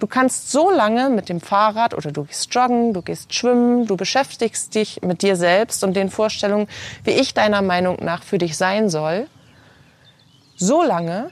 Du 0.00 0.06
kannst 0.06 0.50
so 0.50 0.70
lange 0.70 1.10
mit 1.10 1.28
dem 1.28 1.42
Fahrrad 1.42 1.92
oder 1.92 2.10
du 2.10 2.24
gehst 2.24 2.54
joggen, 2.54 2.94
du 2.94 3.02
gehst 3.02 3.34
schwimmen, 3.34 3.86
du 3.86 3.98
beschäftigst 3.98 4.74
dich 4.74 5.02
mit 5.02 5.20
dir 5.20 5.36
selbst 5.36 5.84
und 5.84 5.92
den 5.92 6.08
Vorstellungen, 6.08 6.68
wie 7.04 7.10
ich 7.10 7.34
deiner 7.34 7.60
Meinung 7.60 7.98
nach 8.02 8.22
für 8.22 8.38
dich 8.38 8.56
sein 8.56 8.88
soll. 8.88 9.28
So 10.56 10.82
lange, 10.82 11.30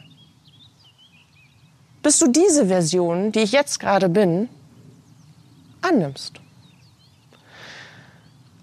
bis 2.03 2.19
du 2.19 2.29
diese 2.29 2.67
Version, 2.67 3.33
die 3.33 3.41
ich 3.41 3.53
jetzt 3.53 3.81
gerade 3.81 4.11
bin, 4.11 4.51
annimmst. 5.81 6.35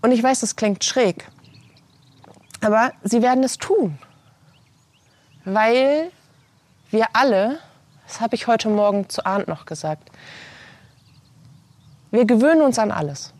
Und 0.03 0.11
ich 0.11 0.21
weiß, 0.21 0.41
das 0.41 0.55
klingt 0.55 0.83
schräg, 0.83 1.25
aber 2.61 2.91
sie 3.01 3.23
werden 3.23 3.43
es 3.43 3.57
tun, 3.57 3.97
weil 5.45 6.11
wir 6.91 7.07
alle 7.13 7.57
das 8.07 8.21
habe 8.21 8.35
ich 8.35 8.47
heute 8.47 8.69
Morgen 8.69 9.09
zu 9.09 9.25
Arndt 9.25 9.47
noch 9.47 9.65
gesagt. 9.65 10.09
Wir 12.11 12.25
gewöhnen 12.25 12.61
uns 12.61 12.79
an 12.79 12.91
alles. 12.91 13.33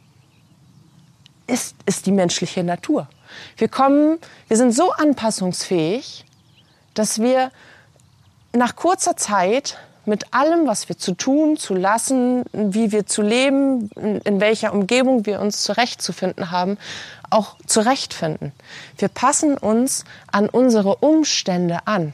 Ist, 1.47 1.75
ist 1.85 2.05
die 2.07 2.11
menschliche 2.11 2.63
Natur. 2.63 3.07
Wir 3.57 3.67
kommen, 3.67 4.17
wir 4.47 4.57
sind 4.57 4.73
so 4.73 4.91
anpassungsfähig, 4.91 6.25
dass 6.93 7.19
wir 7.19 7.51
nach 8.53 8.75
kurzer 8.75 9.15
Zeit 9.15 9.77
mit 10.05 10.33
allem, 10.33 10.67
was 10.67 10.87
wir 10.87 10.97
zu 10.97 11.13
tun, 11.13 11.57
zu 11.57 11.73
lassen, 11.73 12.43
wie 12.53 12.91
wir 12.91 13.05
zu 13.05 13.21
leben, 13.21 13.89
in 14.23 14.39
welcher 14.39 14.73
Umgebung 14.73 15.25
wir 15.25 15.39
uns 15.41 15.63
zurechtzufinden 15.63 16.51
haben, 16.51 16.77
auch 17.29 17.57
zurechtfinden. 17.65 18.51
Wir 18.97 19.07
passen 19.07 19.57
uns 19.57 20.05
an 20.31 20.47
unsere 20.47 20.97
Umstände 20.97 21.79
an. 21.85 22.13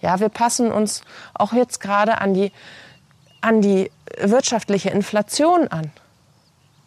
Ja, 0.00 0.20
wir 0.20 0.28
passen 0.28 0.72
uns 0.72 1.02
auch 1.34 1.52
jetzt 1.52 1.80
gerade 1.80 2.20
an 2.20 2.34
die, 2.34 2.52
an 3.40 3.60
die 3.60 3.90
wirtschaftliche 4.18 4.90
Inflation 4.90 5.68
an. 5.68 5.90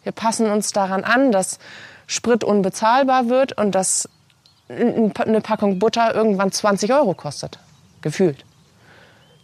Wir 0.02 0.12
passen 0.12 0.50
uns 0.50 0.72
daran 0.72 1.04
an, 1.04 1.32
dass 1.32 1.58
Sprit 2.06 2.44
unbezahlbar 2.44 3.28
wird 3.28 3.56
und 3.56 3.74
dass 3.74 4.08
eine 4.68 5.40
Packung 5.40 5.78
Butter 5.78 6.14
irgendwann 6.14 6.52
20 6.52 6.92
Euro 6.92 7.14
kostet. 7.14 7.58
Gefühlt. 8.02 8.44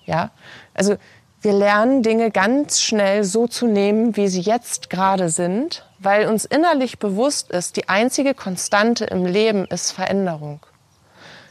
Ja, 0.07 0.31
also 0.75 0.97
wir 1.43 1.53
lernen 1.53 2.03
Dinge 2.03 2.31
ganz 2.31 2.83
schnell 2.83 3.25
so 3.25 3.47
zu 3.47 3.67
nehmen, 3.67 4.17
wie 4.17 4.29
sie 4.29 4.41
jetzt 4.41 4.91
gerade 4.91 5.31
sind, 5.31 5.87
weil 5.99 6.27
uns 6.27 6.45
innerlich 6.45 6.99
bewusst 6.99 7.51
ist, 7.51 7.77
die 7.77 7.89
einzige 7.89 8.35
Konstante 8.35 9.07
im 9.07 9.25
Leben 9.25 9.65
ist 9.67 9.93
Veränderung. 9.93 10.61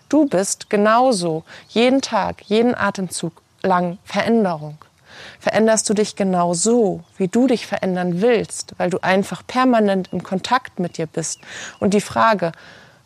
Du 0.10 0.26
bist 0.26 0.70
genauso 0.72 1.44
jeden 1.70 2.02
Tag, 2.02 2.42
jeden 2.44 2.76
Atemzug 2.76 3.42
lang 3.62 4.00
Veränderung. 4.04 4.78
Veränderst 5.40 5.88
du 5.90 5.94
dich 5.94 6.16
genau 6.16 6.54
so, 6.54 7.04
wie 7.18 7.28
du 7.28 7.46
dich 7.46 7.68
verändern 7.68 8.22
willst, 8.22 8.74
weil 8.78 8.90
du 8.90 9.00
einfach 9.04 9.46
permanent 9.46 10.10
im 10.12 10.24
Kontakt 10.24 10.80
mit 10.80 10.98
dir 10.98 11.06
bist. 11.06 11.40
Und 11.80 11.94
die 11.94 12.02
Frage, 12.02 12.52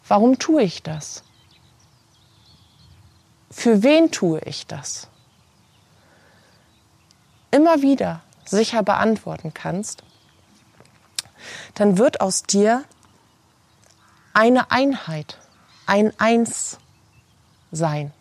warum 0.08 0.39
tue 0.39 0.64
ich 0.64 0.82
das? 0.82 1.24
Für 3.51 3.84
wen 3.84 4.12
tue 4.12 4.39
ich 4.45 4.66
das? 4.66 5.08
Immer 7.51 7.82
wieder 7.82 8.22
sicher 8.45 8.82
beantworten 8.82 9.54
kannst, 9.54 10.04
dann 11.76 11.97
wird 11.97 12.22
aus 12.22 12.43
dir 12.43 12.84
eine 14.34 14.72
Einheit, 14.72 15.38
ein 15.86 16.18
Eins 16.20 16.80
sein. 17.76 18.11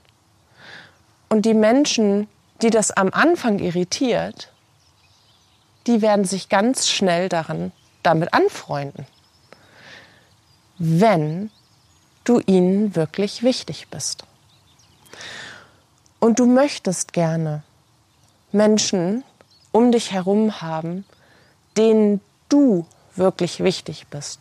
Und 1.28 1.46
die 1.46 1.54
Menschen, 1.54 2.28
die 2.60 2.70
das 2.70 2.90
am 2.90 3.10
Anfang 3.12 3.58
irritiert, 3.58 4.52
die 5.86 6.02
werden 6.02 6.24
sich 6.24 6.48
ganz 6.48 6.88
schnell 6.88 7.28
daran 7.28 7.72
damit 8.02 8.34
anfreunden, 8.34 9.06
wenn 10.78 11.50
du 12.24 12.40
ihnen 12.46 12.94
wirklich 12.96 13.42
wichtig 13.42 13.88
bist. 13.88 14.24
Und 16.20 16.38
du 16.38 16.46
möchtest 16.46 17.12
gerne 17.12 17.62
Menschen 18.52 19.24
um 19.72 19.90
dich 19.90 20.12
herum 20.12 20.60
haben, 20.60 21.04
denen 21.76 22.20
du 22.48 22.86
wirklich 23.16 23.64
wichtig 23.64 24.06
bist 24.08 24.40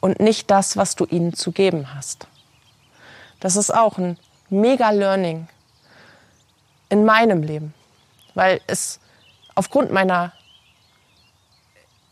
und 0.00 0.20
nicht 0.20 0.50
das, 0.50 0.76
was 0.76 0.96
du 0.96 1.06
ihnen 1.06 1.32
zu 1.32 1.52
geben 1.52 1.94
hast. 1.94 2.26
Das 3.40 3.56
ist 3.56 3.72
auch 3.72 3.98
ein 3.98 4.18
mega 4.50 4.90
Learning 4.90 5.48
in 6.88 7.04
meinem 7.04 7.42
Leben, 7.42 7.74
weil 8.34 8.60
es 8.66 9.00
aufgrund 9.54 9.92
meiner 9.92 10.32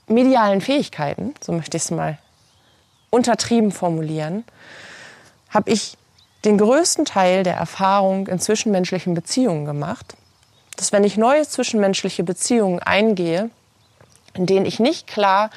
medialen 0.07 0.61
Fähigkeiten, 0.61 1.35
so 1.41 1.53
möchte 1.53 1.77
ich 1.77 1.85
es 1.85 1.91
mal 1.91 2.19
untertrieben 3.11 3.73
formulieren, 3.73 4.45
habe 5.51 5.71
ich 5.71 5.97
den 6.45 6.59
größten 6.59 7.05
Teil 7.05 7.43
der 7.43 7.55
Erfahrung 7.55 8.27
in 8.27 8.41
zwischenmenschlichen 8.41 9.15
Beziehungen 9.15 9.65
gemacht, 9.65 10.17
dass 10.77 10.93
wenn 10.93 11.05
ich 11.05 11.17
neue 11.17 11.47
zwischenmenschliche 11.47 12.25
Beziehungen 12.25 12.81
eingehe, 12.81 13.51
in 14.35 14.47
denen 14.47 14.67
ich 14.67 14.81
nicht 14.81 15.07
klar 15.07 15.51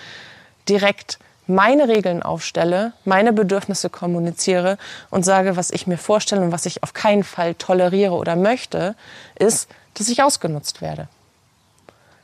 direkt 0.67 1.17
meine 1.47 1.87
Regeln 1.87 2.23
aufstelle, 2.23 2.93
meine 3.03 3.33
Bedürfnisse 3.33 3.89
kommuniziere 3.89 4.77
und 5.09 5.23
sage, 5.23 5.57
was 5.57 5.71
ich 5.71 5.87
mir 5.87 5.97
vorstelle 5.97 6.41
und 6.41 6.51
was 6.51 6.65
ich 6.65 6.83
auf 6.83 6.93
keinen 6.93 7.23
Fall 7.23 7.55
toleriere 7.55 8.13
oder 8.13 8.35
möchte, 8.35 8.95
ist, 9.37 9.69
dass 9.93 10.09
ich 10.09 10.23
ausgenutzt 10.23 10.81
werde. 10.81 11.07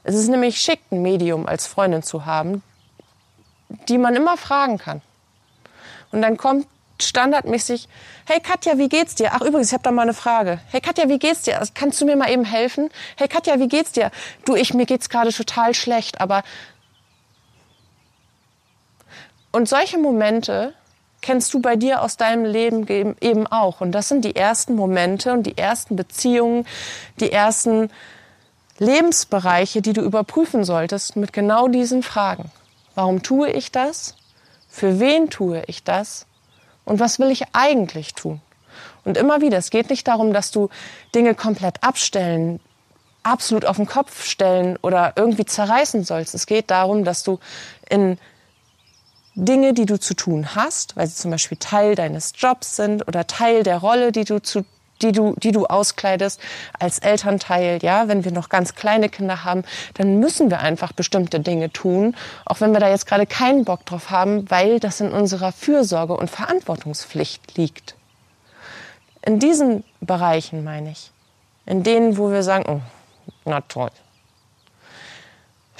Es 0.04 0.16
ist 0.16 0.30
nämlich 0.30 0.60
schick, 0.60 0.80
ein 0.92 1.02
Medium 1.02 1.46
als 1.46 1.68
Freundin 1.68 2.04
zu 2.04 2.26
haben, 2.26 2.64
die 3.88 3.98
man 3.98 4.16
immer 4.16 4.38
fragen 4.38 4.78
kann. 4.78 5.02
Und 6.12 6.22
dann 6.22 6.38
kommt 6.38 6.68
standardmäßig, 7.02 7.88
hey 8.26 8.40
Katja, 8.40 8.78
wie 8.78 8.90
geht's 8.90 9.16
dir? 9.16 9.32
Ach 9.34 9.42
übrigens, 9.42 9.68
ich 9.68 9.74
habe 9.74 9.84
da 9.84 9.92
mal 9.92 10.04
eine 10.04 10.14
Frage. 10.14 10.60
Hey 10.70 10.82
Katja, 10.82 11.10
wie 11.10 11.20
geht's 11.20 11.44
dir? 11.44 11.62
Kannst 11.74 12.02
du 12.02 12.06
mir 12.06 12.16
mal 12.16 12.30
eben 12.30 12.46
helfen? 12.46 12.90
Hey 13.18 13.28
Katja, 13.28 13.60
wie 13.60 13.68
geht's 13.68 13.92
dir? 13.92 14.12
Du, 14.46 14.56
ich 14.56 14.74
mir 14.74 14.86
geht's 14.86 15.10
gerade 15.10 15.32
total 15.32 15.74
schlecht, 15.74 16.22
aber 16.22 16.44
und 19.52 19.68
solche 19.68 19.98
Momente 19.98 20.74
kennst 21.22 21.54
du 21.54 21.60
bei 21.60 21.76
dir 21.76 22.02
aus 22.02 22.18
deinem 22.18 22.46
Leben 22.46 22.88
eben 23.22 23.48
auch. 23.48 23.82
Und 23.82 23.92
das 23.92 24.10
sind 24.10 24.26
die 24.26 24.36
ersten 24.36 24.76
Momente 24.76 25.34
und 25.34 25.44
die 25.44 25.58
ersten 25.58 25.96
Beziehungen, 25.96 26.66
die 27.20 27.32
ersten 27.32 27.90
Lebensbereiche, 28.80 29.82
die 29.82 29.94
du 29.94 30.02
überprüfen 30.02 30.64
solltest 30.64 31.16
mit 31.16 31.34
genau 31.34 31.68
diesen 31.68 32.02
Fragen. 32.02 32.52
Warum 32.96 33.22
tue 33.22 33.50
ich 33.52 33.72
das? 33.72 34.16
Für 34.68 35.00
wen 35.00 35.30
tue 35.30 35.64
ich 35.68 35.84
das? 35.84 36.26
Und 36.84 37.00
was 37.00 37.20
will 37.20 37.30
ich 37.30 37.44
eigentlich 37.54 38.16
tun? 38.16 38.42
Und 39.04 39.18
immer 39.18 39.42
wieder, 39.42 39.58
es 39.58 39.70
geht 39.70 39.90
nicht 39.90 40.08
darum, 40.08 40.34
dass 40.34 40.52
du 40.52 40.70
Dinge 41.14 41.36
komplett 41.36 41.84
abstellen, 41.84 42.60
absolut 43.24 43.66
auf 43.66 43.76
den 43.76 43.86
Kopf 43.86 44.26
stellen 44.26 44.78
oder 44.82 45.14
irgendwie 45.16 45.46
zerreißen 45.46 46.04
sollst. 46.04 46.34
Es 46.34 46.48
geht 46.48 46.72
darum, 46.72 47.04
dass 47.04 47.24
du 47.24 47.40
in 47.90 48.18
Dinge, 49.36 49.74
die 49.74 49.86
du 49.86 50.00
zu 50.00 50.14
tun 50.14 50.56
hast, 50.56 50.98
weil 50.98 51.08
sie 51.08 51.16
zum 51.16 51.32
Beispiel 51.32 51.58
Teil 51.58 51.96
deines 51.96 52.34
Jobs 52.36 52.76
sind 52.76 53.08
oder 53.08 53.28
Teil 53.28 53.64
der 53.64 53.78
Rolle, 53.78 54.12
die 54.12 54.26
du 54.26 54.42
zu 54.42 54.66
die 55.02 55.12
du, 55.12 55.34
die 55.38 55.52
du 55.52 55.66
auskleidest 55.66 56.40
als 56.78 57.00
Elternteil, 57.00 57.80
ja, 57.82 58.08
wenn 58.08 58.24
wir 58.24 58.32
noch 58.32 58.50
ganz 58.50 58.76
kleine 58.76 59.10
Kinder 59.10 59.44
haben, 59.44 59.64
dann 59.96 60.20
müssen 60.20 60.50
wir 60.50 60.60
einfach 60.60 60.92
bestimmte 60.92 61.40
Dinge 61.40 61.72
tun, 61.72 62.16
auch 62.46 62.62
wenn 62.62 62.72
wir 62.72 62.80
da 62.80 62.90
jetzt 62.90 63.08
gerade 63.08 63.26
keinen 63.26 63.66
Bock 63.66 63.86
drauf 63.86 64.10
haben, 64.10 64.50
weil 64.50 64.80
das 64.80 65.02
in 65.02 65.12
unserer 65.12 65.52
Fürsorge 65.52 66.16
und 66.16 66.30
Verantwortungspflicht 66.30 67.58
liegt. 67.58 67.96
In 69.24 69.40
diesen 69.40 69.84
Bereichen 70.00 70.64
meine 70.64 70.92
ich, 70.92 71.12
in 71.66 71.84
denen, 71.84 72.18
wo 72.18 72.32
wir 72.32 72.44
sagen, 72.44 72.66
oh, 72.68 72.82
na 73.46 73.62
toll, 73.62 73.92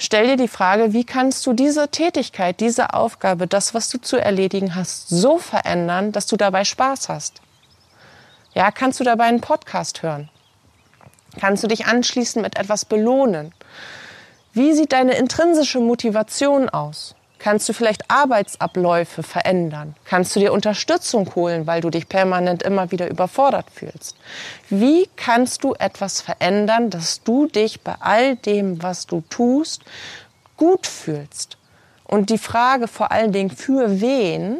Stell 0.04 0.26
dir 0.26 0.36
die 0.36 0.48
Frage, 0.48 0.92
wie 0.92 1.04
kannst 1.04 1.46
du 1.46 1.52
diese 1.52 1.86
Tätigkeit, 1.86 2.58
diese 2.58 2.92
Aufgabe, 2.92 3.46
das, 3.46 3.72
was 3.72 3.88
du 3.88 4.00
zu 4.00 4.16
erledigen 4.16 4.74
hast, 4.74 5.08
so 5.08 5.38
verändern, 5.38 6.10
dass 6.10 6.26
du 6.26 6.36
dabei 6.36 6.64
Spaß 6.64 7.08
hast? 7.08 7.40
Ja, 8.52 8.72
kannst 8.72 8.98
du 8.98 9.04
dabei 9.04 9.26
einen 9.26 9.40
Podcast 9.40 10.02
hören? 10.02 10.28
Kannst 11.38 11.62
du 11.62 11.68
dich 11.68 11.86
anschließend 11.86 12.42
mit 12.42 12.58
etwas 12.58 12.84
belohnen? 12.84 13.54
Wie 14.52 14.72
sieht 14.72 14.90
deine 14.90 15.14
intrinsische 15.14 15.78
Motivation 15.78 16.68
aus? 16.68 17.14
Kannst 17.42 17.68
du 17.68 17.72
vielleicht 17.72 18.08
Arbeitsabläufe 18.08 19.24
verändern? 19.24 19.96
Kannst 20.04 20.36
du 20.36 20.40
dir 20.40 20.52
Unterstützung 20.52 21.34
holen, 21.34 21.66
weil 21.66 21.80
du 21.80 21.90
dich 21.90 22.08
permanent 22.08 22.62
immer 22.62 22.92
wieder 22.92 23.10
überfordert 23.10 23.66
fühlst? 23.68 24.16
Wie 24.70 25.08
kannst 25.16 25.64
du 25.64 25.74
etwas 25.74 26.20
verändern, 26.20 26.90
dass 26.90 27.24
du 27.24 27.48
dich 27.48 27.80
bei 27.80 27.96
all 27.98 28.36
dem, 28.36 28.80
was 28.80 29.08
du 29.08 29.24
tust, 29.28 29.82
gut 30.56 30.86
fühlst? 30.86 31.56
Und 32.04 32.30
die 32.30 32.38
Frage 32.38 32.86
vor 32.86 33.10
allen 33.10 33.32
Dingen, 33.32 33.50
für 33.50 34.00
wen, 34.00 34.58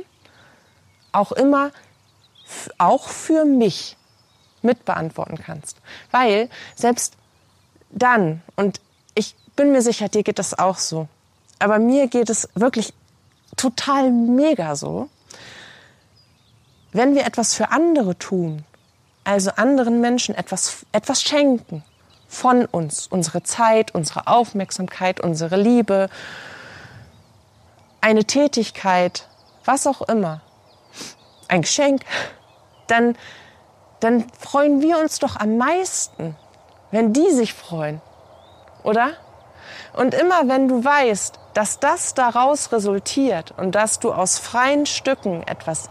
auch 1.12 1.30
immer, 1.30 1.70
auch 2.78 3.08
für 3.08 3.44
mich 3.44 3.96
mit 4.60 4.84
beantworten 4.84 5.38
kannst. 5.38 5.76
Weil 6.10 6.48
selbst 6.74 7.14
dann, 7.90 8.42
und 8.56 8.80
ich 9.14 9.36
bin 9.54 9.70
mir 9.70 9.82
sicher, 9.82 10.08
dir 10.08 10.24
geht 10.24 10.40
das 10.40 10.58
auch 10.58 10.78
so, 10.78 11.06
aber 11.62 11.78
mir 11.78 12.08
geht 12.08 12.28
es 12.28 12.48
wirklich 12.54 12.92
total 13.56 14.10
mega 14.10 14.74
so, 14.74 15.08
wenn 16.92 17.14
wir 17.14 17.24
etwas 17.24 17.54
für 17.54 17.70
andere 17.70 18.18
tun, 18.18 18.64
also 19.24 19.52
anderen 19.52 20.00
Menschen 20.00 20.34
etwas, 20.34 20.84
etwas 20.90 21.22
schenken 21.22 21.84
von 22.26 22.64
uns, 22.66 23.06
unsere 23.06 23.42
Zeit, 23.42 23.94
unsere 23.94 24.26
Aufmerksamkeit, 24.26 25.20
unsere 25.20 25.56
Liebe, 25.56 26.08
eine 28.00 28.24
Tätigkeit, 28.24 29.28
was 29.64 29.86
auch 29.86 30.02
immer, 30.02 30.40
ein 31.46 31.62
Geschenk, 31.62 32.02
dann, 32.88 33.16
dann 34.00 34.26
freuen 34.38 34.80
wir 34.80 34.98
uns 34.98 35.20
doch 35.20 35.36
am 35.36 35.58
meisten, 35.58 36.36
wenn 36.90 37.12
die 37.12 37.30
sich 37.30 37.54
freuen, 37.54 38.00
oder? 38.82 39.10
Und 39.92 40.14
immer 40.14 40.48
wenn 40.48 40.68
du 40.68 40.84
weißt, 40.84 41.38
dass 41.54 41.78
das 41.78 42.14
daraus 42.14 42.72
resultiert 42.72 43.54
und 43.56 43.74
dass 43.74 43.98
du 43.98 44.12
aus 44.12 44.38
freien 44.38 44.86
Stücken 44.86 45.42
etwas 45.46 45.88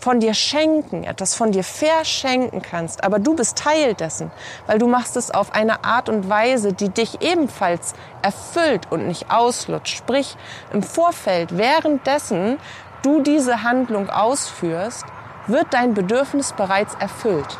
von 0.00 0.20
dir 0.20 0.34
schenken, 0.34 1.04
etwas 1.04 1.34
von 1.34 1.52
dir 1.52 1.64
verschenken 1.64 2.60
kannst, 2.60 3.02
aber 3.04 3.18
du 3.18 3.34
bist 3.34 3.56
Teil 3.56 3.94
dessen, 3.94 4.30
weil 4.66 4.78
du 4.78 4.86
machst 4.86 5.16
es 5.16 5.30
auf 5.30 5.54
eine 5.54 5.84
Art 5.84 6.08
und 6.10 6.28
Weise, 6.28 6.74
die 6.74 6.90
dich 6.90 7.22
ebenfalls 7.22 7.94
erfüllt 8.20 8.88
und 8.90 9.08
nicht 9.08 9.30
auslutscht. 9.30 9.96
Sprich, 9.96 10.36
im 10.72 10.82
Vorfeld, 10.82 11.56
währenddessen 11.56 12.58
du 13.02 13.22
diese 13.22 13.62
Handlung 13.62 14.10
ausführst, 14.10 15.06
wird 15.46 15.68
dein 15.70 15.94
Bedürfnis 15.94 16.52
bereits 16.52 16.94
erfüllt. 16.96 17.58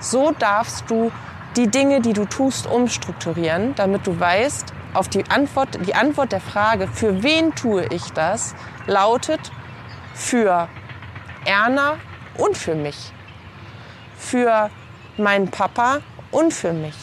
So 0.00 0.32
darfst 0.32 0.90
du 0.90 1.12
die 1.56 1.68
Dinge, 1.68 2.00
die 2.00 2.12
du 2.12 2.24
tust, 2.24 2.66
umstrukturieren, 2.66 3.74
damit 3.76 4.06
du 4.06 4.18
weißt, 4.18 4.72
auf 4.94 5.08
die 5.08 5.24
Antwort, 5.30 5.78
die 5.86 5.94
Antwort 5.94 6.32
der 6.32 6.40
Frage, 6.40 6.88
für 6.88 7.22
wen 7.22 7.54
tue 7.54 7.86
ich 7.86 8.12
das, 8.12 8.54
lautet 8.86 9.40
für 10.14 10.68
Erna 11.44 11.98
und 12.36 12.56
für 12.56 12.74
mich. 12.74 13.12
Für 14.16 14.70
meinen 15.16 15.50
Papa 15.50 16.00
und 16.30 16.52
für 16.52 16.72
mich. 16.72 16.94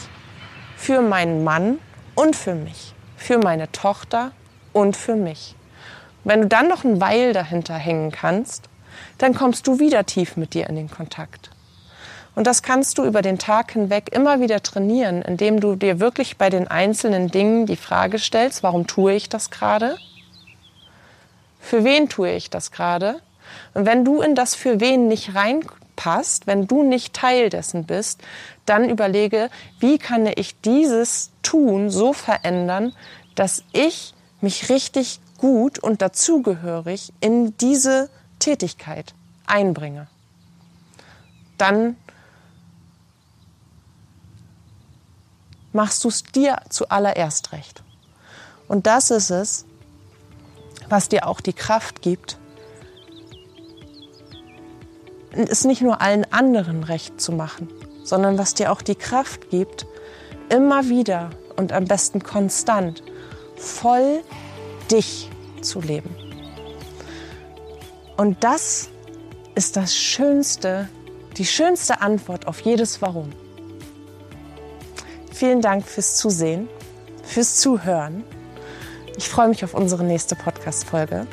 Für 0.77 1.01
meinen 1.01 1.43
Mann 1.43 1.79
und 2.15 2.35
für 2.35 2.55
mich. 2.55 2.93
Für 3.17 3.37
meine 3.37 3.71
Tochter 3.71 4.31
und 4.71 4.95
für 4.95 5.15
mich. 5.15 5.55
Wenn 6.23 6.41
du 6.41 6.47
dann 6.47 6.67
noch 6.67 6.83
ein 6.83 7.01
Weil 7.01 7.33
dahinter 7.33 7.75
hängen 7.75 8.11
kannst, 8.11 8.69
dann 9.17 9.33
kommst 9.33 9.67
du 9.67 9.79
wieder 9.79 10.05
tief 10.05 10.37
mit 10.37 10.53
dir 10.53 10.67
in 10.67 10.75
den 10.75 10.89
Kontakt. 10.89 11.51
Und 12.39 12.47
das 12.47 12.63
kannst 12.63 12.97
du 12.97 13.03
über 13.03 13.21
den 13.21 13.37
Tag 13.37 13.73
hinweg 13.73 14.13
immer 14.13 14.39
wieder 14.39 14.63
trainieren, 14.63 15.21
indem 15.21 15.59
du 15.59 15.75
dir 15.75 15.99
wirklich 15.99 16.37
bei 16.37 16.49
den 16.49 16.69
einzelnen 16.69 17.27
Dingen 17.27 17.65
die 17.65 17.75
Frage 17.75 18.17
stellst, 18.17 18.63
warum 18.63 18.87
tue 18.87 19.11
ich 19.11 19.27
das 19.27 19.49
gerade? 19.49 19.97
Für 21.59 21.83
wen 21.83 22.07
tue 22.07 22.31
ich 22.31 22.49
das 22.49 22.71
gerade? 22.71 23.19
Und 23.73 23.85
wenn 23.85 24.05
du 24.05 24.21
in 24.21 24.35
das 24.35 24.55
für 24.55 24.79
wen 24.79 25.09
nicht 25.09 25.35
reinpasst, 25.35 26.47
wenn 26.47 26.65
du 26.65 26.81
nicht 26.81 27.13
Teil 27.13 27.49
dessen 27.49 27.83
bist, 27.83 28.21
dann 28.65 28.89
überlege, 28.89 29.49
wie 29.81 29.97
kann 29.97 30.25
ich 30.25 30.61
dieses 30.61 31.31
Tun 31.43 31.89
so 31.89 32.13
verändern, 32.13 32.95
dass 33.35 33.65
ich 33.73 34.13
mich 34.39 34.69
richtig 34.69 35.19
gut 35.37 35.77
und 35.77 36.01
dazugehörig 36.01 37.11
in 37.19 37.57
diese 37.57 38.09
Tätigkeit 38.39 39.13
einbringe. 39.45 40.07
Dann 41.57 41.97
machst 45.73 46.03
du 46.03 46.07
es 46.07 46.23
dir 46.23 46.57
zuallererst 46.69 47.51
recht. 47.51 47.83
Und 48.67 48.87
das 48.87 49.11
ist 49.11 49.29
es, 49.29 49.65
was 50.89 51.09
dir 51.09 51.27
auch 51.27 51.41
die 51.41 51.53
Kraft 51.53 52.01
gibt, 52.01 52.37
es 55.31 55.65
nicht 55.65 55.81
nur 55.81 56.01
allen 56.01 56.31
anderen 56.31 56.83
recht 56.83 57.21
zu 57.21 57.31
machen, 57.31 57.69
sondern 58.03 58.37
was 58.37 58.53
dir 58.53 58.71
auch 58.71 58.81
die 58.81 58.95
Kraft 58.95 59.49
gibt, 59.49 59.85
immer 60.49 60.89
wieder 60.89 61.29
und 61.55 61.71
am 61.71 61.85
besten 61.85 62.23
konstant 62.23 63.03
voll 63.55 64.21
dich 64.91 65.29
zu 65.61 65.81
leben. 65.81 66.15
Und 68.17 68.43
das 68.43 68.89
ist 69.55 69.75
das 69.75 69.95
Schönste, 69.95 70.89
die 71.37 71.45
schönste 71.45 72.01
Antwort 72.01 72.47
auf 72.47 72.61
jedes 72.61 73.01
Warum. 73.01 73.31
Vielen 75.39 75.61
Dank 75.61 75.87
fürs 75.87 76.17
Zusehen, 76.17 76.67
fürs 77.23 77.61
Zuhören. 77.61 78.25
Ich 79.15 79.29
freue 79.29 79.47
mich 79.47 79.63
auf 79.63 79.73
unsere 79.73 80.03
nächste 80.03 80.35
Podcast-Folge 80.35 81.27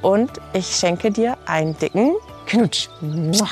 und 0.00 0.30
ich 0.54 0.64
schenke 0.64 1.10
dir 1.10 1.36
einen 1.44 1.76
dicken 1.76 2.14
Knutsch. 2.46 2.88
Muah. 3.02 3.50